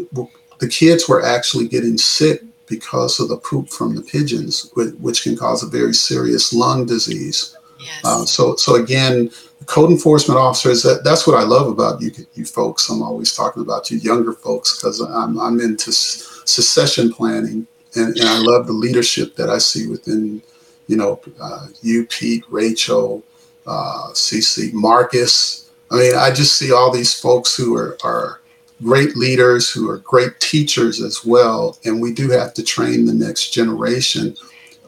the 0.61 0.68
kids 0.68 1.09
were 1.09 1.24
actually 1.24 1.68
getting 1.68 1.98
sick 1.98 2.42
because 2.66 3.18
of 3.18 3.28
the 3.30 3.38
poop 3.38 3.70
from 3.70 3.96
the 3.96 4.03
pigeons, 4.03 4.70
which 4.74 5.22
can 5.22 5.36
cause 5.36 5.62
a 5.62 5.66
very 5.66 5.94
serious 5.94 6.53
lung 6.53 6.86
disease. 6.86 7.57
Yes. 7.80 8.05
Uh, 8.05 8.24
so, 8.26 8.57
so 8.57 8.76
again, 8.76 9.30
code 9.64 9.90
enforcement 9.90 10.38
officers. 10.38 10.82
That, 10.82 11.03
that's 11.03 11.26
what 11.26 11.38
I 11.38 11.44
love 11.44 11.66
about 11.66 12.03
you, 12.03 12.12
you 12.34 12.44
folks. 12.44 12.90
I'm 12.90 13.03
always 13.03 13.34
talking 13.34 13.62
about 13.62 13.90
you 13.90 13.96
younger 13.98 14.34
folks 14.34 14.76
because 14.76 15.01
I'm, 15.01 15.40
I'm 15.40 15.61
into 15.61 15.92
succession 15.92 17.11
planning, 17.11 17.66
and, 17.96 18.16
and 18.16 18.28
I 18.28 18.38
love 18.38 18.66
the 18.66 18.74
leadership 18.74 19.34
that 19.36 19.48
I 19.48 19.59
see 19.59 19.88
within, 19.88 20.42
you 20.91 20.97
know, 20.97 21.20
uh, 21.41 21.68
you, 21.82 22.05
Pete, 22.07 22.43
Rachel, 22.49 23.22
uh, 23.64 24.09
CC, 24.12 24.72
Marcus. 24.72 25.70
I 25.93 25.95
mean, 25.95 26.16
I 26.16 26.32
just 26.32 26.59
see 26.59 26.72
all 26.72 26.91
these 26.91 27.14
folks 27.14 27.57
who 27.57 27.76
are, 27.76 27.97
are 28.03 28.41
great 28.82 29.16
leaders, 29.16 29.70
who 29.70 29.88
are 29.88 29.99
great 29.99 30.41
teachers 30.41 31.01
as 31.01 31.24
well, 31.24 31.78
and 31.84 32.03
we 32.03 32.12
do 32.12 32.28
have 32.30 32.55
to 32.55 32.64
train 32.64 33.07
the 33.07 33.14
next 33.14 33.51
generation, 33.51 34.36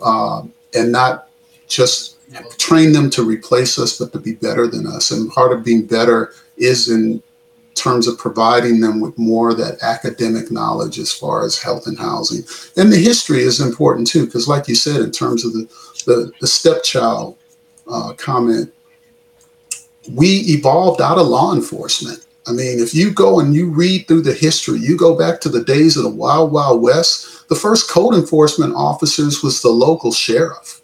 um, 0.03 0.53
and 0.75 0.91
not 0.91 1.29
just 1.69 2.17
train 2.59 2.93
them 2.93 3.09
to 3.11 3.23
replace 3.23 3.79
us, 3.79 3.97
but 3.97 4.13
to 4.13 4.19
be 4.19 4.35
better 4.35 4.67
than 4.67 4.89
us. 4.89 5.13
And 5.13 5.31
part 5.31 5.53
of 5.53 5.65
being 5.65 5.87
better 5.87 6.33
is 6.57 6.89
in 6.89 7.23
terms 7.75 8.07
of 8.07 8.19
providing 8.19 8.81
them 8.81 9.01
with 9.01 9.19
more 9.19 9.51
of 9.51 9.59
that 9.59 9.83
academic 9.83 10.51
knowledge 10.51 10.99
as 10.99 11.13
far 11.13 11.45
as 11.45 11.59
health 11.59 11.87
and 11.87 11.99
housing. 11.99 12.45
And 12.77 12.93
the 12.93 12.97
history 12.97 13.41
is 13.43 13.61
important 13.61 14.07
too, 14.07 14.27
because 14.27 14.49
like 14.49 14.69
you 14.69 14.75
said, 14.75 15.01
in 15.01 15.11
terms 15.11 15.45
of 15.45 15.53
the, 15.53 15.69
the, 16.05 16.33
the 16.41 16.47
stepchild 16.47 17.37
uh, 17.91 18.13
comment, 18.15 18.73
we 20.11 20.41
evolved 20.49 21.01
out 21.01 21.19
of 21.19 21.27
law 21.27 21.55
enforcement. 21.55 22.27
I 22.47 22.53
mean, 22.53 22.81
if 22.81 22.93
you 22.93 23.13
go 23.13 23.39
and 23.39 23.55
you 23.55 23.71
read 23.71 24.09
through 24.09 24.23
the 24.23 24.35
history, 24.35 24.81
you 24.81 24.97
go 24.97 25.17
back 25.17 25.41
to 25.43 25.49
the 25.49 25.65
days 25.65 25.97
of 25.97 26.03
the 26.03 26.11
Wild 26.11 26.51
Wild 26.51 26.83
West, 26.83 27.49
the 27.49 27.55
first 27.55 27.89
code 27.89 28.15
enforcement 28.15 28.75
officers 28.75 29.43
was 29.43 29.63
the 29.63 29.69
local 29.69 30.13
sheriff 30.13 30.83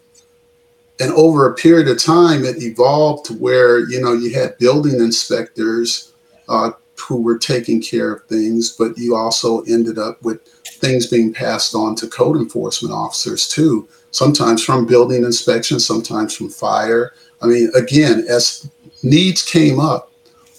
and 0.99 1.11
over 1.13 1.49
a 1.49 1.55
period 1.55 1.87
of 1.87 1.97
time, 1.97 2.43
it 2.43 2.61
evolved 2.61 3.25
to 3.25 3.33
where 3.33 3.89
you 3.89 4.01
know 4.01 4.13
you 4.13 4.33
had 4.33 4.57
building 4.57 4.99
inspectors 4.99 6.13
uh, 6.49 6.71
who 6.99 7.21
were 7.21 7.37
taking 7.37 7.81
care 7.81 8.13
of 8.13 8.25
things, 8.25 8.71
but 8.71 8.97
you 8.97 9.15
also 9.15 9.61
ended 9.61 9.97
up 9.97 10.21
with 10.21 10.45
things 10.65 11.07
being 11.07 11.33
passed 11.33 11.73
on 11.73 11.95
to 11.95 12.07
code 12.07 12.35
enforcement 12.35 12.93
officers 12.93 13.47
too. 13.47 13.87
Sometimes 14.11 14.63
from 14.63 14.85
building 14.85 15.23
inspection, 15.23 15.79
sometimes 15.79 16.35
from 16.35 16.49
fire. 16.49 17.13
I 17.41 17.47
mean, 17.47 17.71
again, 17.75 18.25
as 18.29 18.69
needs 19.03 19.43
came 19.43 19.79
up, 19.79 20.11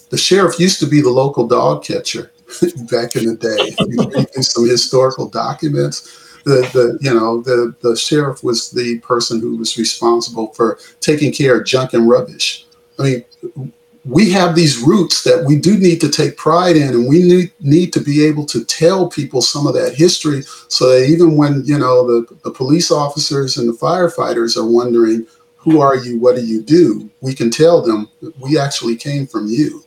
the 0.09 0.17
sheriff 0.17 0.59
used 0.59 0.79
to 0.79 0.87
be 0.87 1.01
the 1.01 1.09
local 1.09 1.47
dog 1.47 1.83
catcher 1.83 2.31
back 2.91 3.15
in 3.15 3.25
the 3.25 3.37
day. 3.39 4.41
Some 4.41 4.67
historical 4.67 5.27
documents 5.27 6.21
the, 6.43 6.61
the 6.73 6.97
you 7.01 7.13
know 7.13 7.41
the 7.41 7.75
the 7.81 7.95
sheriff 7.95 8.43
was 8.43 8.71
the 8.71 8.99
person 8.99 9.39
who 9.39 9.57
was 9.57 9.77
responsible 9.77 10.47
for 10.53 10.79
taking 10.99 11.31
care 11.31 11.59
of 11.59 11.65
junk 11.65 11.93
and 11.93 12.09
rubbish. 12.09 12.65
I 12.99 13.03
mean, 13.03 13.73
we 14.03 14.31
have 14.31 14.55
these 14.55 14.79
roots 14.79 15.23
that 15.23 15.45
we 15.45 15.57
do 15.57 15.77
need 15.77 16.01
to 16.01 16.09
take 16.09 16.35
pride 16.35 16.75
in, 16.75 16.89
and 16.89 17.07
we 17.07 17.21
need 17.21 17.51
need 17.59 17.93
to 17.93 17.99
be 18.01 18.25
able 18.25 18.45
to 18.47 18.65
tell 18.65 19.07
people 19.07 19.41
some 19.41 19.67
of 19.67 19.73
that 19.75 19.93
history, 19.93 20.41
so 20.67 20.89
that 20.89 21.07
even 21.07 21.37
when 21.37 21.63
you 21.65 21.77
know 21.77 22.05
the 22.07 22.35
the 22.43 22.51
police 22.51 22.91
officers 22.91 23.57
and 23.57 23.69
the 23.69 23.77
firefighters 23.77 24.57
are 24.57 24.65
wondering 24.65 25.27
who 25.55 25.79
are 25.79 25.95
you, 25.95 26.19
what 26.19 26.35
do 26.35 26.43
you 26.43 26.63
do, 26.63 27.07
we 27.21 27.35
can 27.35 27.51
tell 27.51 27.83
them 27.83 28.09
we 28.39 28.57
actually 28.57 28.95
came 28.95 29.27
from 29.27 29.45
you. 29.45 29.83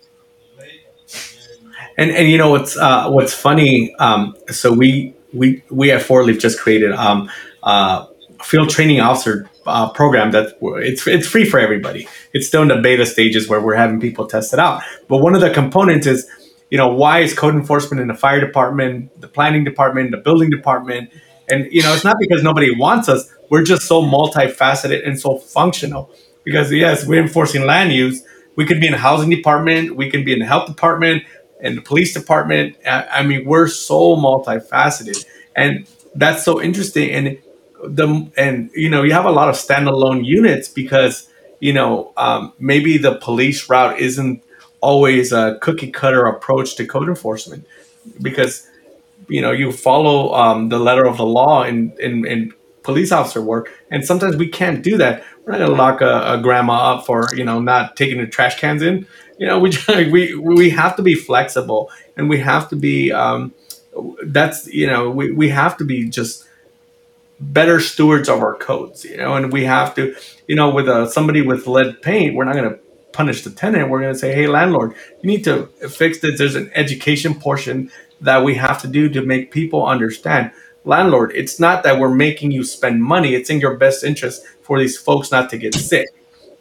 And 1.98 2.10
and 2.12 2.30
you 2.30 2.38
know 2.38 2.50
what's 2.50 2.76
uh, 2.76 3.10
what's 3.10 3.34
funny? 3.34 3.94
Um, 3.96 4.36
so 4.48 4.72
we 4.72 5.14
we 5.32 5.62
we 5.70 5.90
at 5.90 6.02
Four 6.02 6.24
Leaf 6.24 6.38
just 6.38 6.60
created 6.60 6.92
um, 6.92 7.28
uh, 7.64 8.06
field 8.42 8.70
training 8.70 9.00
officer 9.00 9.50
uh, 9.66 9.90
program 9.90 10.32
that 10.32 10.56
it's 10.60 11.06
it's 11.06 11.26
free 11.26 11.44
for 11.44 11.58
everybody. 11.58 12.08
It's 12.32 12.46
still 12.46 12.62
in 12.62 12.68
the 12.68 12.80
beta 12.80 13.06
stages 13.06 13.48
where 13.48 13.60
we're 13.60 13.76
having 13.76 14.00
people 14.00 14.26
test 14.26 14.52
it 14.52 14.58
out. 14.58 14.82
But 15.08 15.18
one 15.18 15.34
of 15.34 15.40
the 15.40 15.50
components 15.50 16.06
is, 16.06 16.28
you 16.70 16.78
know, 16.78 16.88
why 16.88 17.20
is 17.20 17.34
code 17.34 17.54
enforcement 17.54 18.00
in 18.00 18.08
the 18.08 18.14
fire 18.14 18.40
department, 18.40 19.20
the 19.20 19.28
planning 19.28 19.64
department, 19.64 20.10
the 20.10 20.18
building 20.18 20.50
department, 20.50 21.10
and 21.48 21.70
you 21.70 21.82
know, 21.82 21.94
it's 21.94 22.04
not 22.04 22.16
because 22.18 22.42
nobody 22.42 22.74
wants 22.74 23.08
us. 23.08 23.30
We're 23.50 23.64
just 23.64 23.82
so 23.82 24.02
multifaceted 24.02 25.06
and 25.06 25.20
so 25.20 25.38
functional. 25.38 26.10
Because 26.44 26.70
yes, 26.72 27.06
we're 27.06 27.22
enforcing 27.22 27.64
land 27.64 27.92
use. 27.92 28.22
We 28.56 28.66
could 28.66 28.80
be 28.80 28.86
in 28.86 28.92
the 28.92 28.98
housing 28.98 29.30
department. 29.30 29.96
We 29.96 30.10
can 30.10 30.24
be 30.24 30.32
in 30.32 30.38
the 30.38 30.46
health 30.46 30.66
department 30.66 31.24
and 31.60 31.76
the 31.76 31.82
police 31.82 32.12
department. 32.12 32.76
I 32.86 33.22
mean, 33.22 33.46
we're 33.46 33.68
so 33.68 34.16
multifaceted, 34.16 35.24
and 35.56 35.88
that's 36.14 36.44
so 36.44 36.60
interesting. 36.60 37.10
And 37.10 37.38
the 37.88 38.30
and 38.36 38.70
you 38.74 38.88
know, 38.88 39.02
you 39.02 39.12
have 39.12 39.24
a 39.24 39.30
lot 39.30 39.48
of 39.48 39.54
standalone 39.54 40.24
units 40.24 40.68
because 40.68 41.28
you 41.60 41.72
know 41.72 42.12
um, 42.16 42.52
maybe 42.58 42.98
the 42.98 43.16
police 43.16 43.68
route 43.68 43.98
isn't 43.98 44.42
always 44.80 45.32
a 45.32 45.58
cookie 45.62 45.90
cutter 45.90 46.26
approach 46.26 46.76
to 46.76 46.86
code 46.86 47.08
enforcement 47.08 47.66
because 48.20 48.68
you 49.28 49.40
know 49.40 49.50
you 49.50 49.72
follow 49.72 50.34
um, 50.34 50.68
the 50.68 50.78
letter 50.78 51.06
of 51.06 51.16
the 51.16 51.26
law 51.26 51.62
in, 51.62 51.92
in 51.98 52.26
in 52.26 52.52
police 52.82 53.10
officer 53.12 53.40
work, 53.42 53.72
and 53.90 54.04
sometimes 54.04 54.36
we 54.36 54.48
can't 54.48 54.82
do 54.82 54.96
that. 54.98 55.24
We're 55.44 55.52
not 55.52 55.58
gonna 55.58 55.74
lock 55.74 56.00
a, 56.00 56.34
a 56.34 56.40
grandma 56.42 56.94
up 56.94 57.06
for 57.06 57.26
you 57.34 57.44
know 57.44 57.60
not 57.60 57.96
taking 57.96 58.18
the 58.18 58.26
trash 58.26 58.58
cans 58.58 58.82
in. 58.82 59.06
You 59.38 59.46
know, 59.46 59.58
we 59.58 59.70
we 60.10 60.34
we 60.34 60.70
have 60.70 60.96
to 60.96 61.02
be 61.02 61.14
flexible, 61.14 61.90
and 62.16 62.28
we 62.28 62.38
have 62.40 62.68
to 62.70 62.76
be. 62.76 63.12
Um, 63.12 63.54
that's 64.24 64.66
you 64.66 64.86
know 64.86 65.10
we, 65.10 65.30
we 65.32 65.48
have 65.50 65.76
to 65.76 65.84
be 65.84 66.08
just 66.08 66.46
better 67.40 67.80
stewards 67.80 68.28
of 68.28 68.40
our 68.40 68.54
codes 68.54 69.04
you 69.04 69.16
know? 69.16 69.34
And 69.34 69.52
we 69.52 69.64
have 69.64 69.94
to 69.96 70.14
you 70.46 70.56
know 70.56 70.70
with 70.70 70.88
a, 70.88 71.10
somebody 71.10 71.42
with 71.42 71.66
lead 71.66 72.02
paint 72.02 72.34
we're 72.34 72.44
not 72.44 72.54
going 72.54 72.70
to 72.70 72.78
punish 73.12 73.44
the 73.44 73.50
tenant. 73.50 73.90
We're 73.90 74.00
going 74.00 74.12
to 74.12 74.18
say 74.18 74.34
hey 74.34 74.46
landlord 74.46 74.94
you 75.22 75.28
need 75.28 75.44
to 75.44 75.66
fix 75.88 76.18
this. 76.18 76.38
There's 76.38 76.56
an 76.56 76.70
education 76.74 77.34
portion 77.34 77.90
that 78.20 78.44
we 78.44 78.54
have 78.54 78.80
to 78.82 78.88
do 78.88 79.08
to 79.10 79.22
make 79.22 79.50
people 79.50 79.86
understand. 79.86 80.50
Landlord 80.84 81.32
it's 81.34 81.60
not 81.60 81.82
that 81.84 81.98
we're 81.98 82.14
making 82.14 82.50
you 82.50 82.64
spend 82.64 83.02
money. 83.02 83.34
It's 83.34 83.50
in 83.50 83.60
your 83.60 83.76
best 83.76 84.04
interest 84.04 84.44
for 84.62 84.78
these 84.78 84.96
folks 84.96 85.30
not 85.30 85.50
to 85.50 85.58
get 85.58 85.74
sick. 85.74 86.08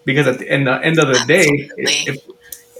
Because 0.05 0.28
at 0.28 0.38
the 0.39 0.49
end, 0.49 0.67
the 0.67 0.84
end 0.84 0.99
of 0.99 1.07
the 1.07 1.24
day 1.26 1.47
if 1.78 2.28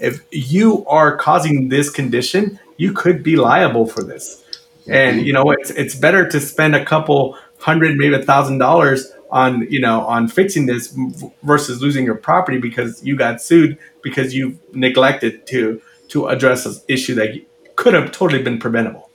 if 0.00 0.24
you 0.30 0.84
are 0.86 1.16
causing 1.16 1.68
this 1.68 1.90
condition 1.90 2.58
you 2.76 2.92
could 2.92 3.22
be 3.22 3.36
liable 3.36 3.86
for 3.86 4.02
this. 4.02 4.42
And 4.86 5.26
you 5.26 5.32
know 5.32 5.50
it's 5.50 5.70
it's 5.70 5.94
better 5.94 6.28
to 6.28 6.40
spend 6.40 6.76
a 6.76 6.84
couple 6.84 7.38
hundred 7.64 7.96
maybe 7.96 8.14
a 8.14 8.22
thousand 8.22 8.58
dollars 8.58 9.10
on 9.30 9.66
you 9.70 9.80
know 9.80 10.02
on 10.02 10.28
fixing 10.28 10.66
this 10.66 10.94
versus 11.42 11.80
losing 11.80 12.04
your 12.04 12.14
property 12.14 12.58
because 12.58 13.02
you 13.02 13.16
got 13.16 13.40
sued 13.40 13.78
because 14.02 14.34
you 14.34 14.58
neglected 14.74 15.46
to 15.46 15.80
to 16.08 16.26
address 16.26 16.66
an 16.66 16.74
issue 16.88 17.14
that 17.14 17.30
could 17.76 17.94
have 17.94 18.12
totally 18.12 18.42
been 18.42 18.58
preventable. 18.58 19.08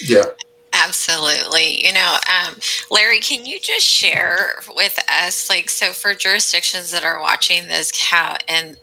Yeah. 0.00 0.24
Absolutely. 0.72 1.86
You 1.86 1.92
know 1.92 2.16
um, 2.34 2.54
larry 2.90 3.20
can 3.20 3.44
you 3.44 3.60
just 3.60 3.84
share 3.84 4.54
with 4.74 4.98
us 5.10 5.50
like 5.50 5.68
so 5.68 5.92
for 5.92 6.14
jurisdictions 6.14 6.90
that 6.92 7.04
are 7.04 7.20
watching 7.20 7.68
this 7.68 7.90
how 8.00 8.38
and 8.48 8.78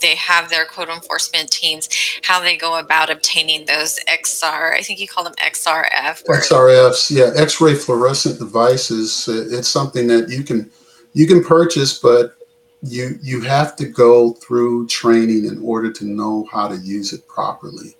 they 0.00 0.14
have 0.16 0.50
their 0.50 0.64
code 0.64 0.88
enforcement 0.88 1.50
teams, 1.50 1.88
how 2.22 2.40
they 2.40 2.56
go 2.56 2.78
about 2.78 3.10
obtaining 3.10 3.66
those 3.66 3.98
XR. 4.08 4.74
I 4.74 4.82
think 4.82 5.00
you 5.00 5.08
call 5.08 5.24
them 5.24 5.34
XRF. 5.34 6.24
XRFs, 6.24 7.10
yeah, 7.10 7.30
X-ray 7.40 7.74
fluorescent 7.74 8.38
devices. 8.38 9.28
It's 9.28 9.68
something 9.68 10.06
that 10.08 10.28
you 10.28 10.42
can 10.42 10.70
you 11.12 11.26
can 11.26 11.42
purchase, 11.42 11.98
but 11.98 12.36
you 12.82 13.18
you 13.22 13.40
have 13.42 13.76
to 13.76 13.86
go 13.86 14.32
through 14.34 14.86
training 14.88 15.44
in 15.46 15.60
order 15.62 15.92
to 15.92 16.04
know 16.04 16.46
how 16.50 16.68
to 16.68 16.76
use 16.76 17.12
it 17.12 17.26
properly. 17.28 17.96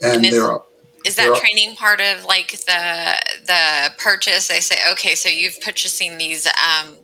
And, 0.00 0.24
and 0.24 0.34
there 0.34 0.50
are 0.50 0.64
is 1.04 1.16
that 1.16 1.36
training 1.36 1.74
part 1.76 2.00
of 2.00 2.24
like 2.24 2.52
the 2.52 3.14
the 3.46 3.92
purchase? 3.98 4.48
They 4.48 4.60
say, 4.60 4.76
okay, 4.92 5.14
so 5.14 5.28
you've 5.28 5.60
purchasing 5.60 6.18
these 6.18 6.46
um, 6.46 6.96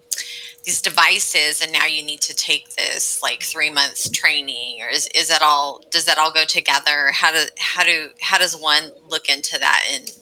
these 0.65 0.83
devices 0.83 1.63
and 1.63 1.73
now 1.73 1.87
you 1.87 2.03
need 2.03 2.21
to 2.21 2.35
take 2.35 2.75
this 2.75 3.23
like 3.23 3.43
three 3.43 3.71
months 3.71 4.11
training 4.11 4.83
or 4.83 4.89
is, 4.89 5.09
is 5.15 5.29
that 5.29 5.43
all 5.43 5.83
does 5.91 6.05
that 6.05 6.19
all 6.19 6.33
go 6.33 6.45
together? 6.45 7.11
How 7.13 7.33
do 7.33 7.45
how 7.59 7.85
do 7.85 8.11
how 8.21 8.39
does 8.39 8.55
one 8.55 8.91
look 9.09 9.29
into 9.29 9.59
that 9.59 9.85
and 9.91 10.13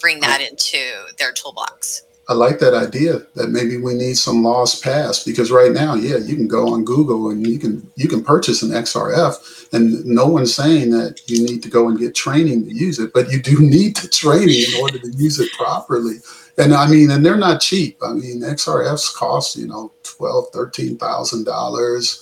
bring 0.00 0.20
that 0.20 0.40
into 0.40 0.78
their 1.18 1.32
toolbox? 1.32 2.02
I 2.26 2.32
like 2.32 2.58
that 2.60 2.72
idea 2.72 3.20
that 3.34 3.50
maybe 3.50 3.76
we 3.76 3.92
need 3.92 4.16
some 4.16 4.42
laws 4.42 4.80
passed 4.80 5.26
because 5.26 5.50
right 5.50 5.72
now, 5.72 5.94
yeah, 5.94 6.16
you 6.16 6.36
can 6.36 6.48
go 6.48 6.72
on 6.72 6.84
Google 6.84 7.28
and 7.28 7.46
you 7.46 7.58
can 7.58 7.86
you 7.96 8.08
can 8.08 8.24
purchase 8.24 8.62
an 8.62 8.70
XRF 8.70 9.72
and 9.74 10.04
no 10.06 10.26
one's 10.26 10.54
saying 10.54 10.90
that 10.90 11.20
you 11.26 11.44
need 11.44 11.62
to 11.62 11.68
go 11.68 11.88
and 11.88 11.98
get 11.98 12.14
training 12.14 12.64
to 12.64 12.74
use 12.74 12.98
it, 12.98 13.12
but 13.12 13.30
you 13.30 13.42
do 13.42 13.60
need 13.60 13.96
the 13.96 14.08
training 14.08 14.64
in 14.72 14.80
order 14.80 14.98
to 14.98 15.10
use 15.10 15.38
it 15.38 15.52
properly 15.52 16.16
and 16.58 16.74
I 16.74 16.88
mean, 16.88 17.10
and 17.10 17.24
they're 17.24 17.36
not 17.36 17.60
cheap. 17.60 17.98
I 18.02 18.12
mean, 18.12 18.40
XRFs 18.40 19.14
cost 19.14 19.56
you 19.56 19.66
know 19.66 19.92
twelve, 20.02 20.46
thirteen 20.52 20.96
thousand 20.96 21.44
dollars. 21.44 22.20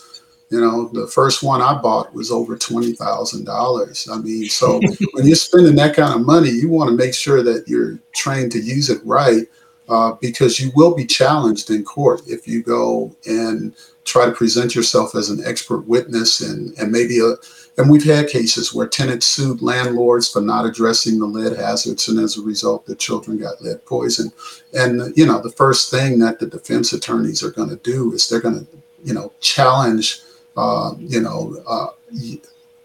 You 0.51 0.61
know, 0.61 0.89
the 0.89 1.07
first 1.07 1.43
one 1.43 1.63
I 1.63 1.81
bought 1.81 2.13
was 2.13 2.31
over 2.31 2.57
twenty 2.57 2.93
thousand 2.93 3.45
dollars. 3.45 4.09
I 4.11 4.19
mean, 4.19 4.49
so 4.49 4.81
when 5.13 5.27
you're 5.27 5.37
spending 5.37 5.77
that 5.77 5.97
kind 5.97 6.15
of 6.15 6.27
money, 6.27 6.51
you 6.51 6.69
want 6.69 6.91
to 6.91 6.97
make 6.97 7.15
sure 7.15 7.43
that 7.43 7.65
you're 7.67 7.99
trained 8.15 8.53
to 8.53 8.61
use 8.61 8.91
it 8.91 9.05
right, 9.05 9.47
uh, 9.93 10.17
because 10.23 10.59
you 10.59 10.73
will 10.75 10.95
be 10.95 11.05
challenged 11.05 11.69
in 11.69 11.85
court 11.85 12.23
if 12.27 12.49
you 12.49 12.63
go 12.63 13.15
and 13.27 13.75
try 14.05 14.25
to 14.25 14.33
present 14.33 14.75
yourself 14.75 15.15
as 15.15 15.29
an 15.29 15.45
expert 15.45 15.87
witness 15.87 16.41
and 16.41 16.77
and 16.79 16.91
maybe 16.91 17.21
a 17.21 17.35
and 17.79 17.91
we've 17.91 18.05
had 18.05 18.29
cases 18.29 18.75
where 18.75 18.87
tenants 18.87 19.27
sued 19.27 19.63
landlords 19.63 20.31
for 20.31 20.41
not 20.41 20.67
addressing 20.67 21.19
the 21.19 21.27
lead 21.27 21.57
hazards, 21.57 22.09
and 22.09 22.19
as 22.19 22.37
a 22.37 22.43
result, 22.43 22.85
the 22.87 22.95
children 22.95 23.39
got 23.39 23.63
lead 23.63 23.85
poison. 23.87 24.31
And 24.75 25.17
you 25.17 25.27
know, 25.27 25.41
the 25.41 25.53
first 25.53 25.91
thing 25.91 26.19
that 26.21 26.39
the 26.39 26.47
defense 26.47 26.93
attorneys 26.93 27.43
are 27.43 27.51
going 27.51 27.71
to 27.71 27.77
do 27.77 28.13
is 28.13 28.29
they're 28.29 28.41
going 28.41 28.67
to, 28.67 28.67
you 29.05 29.15
know, 29.15 29.33
challenge, 29.41 30.21
uh, 30.57 30.93
you 30.99 31.21
know, 31.21 31.57
uh, 31.67 31.89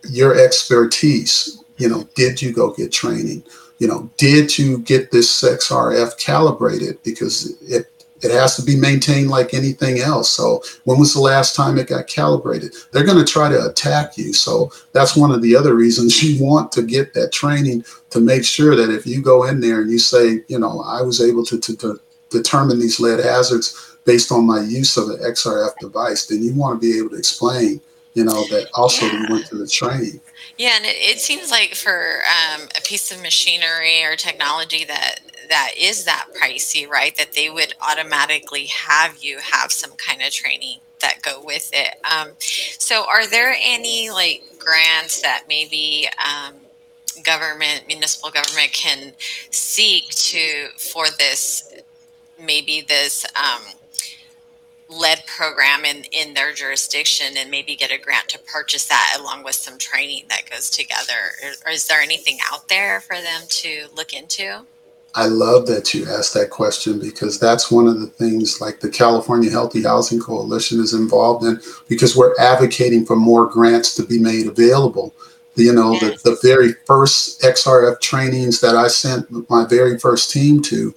your 0.09 0.37
expertise. 0.37 1.63
You 1.77 1.89
know, 1.89 2.09
did 2.15 2.41
you 2.41 2.53
go 2.53 2.73
get 2.73 2.91
training? 2.91 3.43
You 3.79 3.87
know, 3.87 4.09
did 4.17 4.57
you 4.57 4.79
get 4.79 5.11
this 5.11 5.41
XRF 5.41 6.17
calibrated? 6.17 7.01
Because 7.03 7.61
it 7.61 7.91
it 8.23 8.31
has 8.31 8.55
to 8.55 8.63
be 8.63 8.75
maintained 8.75 9.29
like 9.29 9.53
anything 9.53 9.99
else. 9.99 10.29
So 10.29 10.63
when 10.85 10.99
was 10.99 11.13
the 11.13 11.21
last 11.21 11.55
time 11.55 11.77
it 11.77 11.87
got 11.87 12.07
calibrated? 12.07 12.73
They're 12.91 13.05
going 13.05 13.23
to 13.23 13.31
try 13.31 13.49
to 13.49 13.67
attack 13.67 14.17
you. 14.17 14.33
So 14.33 14.71
that's 14.91 15.15
one 15.15 15.31
of 15.31 15.41
the 15.41 15.55
other 15.55 15.75
reasons 15.75 16.23
you 16.23 16.43
want 16.43 16.71
to 16.73 16.81
get 16.81 17.13
that 17.13 17.31
training 17.31 17.85
to 18.09 18.19
make 18.19 18.43
sure 18.43 18.75
that 18.75 18.89
if 18.89 19.05
you 19.05 19.21
go 19.21 19.45
in 19.45 19.59
there 19.59 19.81
and 19.81 19.91
you 19.91 19.99
say, 19.99 20.43
you 20.47 20.59
know, 20.59 20.81
I 20.81 21.01
was 21.01 21.21
able 21.21 21.45
to, 21.45 21.59
to, 21.59 21.77
to 21.77 21.99
determine 22.29 22.79
these 22.79 22.99
lead 22.99 23.19
hazards 23.19 23.97
based 24.05 24.31
on 24.31 24.47
my 24.47 24.61
use 24.61 24.97
of 24.97 25.09
an 25.09 25.17
XRF 25.17 25.77
device, 25.79 26.25
then 26.25 26.41
you 26.41 26.53
want 26.53 26.81
to 26.81 26.87
be 26.87 26.97
able 26.97 27.09
to 27.09 27.17
explain, 27.17 27.81
you 28.17 28.23
know, 28.23 28.47
that 28.47 28.67
also 28.73 29.05
yeah. 29.05 29.29
went 29.29 29.45
through 29.45 29.59
the 29.59 29.67
training. 29.67 30.19
Yeah, 30.57 30.71
and 30.75 30.85
it, 30.85 30.95
it 30.97 31.19
seems 31.19 31.51
like 31.51 31.75
for 31.75 32.21
um, 32.25 32.67
a 32.75 32.81
piece 32.81 33.11
of 33.11 33.21
machinery 33.21 34.03
or 34.03 34.15
technology 34.15 34.83
that 34.85 35.19
that 35.49 35.73
is 35.77 36.03
that 36.05 36.25
pricey, 36.35 36.89
right? 36.89 37.15
That 37.15 37.33
they 37.33 37.51
would 37.51 37.75
automatically 37.79 38.65
have 38.65 39.23
you 39.23 39.37
have 39.37 39.71
some 39.71 39.91
kind 39.91 40.23
of 40.23 40.31
training 40.31 40.79
that 40.99 41.21
go 41.21 41.43
with 41.43 41.69
it. 41.73 41.93
Um, 42.11 42.29
so, 42.39 43.05
are 43.07 43.27
there 43.27 43.55
any 43.61 44.09
like 44.09 44.43
grants 44.57 45.21
that 45.21 45.43
maybe 45.47 46.07
um, 46.17 46.55
government, 47.23 47.83
municipal 47.87 48.31
government, 48.31 48.73
can 48.73 49.13
seek 49.51 50.09
to 50.09 50.69
for 50.79 51.05
this? 51.19 51.71
Maybe 52.39 52.81
this 52.81 53.25
um, 53.35 53.61
lead 54.89 55.23
program 55.25 55.83
in 55.83 56.03
in 56.11 56.33
their 56.33 56.53
jurisdiction 56.53 57.35
and 57.37 57.51
maybe 57.51 57.75
get 57.75 57.91
a 57.91 57.97
grant 57.97 58.29
to 58.29 58.39
purchase 58.39 58.85
that 58.85 59.17
along 59.19 59.43
with 59.43 59.55
some 59.55 59.77
training 59.77 60.23
that 60.29 60.49
goes 60.49 60.69
together 60.69 61.31
or 61.65 61.71
is 61.71 61.87
there 61.87 61.99
anything 61.99 62.37
out 62.51 62.67
there 62.69 63.01
for 63.01 63.15
them 63.15 63.41
to 63.49 63.87
look 63.95 64.13
into 64.13 64.65
I 65.17 65.25
love 65.25 65.65
that 65.65 65.95
you 65.95 66.07
asked 66.07 66.35
that 66.35 66.51
question 66.51 66.99
because 66.99 67.39
that's 67.39 67.71
one 67.71 67.87
of 67.87 67.99
the 67.99 68.05
things 68.05 68.61
like 68.61 68.79
the 68.79 68.89
California 68.89 69.49
Healthy 69.49 69.81
Housing 69.81 70.19
Coalition 70.19 70.79
is 70.79 70.93
involved 70.93 71.43
in 71.43 71.59
because 71.87 72.15
we're 72.15 72.37
advocating 72.39 73.03
for 73.03 73.15
more 73.15 73.47
grants 73.47 73.95
to 73.95 74.05
be 74.05 74.19
made 74.19 74.45
available. 74.45 75.15
You 75.55 75.73
know, 75.73 75.93
yes. 75.93 76.21
the, 76.21 76.29
the 76.29 76.39
very 76.43 76.73
first 76.85 77.41
XRF 77.41 77.99
trainings 77.99 78.61
that 78.61 78.75
I 78.75 78.89
sent 78.89 79.49
my 79.49 79.65
very 79.65 79.97
first 79.97 80.29
team 80.29 80.61
to, 80.63 80.93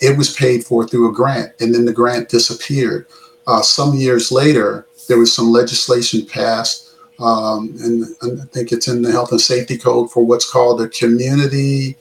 it 0.00 0.16
was 0.16 0.34
paid 0.34 0.64
for 0.64 0.86
through 0.86 1.08
a 1.08 1.12
grant 1.12 1.52
and 1.60 1.74
then 1.74 1.84
the 1.84 1.92
grant 1.92 2.28
disappeared. 2.28 3.06
Uh, 3.46 3.62
some 3.62 3.94
years 3.94 4.32
later, 4.32 4.86
there 5.08 5.18
was 5.18 5.32
some 5.32 5.52
legislation 5.52 6.26
passed, 6.26 6.96
um, 7.20 7.76
and, 7.80 8.04
and, 8.22 8.42
I 8.42 8.44
think 8.46 8.72
it's 8.72 8.88
in 8.88 9.02
the 9.02 9.12
Health 9.12 9.30
and 9.30 9.40
Safety 9.40 9.78
Code 9.78 10.10
for 10.10 10.26
what's 10.26 10.50
called 10.50 10.80
a 10.80 10.88
community 10.88 11.96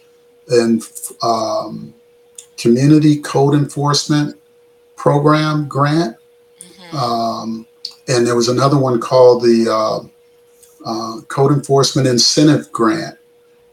and 0.49 0.81
um, 1.21 1.93
community 2.57 3.21
code 3.21 3.53
enforcement 3.53 4.39
program 4.95 5.67
grant. 5.67 6.17
Mm-hmm. 6.59 6.97
Um, 6.97 7.67
and 8.07 8.25
there 8.25 8.35
was 8.35 8.49
another 8.49 8.77
one 8.77 8.99
called 8.99 9.43
the 9.43 9.69
uh, 9.71 10.07
uh, 10.85 11.21
Code 11.27 11.51
Enforcement 11.51 12.07
Incentive 12.07 12.71
Grant. 12.71 13.17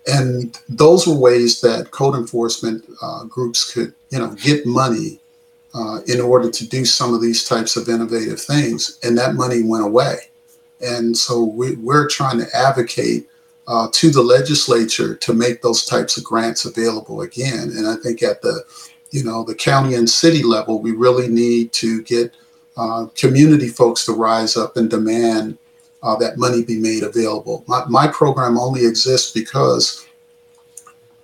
And 0.06 0.58
those 0.68 1.06
were 1.06 1.14
ways 1.14 1.60
that 1.60 1.90
code 1.90 2.16
enforcement 2.16 2.84
uh, 3.00 3.24
groups 3.24 3.72
could, 3.72 3.94
you 4.10 4.18
know, 4.18 4.34
get 4.34 4.66
money 4.66 5.20
uh, 5.74 6.00
in 6.06 6.20
order 6.20 6.50
to 6.50 6.68
do 6.68 6.84
some 6.84 7.14
of 7.14 7.22
these 7.22 7.44
types 7.44 7.76
of 7.76 7.88
innovative 7.88 8.40
things. 8.40 8.98
And 9.02 9.16
that 9.18 9.34
money 9.34 9.62
went 9.62 9.84
away. 9.84 10.16
And 10.80 11.16
so 11.16 11.44
we, 11.44 11.76
we're 11.76 12.08
trying 12.08 12.38
to 12.38 12.56
advocate 12.56 13.28
uh, 13.68 13.88
to 13.92 14.10
the 14.10 14.22
legislature 14.22 15.14
to 15.14 15.32
make 15.32 15.62
those 15.62 15.84
types 15.84 16.16
of 16.16 16.24
grants 16.24 16.64
available 16.64 17.20
again. 17.20 17.70
And 17.76 17.86
I 17.86 17.94
think 17.96 18.22
at 18.22 18.42
the, 18.42 18.64
you 19.10 19.22
know, 19.22 19.44
the 19.44 19.54
county 19.54 19.94
and 19.94 20.10
city 20.10 20.42
level, 20.42 20.80
we 20.80 20.90
really 20.90 21.28
need 21.28 21.72
to 21.74 22.02
get 22.02 22.34
uh, 22.76 23.06
community 23.14 23.68
folks 23.68 24.04
to 24.06 24.12
rise 24.12 24.56
up 24.56 24.76
and 24.76 24.90
demand 24.90 25.58
uh, 26.02 26.16
that 26.16 26.38
money 26.38 26.64
be 26.64 26.78
made 26.78 27.02
available. 27.02 27.64
My, 27.66 27.84
my 27.88 28.08
program 28.08 28.58
only 28.58 28.84
exists 28.84 29.32
because 29.32 30.06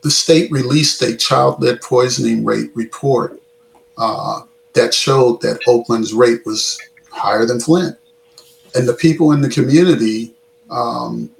the 0.03 0.11
state 0.11 0.51
released 0.51 1.03
a 1.03 1.16
child 1.16 1.61
lead 1.61 1.81
poisoning 1.83 2.45
rate 2.45 2.70
report 2.74 3.41
uh, 3.97 4.43
that 4.74 4.95
showed 4.95 5.41
that 5.43 5.61
Oakland's 5.66 6.14
rate 6.14 6.47
was 6.47 6.79
higher 7.11 7.45
than 7.45 7.61
Flint. 7.61 7.97
And 8.74 8.87
the 8.87 8.95
people 8.95 9.33
in 9.33 9.41
the 9.41 9.49
community, 9.49 10.35
um, 10.70 11.31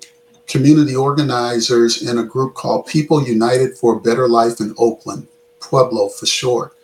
community 0.49 0.97
organizers 0.97 2.03
in 2.03 2.19
a 2.19 2.25
group 2.25 2.55
called 2.55 2.87
People 2.87 3.23
United 3.23 3.77
for 3.77 3.97
a 3.97 4.01
Better 4.01 4.29
Life 4.29 4.61
in 4.61 4.75
Oakland, 4.79 5.29
Pueblo 5.61 6.09
for 6.09 6.27
short, 6.27 6.75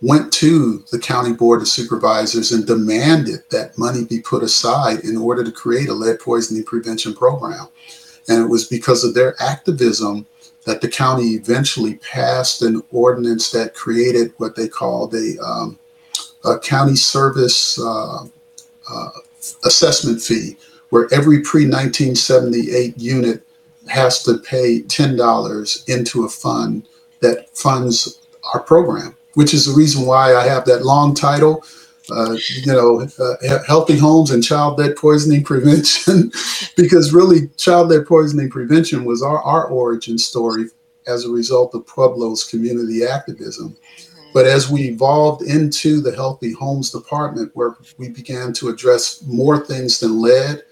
went 0.00 0.32
to 0.32 0.84
the 0.90 0.98
county 0.98 1.32
board 1.32 1.60
of 1.60 1.68
supervisors 1.68 2.52
and 2.52 2.66
demanded 2.66 3.40
that 3.50 3.76
money 3.76 4.04
be 4.04 4.20
put 4.20 4.42
aside 4.42 5.00
in 5.00 5.16
order 5.16 5.42
to 5.42 5.50
create 5.50 5.88
a 5.88 5.94
lead 5.94 6.20
poisoning 6.20 6.64
prevention 6.64 7.14
program. 7.14 7.66
And 8.28 8.42
it 8.42 8.48
was 8.48 8.68
because 8.68 9.04
of 9.04 9.14
their 9.14 9.34
activism 9.42 10.26
that 10.66 10.80
the 10.80 10.88
county 10.88 11.30
eventually 11.30 11.94
passed 11.96 12.62
an 12.62 12.82
ordinance 12.92 13.50
that 13.50 13.74
created 13.74 14.32
what 14.36 14.54
they 14.54 14.68
called 14.68 15.14
a, 15.14 15.36
um, 15.42 15.78
a 16.44 16.58
county 16.58 16.94
service 16.94 17.80
uh, 17.80 18.24
uh, 18.90 19.08
assessment 19.64 20.20
fee, 20.20 20.56
where 20.90 21.08
every 21.12 21.40
pre 21.40 21.62
1978 21.62 22.98
unit 22.98 23.42
has 23.88 24.22
to 24.22 24.38
pay 24.38 24.82
$10 24.82 25.88
into 25.88 26.24
a 26.24 26.28
fund 26.28 26.86
that 27.20 27.48
funds 27.56 28.20
our 28.52 28.60
program 28.60 29.16
which 29.34 29.54
is 29.54 29.66
the 29.66 29.72
reason 29.72 30.06
why 30.06 30.34
I 30.34 30.46
have 30.46 30.64
that 30.66 30.84
long 30.84 31.14
title. 31.14 31.64
Uh, 32.10 32.36
you 32.62 32.72
know, 32.72 33.06
uh, 33.18 33.62
healthy 33.66 33.96
homes 33.98 34.30
and 34.30 34.42
child 34.42 34.78
lead 34.78 34.96
poisoning 34.96 35.44
prevention, 35.44 36.32
because 36.76 37.12
really, 37.12 37.48
child 37.58 37.88
lead 37.88 38.06
poisoning 38.06 38.48
prevention 38.48 39.04
was 39.04 39.22
our, 39.22 39.42
our 39.42 39.66
origin 39.66 40.16
story 40.16 40.64
as 41.06 41.24
a 41.24 41.30
result 41.30 41.74
of 41.74 41.86
Pueblo's 41.86 42.44
community 42.44 43.04
activism. 43.04 43.76
But 44.32 44.46
as 44.46 44.70
we 44.70 44.82
evolved 44.88 45.42
into 45.42 46.00
the 46.00 46.14
Healthy 46.14 46.52
Homes 46.52 46.90
Department, 46.90 47.50
where 47.54 47.76
we 47.96 48.08
began 48.08 48.52
to 48.54 48.68
address 48.68 49.22
more 49.26 49.64
things 49.64 50.00
than 50.00 50.20
lead, 50.20 50.62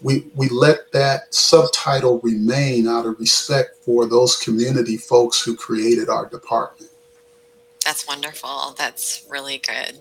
we, 0.00 0.30
we 0.34 0.48
let 0.48 0.90
that 0.92 1.32
subtitle 1.32 2.20
remain 2.22 2.88
out 2.88 3.06
of 3.06 3.18
respect 3.18 3.76
for 3.84 4.06
those 4.06 4.36
community 4.36 4.96
folks 4.96 5.42
who 5.42 5.56
created 5.56 6.08
our 6.08 6.28
department. 6.28 6.90
That's 7.84 8.06
wonderful. 8.06 8.74
That's 8.78 9.26
really 9.28 9.58
good. 9.58 10.00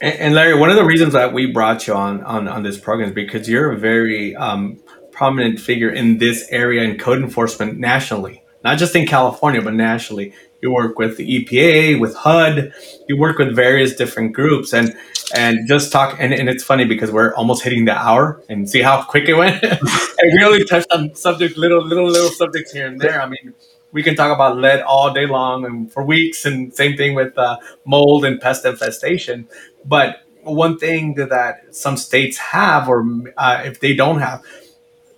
And, 0.00 0.14
and, 0.18 0.34
Larry, 0.34 0.58
one 0.58 0.70
of 0.70 0.76
the 0.76 0.84
reasons 0.84 1.12
that 1.12 1.32
we 1.32 1.46
brought 1.52 1.86
you 1.86 1.94
on 1.94 2.22
on, 2.24 2.48
on 2.48 2.62
this 2.62 2.78
program 2.78 3.08
is 3.10 3.14
because 3.14 3.48
you're 3.48 3.72
a 3.72 3.78
very 3.78 4.34
um, 4.36 4.80
prominent 5.12 5.60
figure 5.60 5.90
in 5.90 6.18
this 6.18 6.48
area 6.50 6.82
in 6.82 6.96
code 6.96 7.22
enforcement 7.22 7.78
nationally, 7.78 8.42
not 8.64 8.78
just 8.78 8.96
in 8.96 9.06
California, 9.06 9.60
but 9.60 9.74
nationally. 9.74 10.32
You 10.62 10.72
work 10.72 10.98
with 10.98 11.16
the 11.16 11.44
EPA, 11.44 12.00
with 12.00 12.14
HUD. 12.14 12.72
You 13.08 13.16
work 13.16 13.38
with 13.38 13.54
various 13.54 13.94
different 13.94 14.32
groups, 14.34 14.72
and 14.74 14.94
and 15.34 15.66
just 15.68 15.90
talk. 15.92 16.16
And, 16.18 16.34
and 16.34 16.48
it's 16.48 16.64
funny 16.64 16.84
because 16.84 17.10
we're 17.10 17.34
almost 17.34 17.62
hitting 17.62 17.84
the 17.86 17.96
hour, 17.96 18.42
and 18.48 18.68
see 18.68 18.82
how 18.82 19.02
quick 19.02 19.28
it 19.28 19.34
went. 19.34 19.62
and 19.62 20.32
we 20.32 20.44
only 20.44 20.64
touched 20.64 20.90
on 20.92 21.14
subject, 21.14 21.56
little 21.56 21.82
little 21.84 22.06
little 22.06 22.30
subjects 22.30 22.72
here 22.72 22.86
and 22.86 23.00
there. 23.00 23.22
I 23.22 23.26
mean, 23.26 23.54
we 23.92 24.02
can 24.02 24.14
talk 24.14 24.34
about 24.34 24.56
lead 24.56 24.80
all 24.82 25.12
day 25.12 25.26
long 25.26 25.64
and 25.64 25.92
for 25.92 26.02
weeks, 26.02 26.44
and 26.44 26.74
same 26.74 26.96
thing 26.96 27.14
with 27.14 27.36
uh, 27.36 27.58
mold 27.84 28.24
and 28.24 28.40
pest 28.40 28.64
infestation. 28.64 29.48
But 29.84 30.22
one 30.42 30.78
thing 30.78 31.14
that 31.14 31.74
some 31.74 31.96
states 31.96 32.38
have, 32.38 32.88
or 32.88 33.06
uh, 33.36 33.62
if 33.64 33.80
they 33.80 33.94
don't 33.94 34.20
have, 34.20 34.42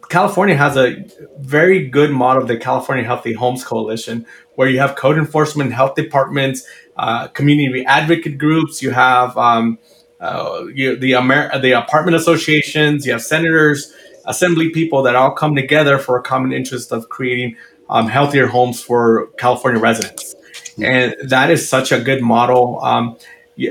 California 0.08 0.56
has 0.56 0.76
a 0.76 1.04
very 1.38 1.88
good 1.88 2.10
model 2.10 2.42
of 2.42 2.48
the 2.48 2.56
California 2.56 3.04
Healthy 3.04 3.32
Homes 3.32 3.64
Coalition, 3.64 4.26
where 4.56 4.68
you 4.68 4.78
have 4.78 4.94
code 4.94 5.16
enforcement, 5.16 5.72
health 5.72 5.94
departments, 5.94 6.66
uh, 6.96 7.28
community 7.28 7.84
advocate 7.86 8.36
groups. 8.36 8.82
You 8.82 8.90
have 8.90 9.36
um, 9.38 9.78
uh, 10.20 10.66
you, 10.74 10.96
the 10.96 11.14
Amer- 11.14 11.58
the 11.60 11.72
apartment 11.72 12.16
associations. 12.16 13.06
You 13.06 13.12
have 13.12 13.22
senators, 13.22 13.94
assembly 14.26 14.70
people 14.70 15.02
that 15.04 15.16
all 15.16 15.30
come 15.30 15.56
together 15.56 15.98
for 15.98 16.18
a 16.18 16.22
common 16.22 16.52
interest 16.52 16.92
of 16.92 17.08
creating 17.08 17.56
um, 17.89 18.09
healthier 18.09 18.47
homes 18.47 18.83
for 18.83 19.28
California 19.39 19.80
residents. 19.80 20.35
And 20.83 21.14
that 21.24 21.51
is 21.51 21.68
such 21.68 21.93
a 21.93 22.01
good 22.01 22.22
model. 22.22 22.80
Um, 22.83 23.16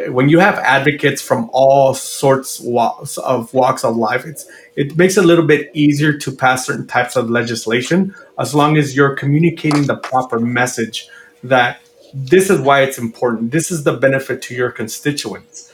when 0.09 0.30
you 0.30 0.39
have 0.39 0.55
advocates 0.59 1.22
from 1.22 1.49
all 1.51 1.93
sorts 1.93 2.59
of 2.59 3.53
walks 3.53 3.84
of 3.84 3.97
life, 3.97 4.26
it's 4.26 4.45
it 4.76 4.95
makes 4.95 5.18
it 5.18 5.24
a 5.24 5.28
little 5.28 5.45
bit 5.45 5.72
easier 5.74 6.18
to 6.18 6.32
pass 6.32 6.68
certain 6.68 6.88
types 6.88 7.16
of 7.16 7.30
legislation 7.30 8.14
as 8.39 8.53
long 8.53 8.78
as 8.78 8.95
you're 8.95 9.16
communicating 9.16 9.88
the 9.88 9.97
proper 9.97 10.39
message 10.39 11.09
that 11.43 11.82
this 12.14 12.49
is 12.49 12.59
why 12.62 12.82
it's 12.82 12.97
important. 12.97 13.51
This 13.51 13.72
is 13.72 13.84
the 13.84 13.93
benefit 13.93 14.41
to 14.43 14.55
your 14.55 14.72
constituents. 14.72 15.74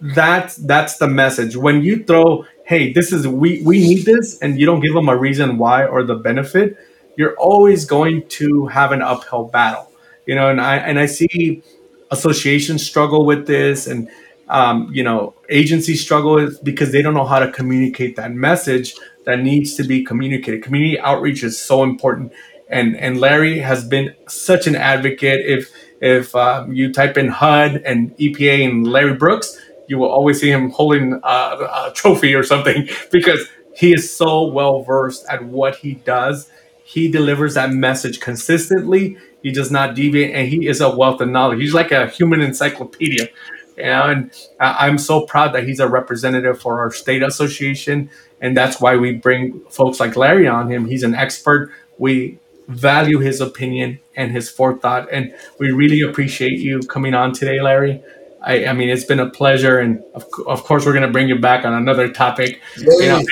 That's 0.00 0.56
that's 0.56 0.96
the 0.98 1.08
message. 1.08 1.56
When 1.56 1.82
you 1.82 2.04
throw, 2.04 2.46
hey, 2.64 2.92
this 2.92 3.12
is 3.12 3.26
we 3.26 3.62
we 3.62 3.80
need 3.80 4.04
this, 4.04 4.38
and 4.38 4.58
you 4.58 4.64
don't 4.64 4.80
give 4.80 4.94
them 4.94 5.08
a 5.08 5.16
reason 5.16 5.58
why 5.58 5.84
or 5.84 6.04
the 6.04 6.14
benefit, 6.14 6.78
you're 7.20 7.36
always 7.36 7.84
going 7.84 8.26
to 8.28 8.66
have 8.68 8.92
an 8.92 9.02
uphill 9.02 9.44
battle. 9.44 9.92
You 10.24 10.34
know, 10.34 10.48
and 10.48 10.58
I 10.58 10.76
and 10.76 10.98
I 10.98 11.04
see 11.04 11.62
associations 12.10 12.84
struggle 12.84 13.26
with 13.26 13.46
this 13.46 13.86
and 13.86 14.08
um, 14.48 14.88
you 14.90 15.04
know 15.04 15.34
agencies 15.50 16.00
struggle 16.00 16.48
because 16.62 16.92
they 16.92 17.02
don't 17.02 17.12
know 17.12 17.26
how 17.26 17.38
to 17.38 17.52
communicate 17.52 18.16
that 18.16 18.32
message 18.32 18.94
that 19.26 19.40
needs 19.40 19.74
to 19.74 19.84
be 19.84 20.02
communicated. 20.02 20.62
Community 20.62 20.98
outreach 20.98 21.42
is 21.44 21.58
so 21.58 21.82
important. 21.82 22.32
And 22.70 22.96
and 22.96 23.20
larry 23.20 23.58
has 23.58 23.86
been 23.86 24.14
such 24.26 24.66
an 24.66 24.74
advocate. 24.74 25.40
If 25.44 25.70
if 26.00 26.34
um, 26.34 26.72
you 26.72 26.90
type 26.90 27.18
in 27.18 27.28
hud 27.28 27.82
and 27.84 28.16
epa 28.16 28.64
and 28.66 28.86
larry 28.86 29.14
brooks 29.14 29.58
you 29.88 29.98
will 29.98 30.08
always 30.08 30.40
see 30.40 30.50
him 30.50 30.70
holding 30.70 31.20
a 31.24 31.90
trophy 31.94 32.32
or 32.32 32.44
something 32.44 32.88
because 33.10 33.40
he 33.74 33.92
is 33.92 34.16
so 34.16 34.46
well 34.46 34.82
versed 34.82 35.26
at 35.28 35.44
what 35.44 35.76
he 35.76 35.94
does 35.94 36.48
he 36.92 37.08
delivers 37.08 37.54
that 37.54 37.70
message 37.70 38.18
consistently. 38.18 39.16
He 39.44 39.52
does 39.52 39.70
not 39.70 39.94
deviate, 39.94 40.34
and 40.34 40.48
he 40.48 40.66
is 40.66 40.80
a 40.80 40.90
wealth 40.90 41.20
of 41.20 41.28
knowledge. 41.28 41.60
He's 41.60 41.72
like 41.72 41.92
a 41.92 42.08
human 42.08 42.40
encyclopedia. 42.40 43.28
You 43.76 43.84
know, 43.84 44.02
and 44.10 44.48
I'm 44.58 44.98
so 44.98 45.24
proud 45.24 45.54
that 45.54 45.62
he's 45.68 45.78
a 45.78 45.88
representative 45.88 46.60
for 46.60 46.80
our 46.80 46.90
state 46.90 47.22
association, 47.22 48.10
and 48.40 48.56
that's 48.56 48.80
why 48.80 48.96
we 48.96 49.12
bring 49.12 49.60
folks 49.70 50.00
like 50.00 50.16
Larry 50.16 50.48
on 50.48 50.68
him. 50.68 50.86
He's 50.86 51.04
an 51.04 51.14
expert. 51.14 51.70
We 51.98 52.40
value 52.66 53.20
his 53.20 53.40
opinion 53.40 54.00
and 54.16 54.32
his 54.32 54.50
forethought, 54.50 55.08
and 55.12 55.32
we 55.60 55.70
really 55.70 56.00
appreciate 56.00 56.58
you 56.58 56.80
coming 56.80 57.14
on 57.14 57.32
today, 57.32 57.60
Larry. 57.60 58.02
I, 58.42 58.66
I 58.66 58.72
mean, 58.72 58.88
it's 58.88 59.04
been 59.04 59.20
a 59.20 59.28
pleasure, 59.28 59.78
and 59.78 60.02
of, 60.14 60.24
of 60.46 60.64
course, 60.64 60.86
we're 60.86 60.92
going 60.92 61.06
to 61.06 61.12
bring 61.12 61.28
you 61.28 61.38
back 61.38 61.64
on 61.64 61.74
another 61.74 62.10
topic. 62.10 62.60
You 62.76 63.08
know, 63.08 63.22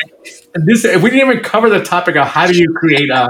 this 0.54 0.84
we 0.84 1.10
didn't 1.10 1.30
even 1.30 1.40
cover 1.42 1.70
the 1.70 1.82
topic 1.82 2.16
of 2.16 2.26
how 2.26 2.46
do 2.46 2.56
you 2.56 2.72
create 2.74 3.08
a, 3.10 3.28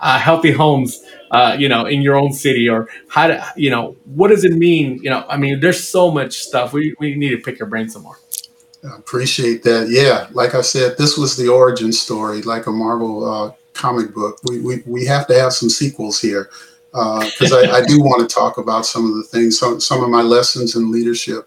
a 0.00 0.18
healthy 0.18 0.52
homes, 0.52 1.02
uh, 1.32 1.56
you 1.58 1.68
know, 1.68 1.86
in 1.86 2.02
your 2.02 2.16
own 2.16 2.32
city, 2.32 2.68
or 2.68 2.88
how 3.08 3.26
to, 3.26 3.44
you 3.56 3.70
know, 3.70 3.96
what 4.04 4.28
does 4.28 4.44
it 4.44 4.52
mean? 4.52 5.02
You 5.02 5.10
know, 5.10 5.24
I 5.28 5.36
mean, 5.36 5.58
there's 5.60 5.82
so 5.82 6.10
much 6.10 6.38
stuff. 6.38 6.72
We 6.72 6.94
we 7.00 7.16
need 7.16 7.30
to 7.30 7.38
pick 7.38 7.58
your 7.58 7.68
brain 7.68 7.88
some 7.88 8.02
more. 8.02 8.18
I 8.84 8.96
appreciate 8.96 9.64
that. 9.64 9.88
Yeah, 9.88 10.28
like 10.32 10.54
I 10.54 10.60
said, 10.60 10.96
this 10.96 11.18
was 11.18 11.36
the 11.36 11.48
origin 11.48 11.92
story, 11.92 12.42
like 12.42 12.66
a 12.66 12.72
Marvel 12.72 13.24
uh, 13.24 13.52
comic 13.72 14.14
book. 14.14 14.38
We, 14.44 14.60
we 14.60 14.82
we 14.86 15.04
have 15.06 15.26
to 15.26 15.34
have 15.34 15.52
some 15.52 15.70
sequels 15.70 16.20
here 16.20 16.50
because 16.96 17.52
uh, 17.52 17.58
I, 17.58 17.78
I, 17.78 17.84
do 17.84 18.00
want 18.00 18.26
to 18.26 18.34
talk 18.34 18.56
about 18.56 18.86
some 18.86 19.06
of 19.06 19.16
the 19.16 19.22
things, 19.24 19.58
some 19.58 19.80
some 19.80 20.02
of 20.02 20.08
my 20.08 20.22
lessons 20.22 20.76
in 20.76 20.90
leadership, 20.90 21.46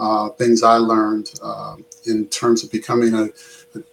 uh, 0.00 0.30
things 0.30 0.64
I 0.64 0.78
learned 0.78 1.32
uh, 1.40 1.76
in 2.06 2.26
terms 2.26 2.64
of 2.64 2.72
becoming 2.72 3.14
a 3.14 3.28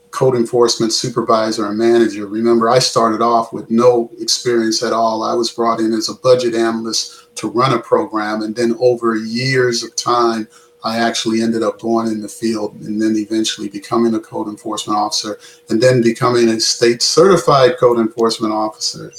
code 0.09 0.35
enforcement 0.35 0.91
supervisor 0.91 1.67
and 1.67 1.77
manager. 1.77 2.25
Remember, 2.25 2.67
I 2.67 2.79
started 2.79 3.21
off 3.21 3.53
with 3.53 3.69
no 3.69 4.09
experience 4.19 4.81
at 4.81 4.91
all. 4.91 5.21
I 5.21 5.35
was 5.35 5.51
brought 5.51 5.79
in 5.79 5.93
as 5.93 6.09
a 6.09 6.15
budget 6.15 6.55
analyst 6.55 7.35
to 7.35 7.47
run 7.47 7.73
a 7.73 7.79
program, 7.79 8.41
and 8.41 8.55
then 8.55 8.75
over 8.79 9.17
years 9.17 9.83
of 9.83 9.95
time, 9.95 10.47
I 10.83 10.97
actually 10.97 11.43
ended 11.43 11.61
up 11.61 11.79
going 11.79 12.07
in 12.07 12.21
the 12.21 12.27
field 12.27 12.73
and 12.81 12.99
then 12.99 13.15
eventually 13.17 13.69
becoming 13.69 14.15
a 14.15 14.19
code 14.19 14.47
enforcement 14.47 14.97
officer 14.97 15.37
and 15.69 15.79
then 15.79 16.01
becoming 16.01 16.49
a 16.49 16.59
state 16.59 17.03
certified 17.03 17.77
code 17.77 17.99
enforcement 17.99 18.53
officer, 18.53 19.11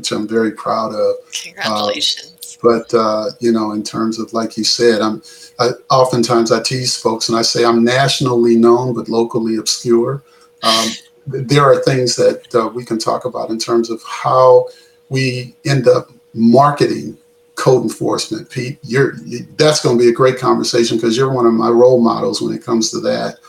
which 0.00 0.12
I'm 0.12 0.26
very 0.26 0.52
proud 0.52 0.94
of. 0.94 1.16
Congratulations. 1.44 2.56
Uh, 2.56 2.56
but, 2.62 2.94
uh, 2.94 3.26
you 3.38 3.52
know, 3.52 3.72
in 3.72 3.82
terms 3.82 4.18
of, 4.18 4.32
like 4.32 4.56
you 4.56 4.64
said, 4.64 5.02
I'm 5.02 5.22
I, 5.58 5.72
oftentimes 5.90 6.50
I 6.50 6.62
tease 6.62 6.96
folks 6.96 7.28
and 7.28 7.36
I 7.36 7.42
say 7.42 7.66
I'm 7.66 7.84
nationally 7.84 8.56
known 8.56 8.94
but 8.94 9.10
locally 9.10 9.56
obscure. 9.56 10.22
Um, 10.62 10.88
there 11.26 11.64
are 11.64 11.82
things 11.82 12.16
that 12.16 12.54
uh, 12.54 12.68
we 12.68 12.82
can 12.82 12.98
talk 12.98 13.26
about 13.26 13.50
in 13.50 13.58
terms 13.58 13.90
of 13.90 14.02
how 14.02 14.68
we 15.10 15.54
end 15.66 15.86
up 15.86 16.10
marketing 16.32 17.18
code 17.56 17.82
enforcement. 17.82 18.48
Pete, 18.48 18.78
you're, 18.82 19.16
that's 19.58 19.82
going 19.82 19.98
to 19.98 20.02
be 20.02 20.08
a 20.08 20.14
great 20.14 20.38
conversation 20.38 20.96
because 20.96 21.14
you're 21.14 21.30
one 21.30 21.44
of 21.44 21.52
my 21.52 21.68
role 21.68 22.00
models 22.00 22.40
when 22.40 22.54
it 22.54 22.64
comes 22.64 22.90
to 22.90 23.00
that. 23.00 23.39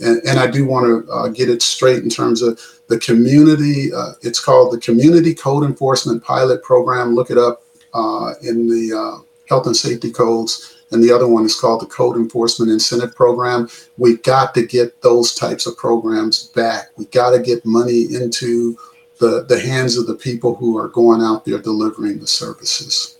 And, 0.00 0.22
and 0.26 0.38
I 0.38 0.46
do 0.46 0.66
want 0.66 1.06
to 1.06 1.12
uh, 1.12 1.28
get 1.28 1.48
it 1.48 1.62
straight 1.62 2.02
in 2.02 2.10
terms 2.10 2.42
of 2.42 2.60
the 2.88 2.98
community. 2.98 3.92
Uh, 3.92 4.12
it's 4.22 4.40
called 4.40 4.72
the 4.72 4.80
Community 4.80 5.34
Code 5.34 5.64
Enforcement 5.64 6.22
Pilot 6.22 6.62
Program. 6.62 7.14
Look 7.14 7.30
it 7.30 7.38
up 7.38 7.62
uh, 7.94 8.34
in 8.42 8.68
the 8.68 8.96
uh, 8.96 9.24
Health 9.48 9.66
and 9.66 9.76
Safety 9.76 10.10
Codes. 10.10 10.76
And 10.90 11.04
the 11.04 11.12
other 11.12 11.28
one 11.28 11.44
is 11.44 11.58
called 11.58 11.82
the 11.82 11.86
Code 11.86 12.16
Enforcement 12.16 12.72
Incentive 12.72 13.14
Program. 13.14 13.68
We've 13.98 14.22
got 14.22 14.54
to 14.54 14.66
get 14.66 15.02
those 15.02 15.34
types 15.34 15.66
of 15.66 15.76
programs 15.76 16.44
back. 16.48 16.88
We've 16.96 17.10
got 17.10 17.30
to 17.32 17.40
get 17.40 17.64
money 17.66 18.04
into 18.14 18.78
the, 19.18 19.44
the 19.48 19.60
hands 19.60 19.98
of 19.98 20.06
the 20.06 20.14
people 20.14 20.54
who 20.54 20.78
are 20.78 20.88
going 20.88 21.20
out 21.20 21.44
there 21.44 21.58
delivering 21.58 22.20
the 22.20 22.26
services. 22.26 23.17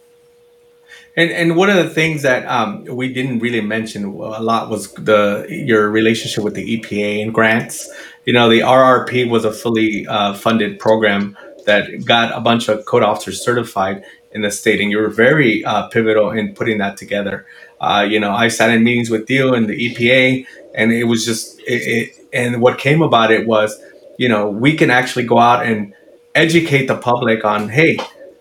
And 1.18 1.32
and 1.32 1.56
one 1.56 1.68
of 1.68 1.74
the 1.74 1.90
things 1.90 2.22
that 2.22 2.46
um, 2.46 2.84
we 2.84 3.12
didn't 3.12 3.40
really 3.40 3.60
mention 3.60 4.04
a 4.04 4.40
lot 4.40 4.70
was 4.70 4.92
the 4.92 5.46
your 5.50 5.90
relationship 5.90 6.44
with 6.44 6.54
the 6.54 6.78
EPA 6.78 7.20
and 7.20 7.34
grants. 7.34 7.90
You 8.24 8.32
know, 8.32 8.48
the 8.48 8.60
RRP 8.60 9.28
was 9.28 9.44
a 9.44 9.52
fully 9.52 10.06
uh, 10.06 10.34
funded 10.34 10.78
program 10.78 11.36
that 11.66 12.04
got 12.04 12.30
a 12.36 12.40
bunch 12.40 12.68
of 12.68 12.84
code 12.84 13.02
officers 13.02 13.44
certified 13.44 14.04
in 14.30 14.42
the 14.42 14.50
state, 14.52 14.80
and 14.80 14.92
you 14.92 14.98
were 14.98 15.08
very 15.08 15.64
uh, 15.64 15.88
pivotal 15.88 16.30
in 16.30 16.54
putting 16.54 16.78
that 16.78 16.96
together. 16.96 17.44
Uh, 17.80 18.06
you 18.08 18.20
know, 18.20 18.30
I 18.30 18.46
sat 18.46 18.70
in 18.70 18.84
meetings 18.84 19.10
with 19.10 19.28
you 19.28 19.54
and 19.54 19.68
the 19.68 19.74
EPA, 19.74 20.46
and 20.76 20.92
it 20.92 21.04
was 21.04 21.24
just 21.24 21.58
it, 21.62 21.82
it, 21.96 22.28
and 22.32 22.62
what 22.62 22.78
came 22.78 23.02
about 23.02 23.32
it 23.32 23.44
was, 23.44 23.76
you 24.18 24.28
know, 24.28 24.48
we 24.48 24.76
can 24.76 24.88
actually 24.88 25.24
go 25.24 25.40
out 25.40 25.66
and 25.66 25.94
educate 26.36 26.86
the 26.86 26.96
public 26.96 27.44
on, 27.44 27.68
hey, 27.70 27.98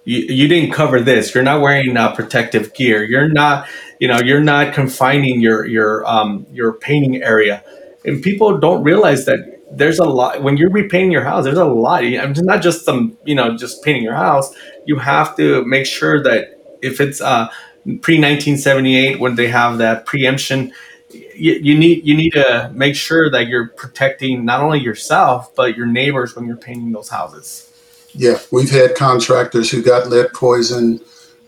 you, 0.08 0.20
you 0.20 0.48
didn't 0.48 0.72
cover 0.72 1.02
this. 1.02 1.36
You're 1.36 1.44
not 1.44 1.60
wearing 1.60 1.98
uh, 1.98 2.16
protective 2.16 2.74
gear. 2.74 3.04
You're 3.04 3.28
not, 3.28 3.68
you 4.00 4.08
know, 4.08 4.20
you're 4.20 4.40
not 4.40 4.74
confining 4.74 5.42
your 5.42 5.66
your 5.66 6.06
um, 6.08 6.48
your 6.52 6.74
painting 6.74 7.22
area. 7.22 7.62
And 8.06 8.24
people 8.24 8.58
don't 8.58 8.84
realize 8.84 9.26
that 9.26 9.40
there's 9.70 10.00
a 10.00 10.06
lot 10.06 10.42
when 10.42 10.56
you're 10.56 10.72
repainting 10.72 11.12
your 11.12 11.26
house. 11.26 11.44
There's 11.44 11.58
a 11.58 11.66
lot. 11.66 12.06
I 12.06 12.26
mean, 12.26 12.34
not 12.46 12.62
just 12.62 12.86
some, 12.86 13.18
you 13.26 13.36
know, 13.36 13.58
just 13.58 13.84
painting 13.84 14.04
your 14.04 14.16
house. 14.16 14.56
You 14.86 14.98
have 14.98 15.36
to 15.36 15.66
make 15.66 15.86
sure 15.86 16.24
that 16.24 16.58
if 16.82 17.02
it's 17.02 17.20
uh, 17.20 17.50
pre 17.84 18.16
1978 18.16 19.20
when 19.20 19.36
they 19.36 19.48
have 19.48 19.78
that 19.80 20.06
preemption, 20.06 20.72
you, 21.10 21.60
you 21.62 21.78
need 21.78 22.06
you 22.06 22.16
need 22.16 22.32
to 22.32 22.72
make 22.74 22.96
sure 22.96 23.30
that 23.30 23.48
you're 23.48 23.68
protecting 23.68 24.46
not 24.46 24.62
only 24.62 24.80
yourself 24.80 25.54
but 25.54 25.76
your 25.76 25.86
neighbors 25.86 26.34
when 26.34 26.46
you're 26.46 26.56
painting 26.56 26.94
those 26.94 27.10
houses. 27.10 27.67
Yeah, 28.18 28.40
we've 28.52 28.72
had 28.72 28.96
contractors 28.96 29.70
who 29.70 29.84
got 29.84 30.10
lead 30.10 30.34
poison. 30.34 31.00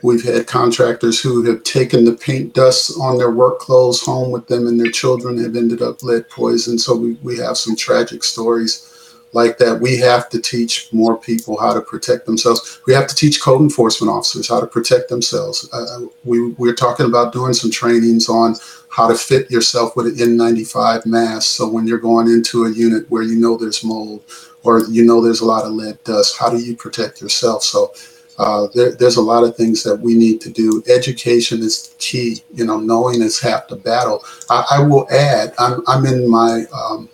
We've 0.04 0.24
had 0.24 0.46
contractors 0.46 1.20
who 1.20 1.44
have 1.46 1.64
taken 1.64 2.06
the 2.06 2.14
paint 2.14 2.54
dust 2.54 2.94
on 3.02 3.18
their 3.18 3.32
work 3.32 3.58
clothes 3.58 4.02
home 4.02 4.30
with 4.30 4.48
them, 4.48 4.68
and 4.68 4.80
their 4.80 4.92
children 4.92 5.44
have 5.44 5.56
ended 5.56 5.82
up 5.82 6.04
lead 6.04 6.30
poisoned. 6.30 6.80
So 6.80 6.96
we, 6.96 7.14
we 7.24 7.38
have 7.38 7.58
some 7.58 7.76
tragic 7.76 8.24
stories 8.24 8.86
like 9.34 9.58
that. 9.58 9.82
We 9.82 9.98
have 9.98 10.30
to 10.30 10.40
teach 10.40 10.94
more 10.94 11.18
people 11.18 11.60
how 11.60 11.74
to 11.74 11.82
protect 11.82 12.28
themselves. 12.28 12.80
We 12.86 12.94
have 12.94 13.08
to 13.08 13.16
teach 13.16 13.42
code 13.42 13.62
enforcement 13.62 14.14
officers 14.14 14.48
how 14.48 14.60
to 14.60 14.68
protect 14.68 15.10
themselves. 15.10 15.68
Uh, 15.74 16.06
we, 16.24 16.52
we're 16.52 16.76
talking 16.76 17.08
about 17.08 17.34
doing 17.34 17.54
some 17.54 17.72
trainings 17.72 18.30
on 18.30 18.56
how 18.90 19.08
to 19.08 19.16
fit 19.16 19.50
yourself 19.50 19.96
with 19.96 20.08
an 20.08 20.16
N95 20.16 21.06
mask. 21.08 21.56
So 21.58 21.68
when 21.68 21.88
you're 21.88 22.00
going 22.00 22.28
into 22.28 22.66
a 22.66 22.72
unit 22.72 23.10
where 23.10 23.24
you 23.24 23.36
know 23.36 23.58
there's 23.58 23.84
mold, 23.84 24.24
or 24.64 24.84
you 24.86 25.06
know 25.06 25.22
there's 25.22 25.42
a 25.42 25.46
lot 25.46 25.66
of 25.66 25.72
lead 25.72 26.04
dust. 26.04 26.38
How 26.38 26.50
do 26.50 26.58
you 26.58 26.76
protect 26.76 27.22
yourself? 27.22 27.64
So 27.64 27.94
uh, 28.38 28.68
there, 28.74 28.96
there's 28.96 29.18
a 29.18 29.22
lot 29.22 29.44
of 29.44 29.56
things 29.56 29.84
that 29.84 29.98
we 29.98 30.16
need 30.16 30.40
to 30.42 30.50
do. 30.50 30.82
Education 30.88 31.60
is 31.62 31.96
key. 32.00 32.44
You 32.54 32.66
know, 32.66 32.80
knowing 32.80 33.22
is 33.22 33.40
half 33.40 33.68
the 33.68 33.76
battle. 33.76 34.24
I, 34.50 34.66
I 34.72 34.80
will 34.84 35.08
add, 35.12 35.54
I'm, 35.60 35.82
I'm 35.88 36.06
in 36.06 36.30
my 36.30 36.64
um, 36.74 37.10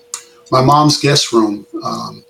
my 0.52 0.64
mom's 0.64 1.00
guest 1.00 1.34
room. 1.34 1.66
Um, 1.84 2.24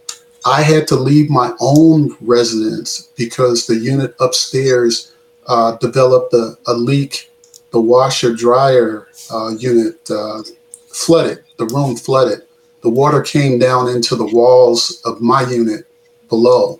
I 0.46 0.62
had 0.62 0.88
to 0.90 0.96
leave 0.96 1.30
my 1.30 1.52
own 1.60 2.16
residence 2.22 3.10
because 3.18 3.66
the 3.66 3.76
unit 3.76 4.16
upstairs 4.20 5.14
uh, 5.48 5.76
developed 5.78 6.34
a, 6.34 6.56
a, 6.68 6.74
leak. 6.74 7.32
The 7.72 7.82
washer 7.82 8.34
dryer 8.34 9.10
uh, 9.32 9.50
unit 9.58 10.10
uh, 10.10 10.44
flooded. 10.88 11.44
The 11.58 11.66
room 11.66 11.96
flooded 11.96 12.45
the 12.86 12.92
water 12.92 13.20
came 13.20 13.58
down 13.58 13.90
into 13.90 14.16
the 14.16 14.28
walls 14.28 15.02
of 15.06 15.20
my 15.20 15.42
unit 15.50 15.88
below. 16.30 16.80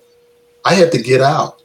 I 0.64 0.76
had 0.76 0.92
to 0.92 1.02
get 1.02 1.20
out, 1.20 1.64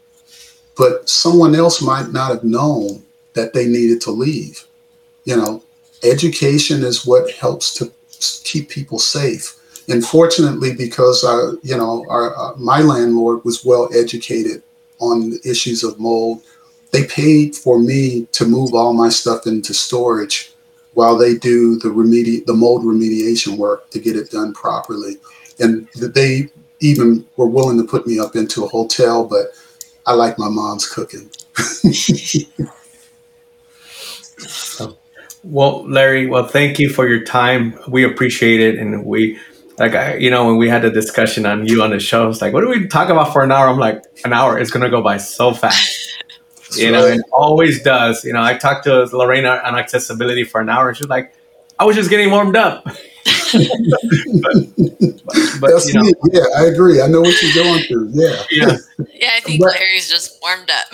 but 0.79 1.11
someone 1.11 1.55
else 1.55 1.83
might 1.83 2.11
not 2.11 2.31
have 2.31 2.43
known 2.43 3.03
that 3.35 3.53
they 3.53 3.67
needed 3.67 4.01
to 4.01 4.11
leave. 4.11 4.67
You 5.25 5.37
know, 5.37 5.63
education 6.03 6.83
is 6.83 7.05
what 7.05 7.31
helps 7.33 7.75
to 7.75 7.93
keep 8.43 8.71
people 8.71 8.99
safe. 8.99 9.59
And 9.91 10.03
fortunately, 10.03 10.75
because 10.75 11.23
our, 11.23 11.59
you 11.63 11.77
know, 11.77 12.07
our, 12.09 12.35
uh, 12.35 12.57
my 12.57 12.81
landlord 12.81 13.45
was 13.45 13.63
well 13.63 13.91
educated 13.95 14.63
on 15.01 15.29
the 15.29 15.41
issues 15.45 15.85
of 15.85 16.01
mold, 16.01 16.41
they 16.93 17.05
paid 17.05 17.55
for 17.55 17.79
me 17.79 18.27
to 18.33 18.47
move 18.47 18.73
all 18.73 18.95
my 18.95 19.11
stuff 19.11 19.47
into 19.47 19.75
storage 19.75 20.55
while 21.01 21.17
they 21.17 21.35
do 21.35 21.79
the 21.79 21.89
remedi- 21.89 22.45
the 22.45 22.53
mold 22.53 22.85
remediation 22.85 23.57
work 23.57 23.89
to 23.89 23.99
get 23.99 24.17
it 24.17 24.31
done 24.31 24.53
properly. 24.53 25.17
And 25.59 25.89
they 25.95 26.51
even 26.81 27.27
were 27.39 27.47
willing 27.47 27.79
to 27.79 27.85
put 27.85 28.07
me 28.07 28.19
up 28.19 28.37
into 28.37 28.67
a 28.67 28.69
hotel, 28.69 29.25
but 29.25 29.47
I 30.05 30.13
like 30.13 30.39
my 30.39 30.51
mom's 30.51 30.87
cooking. 30.87 31.31
well, 35.43 35.89
Larry, 35.89 36.27
well, 36.27 36.47
thank 36.47 36.79
you 36.79 36.91
for 36.91 37.09
your 37.09 37.25
time. 37.25 37.79
We 37.89 38.05
appreciate 38.05 38.61
it, 38.61 38.79
and 38.79 39.07
we 39.07 39.39
like 39.79 39.95
I, 39.95 40.17
you 40.17 40.29
know 40.29 40.45
when 40.45 40.59
we 40.59 40.69
had 40.69 40.83
the 40.83 40.91
discussion 40.91 41.47
on 41.47 41.65
you 41.65 41.83
on 41.83 41.93
the 41.93 41.99
show, 41.99 42.29
it's 42.29 42.43
like, 42.43 42.53
what 42.53 42.61
do 42.61 42.69
we 42.69 42.89
talk 42.89 43.09
about 43.09 43.33
for 43.33 43.43
an 43.43 43.53
hour? 43.53 43.71
I'm 43.71 43.79
like, 43.79 44.03
an 44.27 44.35
hour 44.35 44.59
is 44.59 44.71
gonna 44.71 44.91
go 44.91 45.01
by 45.01 45.17
so 45.17 45.55
fast 45.55 46.00
you 46.77 46.91
know, 46.91 47.07
and 47.07 47.23
always 47.33 47.83
does. 47.83 48.25
You 48.25 48.33
know, 48.33 48.43
I 48.43 48.55
talked 48.55 48.85
to 48.85 49.05
Lorena 49.17 49.61
on 49.65 49.79
accessibility 49.79 50.45
for 50.45 50.61
an 50.61 50.69
hour, 50.69 50.89
and 50.89 50.97
she's 50.97 51.09
like, 51.09 51.35
"I 51.79 51.85
was 51.85 51.97
just 51.97 52.11
getting 52.11 52.31
warmed 52.31 52.57
up." 52.57 52.85
but, 53.53 53.63
but, 55.61 55.71
That's 55.71 55.89
you 55.89 55.95
know, 55.95 56.03
me. 56.03 56.13
Yeah, 56.33 56.45
I 56.57 56.67
agree. 56.67 57.03
I 57.03 57.07
know 57.07 57.21
what 57.21 57.43
you're 57.43 57.65
going 57.65 57.83
through. 57.85 58.11
Yeah, 58.13 58.43
yeah, 58.51 58.77
yeah. 59.15 59.31
I 59.35 59.41
think 59.41 59.61
but, 59.61 59.75
Larry's 59.75 60.09
just 60.09 60.41
warmed 60.41 60.71
up. 60.71 60.87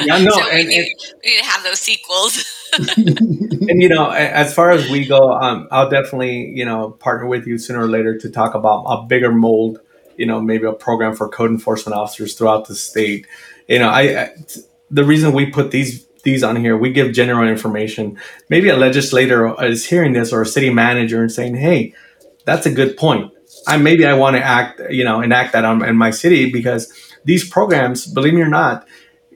yeah, 0.00 0.18
no, 0.18 0.30
so 0.34 0.48
and, 0.48 0.58
we, 0.58 0.64
need, 0.64 0.78
and, 0.78 1.14
we 1.22 1.30
need 1.30 1.38
to 1.38 1.44
have 1.44 1.62
those 1.62 1.80
sequels. 1.80 2.44
and 2.88 3.82
you 3.82 3.88
know, 3.88 4.10
as 4.10 4.54
far 4.54 4.70
as 4.70 4.88
we 4.88 5.06
go, 5.06 5.32
um, 5.32 5.68
I'll 5.70 5.90
definitely 5.90 6.50
you 6.56 6.64
know 6.64 6.90
partner 6.90 7.26
with 7.26 7.46
you 7.46 7.58
sooner 7.58 7.82
or 7.82 7.88
later 7.88 8.16
to 8.18 8.30
talk 8.30 8.54
about 8.54 8.84
a 8.84 9.02
bigger 9.06 9.32
mold. 9.32 9.80
You 10.16 10.26
know, 10.26 10.40
maybe 10.40 10.66
a 10.66 10.72
program 10.72 11.16
for 11.16 11.28
code 11.28 11.50
enforcement 11.50 11.98
officers 11.98 12.34
throughout 12.34 12.68
the 12.68 12.74
state. 12.74 13.26
You 13.68 13.80
know, 13.80 13.88
I, 13.88 14.02
I 14.22 14.34
the 14.92 15.04
reason 15.04 15.32
we 15.32 15.46
put 15.46 15.70
these 15.70 16.06
these 16.22 16.44
on 16.44 16.54
here, 16.54 16.76
we 16.76 16.92
give 16.92 17.12
general 17.12 17.48
information. 17.48 18.16
Maybe 18.48 18.68
a 18.68 18.76
legislator 18.76 19.60
is 19.64 19.86
hearing 19.86 20.12
this 20.12 20.32
or 20.32 20.42
a 20.42 20.46
city 20.46 20.70
manager 20.70 21.20
and 21.20 21.32
saying, 21.32 21.56
"Hey, 21.56 21.94
that's 22.44 22.66
a 22.66 22.70
good 22.70 22.96
point. 22.96 23.32
I 23.66 23.76
maybe 23.76 24.06
I 24.06 24.14
want 24.14 24.36
to 24.36 24.42
act, 24.42 24.80
you 24.90 25.04
know, 25.04 25.20
enact 25.20 25.52
that 25.52 25.64
on, 25.64 25.84
in 25.84 25.96
my 25.96 26.10
city 26.10 26.50
because 26.50 26.92
these 27.24 27.48
programs, 27.48 28.06
believe 28.06 28.34
me 28.34 28.40
or 28.40 28.48
not, 28.48 28.86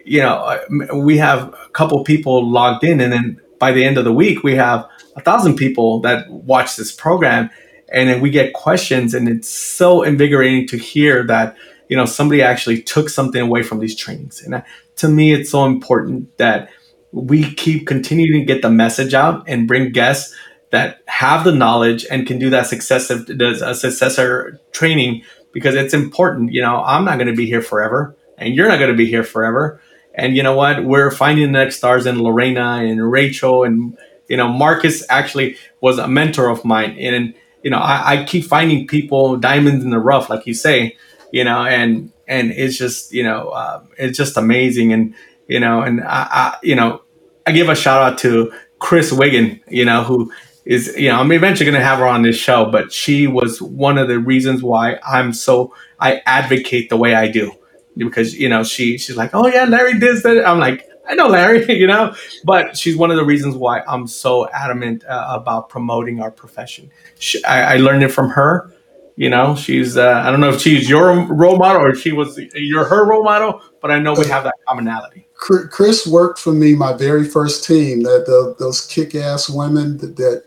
you 0.05 0.21
know, 0.21 0.37
uh, 0.37 0.97
we 0.97 1.19
have 1.19 1.53
a 1.55 1.69
couple 1.73 2.03
people 2.05 2.49
logged 2.49 2.85
in, 2.85 3.01
and 3.01 3.13
then 3.13 3.41
by 3.59 3.73
the 3.73 3.85
end 3.85 3.99
of 3.99 4.05
the 4.05 4.13
week, 4.13 4.43
we 4.43 4.55
have 4.55 4.87
a 5.17 5.21
thousand 5.21 5.57
people 5.57 6.01
that 6.01 6.31
watch 6.31 6.77
this 6.77 6.93
program, 6.93 7.51
and 7.89 8.09
then 8.09 8.21
we 8.21 8.31
get 8.31 8.53
questions, 8.53 9.15
and 9.15 9.29
it's 9.29 9.49
so 9.49 10.03
invigorating 10.03 10.67
to 10.69 10.77
hear 10.77 11.25
that 11.27 11.57
you 11.89 11.97
know 11.97 12.07
somebody 12.07 12.43
actually 12.43 12.83
took 12.83 13.09
something 13.09 13.41
away 13.41 13.63
from 13.63 13.81
these 13.81 13.97
trainings 13.97 14.43
and 14.43 14.63
to 14.97 15.09
me, 15.09 15.33
it's 15.33 15.51
so 15.51 15.65
important 15.65 16.37
that 16.39 16.71
we 17.13 17.55
keep 17.55 17.87
continuing 17.87 18.41
to 18.41 18.53
get 18.53 18.63
the 18.63 18.71
message 18.71 19.15
out 19.15 19.45
and 19.47 19.69
bring 19.69 19.93
guests 19.93 20.35
that 20.71 21.01
have 21.07 21.45
the 21.45 21.53
knowledge 21.53 22.05
and 22.11 22.27
can 22.27 22.39
do 22.39 22.51
that 22.51 22.67
successive 22.67 23.29
a 23.41 23.75
successor 23.75 24.61
training 24.73 25.23
because 25.53 25.75
it's 25.75 25.95
important. 25.95 26.53
You 26.53 26.63
know, 26.63 26.83
I'm 26.83 27.05
not 27.05 27.17
going 27.17 27.29
to 27.29 27.37
be 27.37 27.47
here 27.47 27.63
forever, 27.63 28.17
and 28.37 28.55
you're 28.55 28.69
not 28.69 28.79
going 28.79 28.91
to 28.91 28.97
be 28.97 29.07
here 29.07 29.25
forever. 29.25 29.81
And 30.15 30.37
you 30.37 30.43
know 30.43 30.57
what? 30.57 30.85
We're 30.85 31.11
finding 31.11 31.53
the 31.53 31.59
next 31.59 31.77
stars 31.77 32.07
in 32.07 32.23
Lorena 32.23 32.83
and 32.83 33.11
Rachel, 33.11 33.65
and 33.65 33.97
you 34.29 34.37
know, 34.37 34.49
Marcus 34.49 35.05
actually 35.09 35.57
was 35.81 35.99
a 35.99 36.09
mentor 36.09 36.49
of 36.49 36.65
mine, 36.65 36.99
and 36.99 37.35
you 37.63 37.71
know, 37.71 37.79
I, 37.79 38.21
I 38.21 38.25
keep 38.25 38.45
finding 38.45 38.87
people 38.87 39.37
diamonds 39.37 39.85
in 39.85 39.91
the 39.91 39.99
rough, 39.99 40.31
like 40.31 40.47
you 40.47 40.55
say, 40.55 40.97
you 41.33 41.45
know, 41.45 41.65
and 41.65 42.13
and 42.29 42.51
it's 42.51 42.77
just 42.77 43.13
you 43.13 43.23
know 43.23 43.49
uh, 43.49 43.83
it's 43.99 44.17
just 44.17 44.37
amazing 44.37 44.93
and 44.93 45.15
you 45.49 45.61
know 45.61 45.83
and 45.83 46.03
I, 46.03 46.29
I, 46.31 46.59
you 46.63 46.75
know 46.75 47.03
I 47.47 47.53
give 47.53 47.69
a 47.69 47.75
shout 47.75 48.03
out 48.03 48.19
to 48.21 48.53
Chris 48.79 49.13
Wiggin 49.13 49.61
you 49.69 49.85
know 49.85 50.05
who 50.05 50.33
is 50.65 50.95
you 50.97 51.09
know 51.09 51.21
I'm 51.21 51.33
eventually 51.33 51.71
to 51.71 51.81
have 51.81 51.99
her 51.99 52.07
on 52.07 52.23
this 52.23 52.37
show 52.37 52.71
but 52.71 52.93
she 52.93 53.27
was 53.27 53.63
one 53.63 53.99
of 53.99 54.09
the 54.09 54.19
reasons 54.19 54.63
why 54.63 54.99
I'm 55.07 55.33
so 55.33 55.75
I 56.01 56.23
advocate 56.27 56.89
the 56.89 56.97
way 56.97 57.15
I 57.15 57.29
do 57.29 57.53
because 57.97 58.35
you 58.35 58.49
know 58.49 58.65
she 58.65 58.99
she's 58.99 59.17
like 59.17 59.31
oh 59.35 59.47
yeah 59.47 59.65
Larry 59.65 59.99
did 59.99 60.23
that 60.23 60.47
I'm 60.47 60.59
like 60.59 60.89
I 61.09 61.15
know 61.15 61.29
Larry, 61.29 61.73
you 61.79 61.87
know, 61.87 62.15
but 62.45 62.77
she's 62.77 62.97
one 62.97 63.11
of 63.11 63.17
the 63.17 63.25
reasons 63.25 63.55
why 63.55 63.81
I'm 63.83 64.07
so 64.07 64.49
adamant 64.49 65.05
uh, 65.05 65.27
about 65.31 65.69
promoting 65.69 66.21
our 66.21 66.31
profession. 66.31 66.91
She, 67.19 67.43
I, 67.45 67.75
I, 67.75 67.77
learned 67.77 68.03
it 68.03 68.09
from 68.09 68.31
her. 68.31 68.73
You 69.19 69.31
know, 69.31 69.57
she's, 69.57 69.97
uh, 69.97 70.23
I 70.25 70.31
don't 70.31 70.41
know 70.41 70.51
if 70.51 70.61
she's 70.61 70.89
your 70.91 71.27
role 71.27 71.57
model 71.57 71.83
or 71.83 71.95
she 71.95 72.13
was, 72.13 72.39
you're 72.55 72.85
her 72.85 73.07
role 73.07 73.25
model, 73.25 73.63
but 73.81 73.91
I 73.91 73.99
know 73.99 74.13
we 74.13 74.27
have 74.27 74.45
that 74.45 74.57
commonality. 74.69 75.27
Chris 75.35 76.07
worked 76.07 76.39
for 76.39 76.53
me 76.53 76.75
my 76.75 76.93
very 76.93 77.25
first 77.25 77.65
team, 77.65 78.03
that 78.03 78.27
the, 78.27 78.55
those 78.59 78.87
kick 78.87 79.15
ass 79.15 79.49
women 79.49 79.97
that, 79.99 80.17
that 80.17 80.45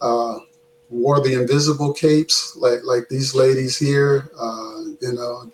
uh, 0.00 0.38
wore 0.88 1.20
the 1.20 1.32
invisible 1.34 1.92
capes, 1.92 2.54
like, 2.56 2.80
like 2.84 3.08
these 3.08 3.34
ladies 3.34 3.76
here, 3.76 4.30
uh, 4.38 4.82
you 5.00 5.12
know, 5.14 5.50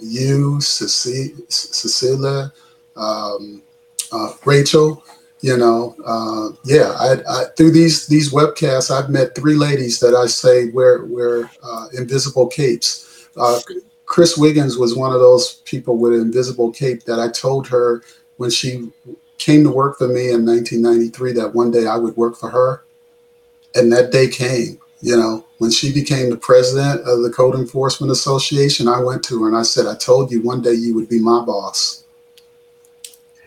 you, 0.00 0.60
Cecilia, 0.60 2.52
um, 2.96 3.62
uh, 4.10 4.32
Rachel, 4.44 5.04
you 5.42 5.56
know, 5.56 5.96
uh, 6.04 6.50
yeah, 6.64 6.94
I, 6.98 7.16
I, 7.28 7.44
through 7.56 7.70
these 7.70 8.06
these 8.06 8.32
webcasts, 8.32 8.90
I've 8.90 9.08
met 9.08 9.34
three 9.34 9.54
ladies 9.54 9.98
that 10.00 10.14
I 10.14 10.26
say 10.26 10.68
wear 10.70 11.04
wear 11.04 11.50
uh, 11.62 11.86
invisible 11.94 12.46
capes. 12.46 13.28
Uh, 13.36 13.60
Chris 14.04 14.36
Wiggins 14.36 14.76
was 14.76 14.94
one 14.96 15.14
of 15.14 15.20
those 15.20 15.54
people 15.64 15.96
with 15.96 16.12
an 16.12 16.20
invisible 16.20 16.70
cape 16.72 17.04
that 17.04 17.18
I 17.18 17.28
told 17.28 17.68
her 17.68 18.02
when 18.36 18.50
she 18.50 18.90
came 19.38 19.64
to 19.64 19.70
work 19.70 19.96
for 19.96 20.08
me 20.08 20.30
in 20.30 20.44
1993 20.44 21.32
that 21.34 21.54
one 21.54 21.70
day 21.70 21.86
I 21.86 21.96
would 21.96 22.16
work 22.16 22.36
for 22.36 22.50
her, 22.50 22.84
and 23.74 23.90
that 23.92 24.12
day 24.12 24.28
came. 24.28 24.78
You 25.00 25.16
know, 25.16 25.46
when 25.56 25.70
she 25.70 25.90
became 25.90 26.28
the 26.28 26.36
president 26.36 27.00
of 27.08 27.22
the 27.22 27.30
Code 27.30 27.54
Enforcement 27.54 28.12
Association, 28.12 28.88
I 28.88 29.00
went 29.00 29.22
to 29.24 29.42
her 29.42 29.48
and 29.48 29.56
I 29.56 29.62
said, 29.62 29.86
"I 29.86 29.96
told 29.96 30.30
you 30.30 30.42
one 30.42 30.60
day 30.60 30.74
you 30.74 30.94
would 30.96 31.08
be 31.08 31.18
my 31.18 31.42
boss." 31.42 32.04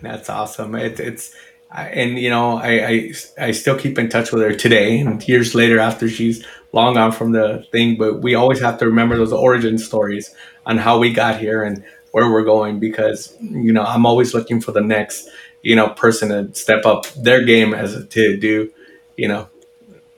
That's 0.01 0.29
awesome. 0.29 0.75
It, 0.75 0.99
it's 0.99 1.33
and 1.73 2.19
you 2.19 2.29
know 2.29 2.57
I, 2.57 2.87
I 2.87 3.13
I 3.39 3.51
still 3.51 3.77
keep 3.77 3.97
in 3.97 4.09
touch 4.09 4.31
with 4.31 4.41
her 4.43 4.53
today 4.53 4.99
and 4.99 5.27
years 5.27 5.55
later 5.55 5.79
after 5.79 6.07
she's 6.07 6.45
long 6.71 6.95
gone 6.95 7.11
from 7.11 7.31
the 7.31 7.65
thing. 7.71 7.97
But 7.97 8.21
we 8.21 8.35
always 8.35 8.59
have 8.61 8.77
to 8.79 8.85
remember 8.85 9.17
those 9.17 9.33
origin 9.33 9.77
stories 9.77 10.33
on 10.65 10.77
how 10.77 10.99
we 10.99 11.13
got 11.13 11.39
here 11.39 11.63
and 11.63 11.83
where 12.11 12.31
we're 12.31 12.43
going 12.43 12.79
because 12.79 13.35
you 13.41 13.73
know 13.73 13.83
I'm 13.83 14.05
always 14.05 14.33
looking 14.33 14.61
for 14.61 14.71
the 14.71 14.81
next 14.81 15.29
you 15.61 15.75
know 15.75 15.89
person 15.89 16.29
to 16.29 16.53
step 16.55 16.85
up 16.85 17.07
their 17.13 17.43
game 17.43 17.73
as 17.73 18.07
to 18.07 18.37
do 18.37 18.71
you 19.17 19.27
know 19.27 19.49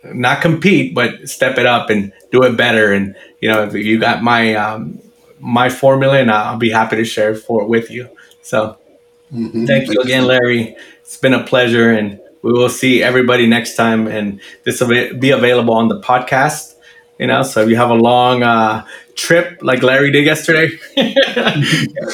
not 0.03 0.41
compete 0.41 0.93
but 0.93 1.27
step 1.29 1.57
it 1.57 1.65
up 1.65 1.89
and 1.89 2.11
do 2.31 2.43
it 2.43 2.57
better 2.57 2.91
and 2.91 3.15
you 3.39 3.49
know 3.49 3.63
if 3.63 3.73
you 3.73 3.99
got 3.99 4.21
my 4.21 4.55
um, 4.55 4.99
my 5.39 5.69
formula 5.69 6.19
and 6.19 6.29
I'll 6.29 6.57
be 6.57 6.69
happy 6.69 6.97
to 6.97 7.05
share 7.05 7.35
for 7.35 7.65
with 7.65 7.89
you 7.89 8.09
so 8.41 8.77
Mm-hmm. 9.33 9.65
Thank 9.65 9.89
you 9.91 10.01
again, 10.01 10.25
Larry. 10.25 10.75
It's 11.01 11.17
been 11.17 11.33
a 11.33 11.43
pleasure, 11.43 11.91
and 11.91 12.19
we 12.41 12.51
will 12.51 12.69
see 12.69 13.01
everybody 13.03 13.47
next 13.47 13.75
time. 13.75 14.07
And 14.07 14.39
this 14.63 14.81
will 14.81 15.17
be 15.17 15.31
available 15.31 15.73
on 15.73 15.87
the 15.87 15.99
podcast. 15.99 16.75
You 17.19 17.27
know, 17.27 17.43
so 17.43 17.61
if 17.61 17.69
you 17.69 17.75
have 17.77 17.89
a 17.89 17.95
long 17.95 18.43
uh, 18.43 18.85
trip 19.15 19.59
like 19.61 19.83
Larry 19.83 20.11
did 20.11 20.25
yesterday, 20.25 20.77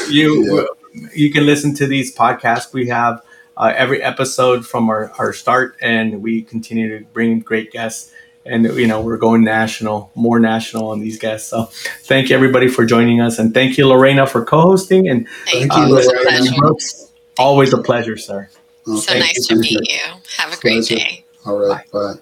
you 0.09 0.67
yeah. 0.93 1.07
you 1.13 1.31
can 1.31 1.45
listen 1.45 1.73
to 1.75 1.87
these 1.87 2.15
podcasts. 2.15 2.73
We 2.73 2.87
have 2.89 3.21
uh, 3.57 3.73
every 3.75 4.01
episode 4.01 4.65
from 4.65 4.89
our, 4.89 5.11
our 5.17 5.33
start, 5.33 5.75
and 5.81 6.21
we 6.21 6.43
continue 6.43 6.99
to 6.99 7.05
bring 7.05 7.39
great 7.39 7.71
guests 7.71 8.13
and 8.45 8.65
you 8.65 8.87
know 8.87 9.01
we're 9.01 9.17
going 9.17 9.43
national 9.43 10.11
more 10.15 10.39
national 10.39 10.89
on 10.89 10.99
these 10.99 11.19
guests. 11.19 11.49
So 11.49 11.65
thank 12.03 12.29
you 12.29 12.35
everybody 12.35 12.67
for 12.67 12.85
joining 12.85 13.21
us. 13.21 13.39
And 13.39 13.53
thank 13.53 13.77
you 13.77 13.87
lorena 13.87 14.27
for 14.27 14.43
co-hosting. 14.43 15.07
And 15.07 15.27
thank 15.45 15.73
uh, 15.73 15.85
you. 15.87 15.95
Lorena. 15.95 16.73
always 17.37 17.73
a 17.73 17.77
pleasure 17.77 18.17
sir. 18.17 18.49
So 18.85 19.13
nice 19.13 19.47
to 19.47 19.55
meet 19.55 19.89
you. 19.89 19.99
Have 20.37 20.53
a 20.53 20.59
great 20.59 20.85
day. 20.85 21.25
All 21.45 21.57
right 21.57 21.89
bye. 21.91 22.13
bye. 22.13 22.19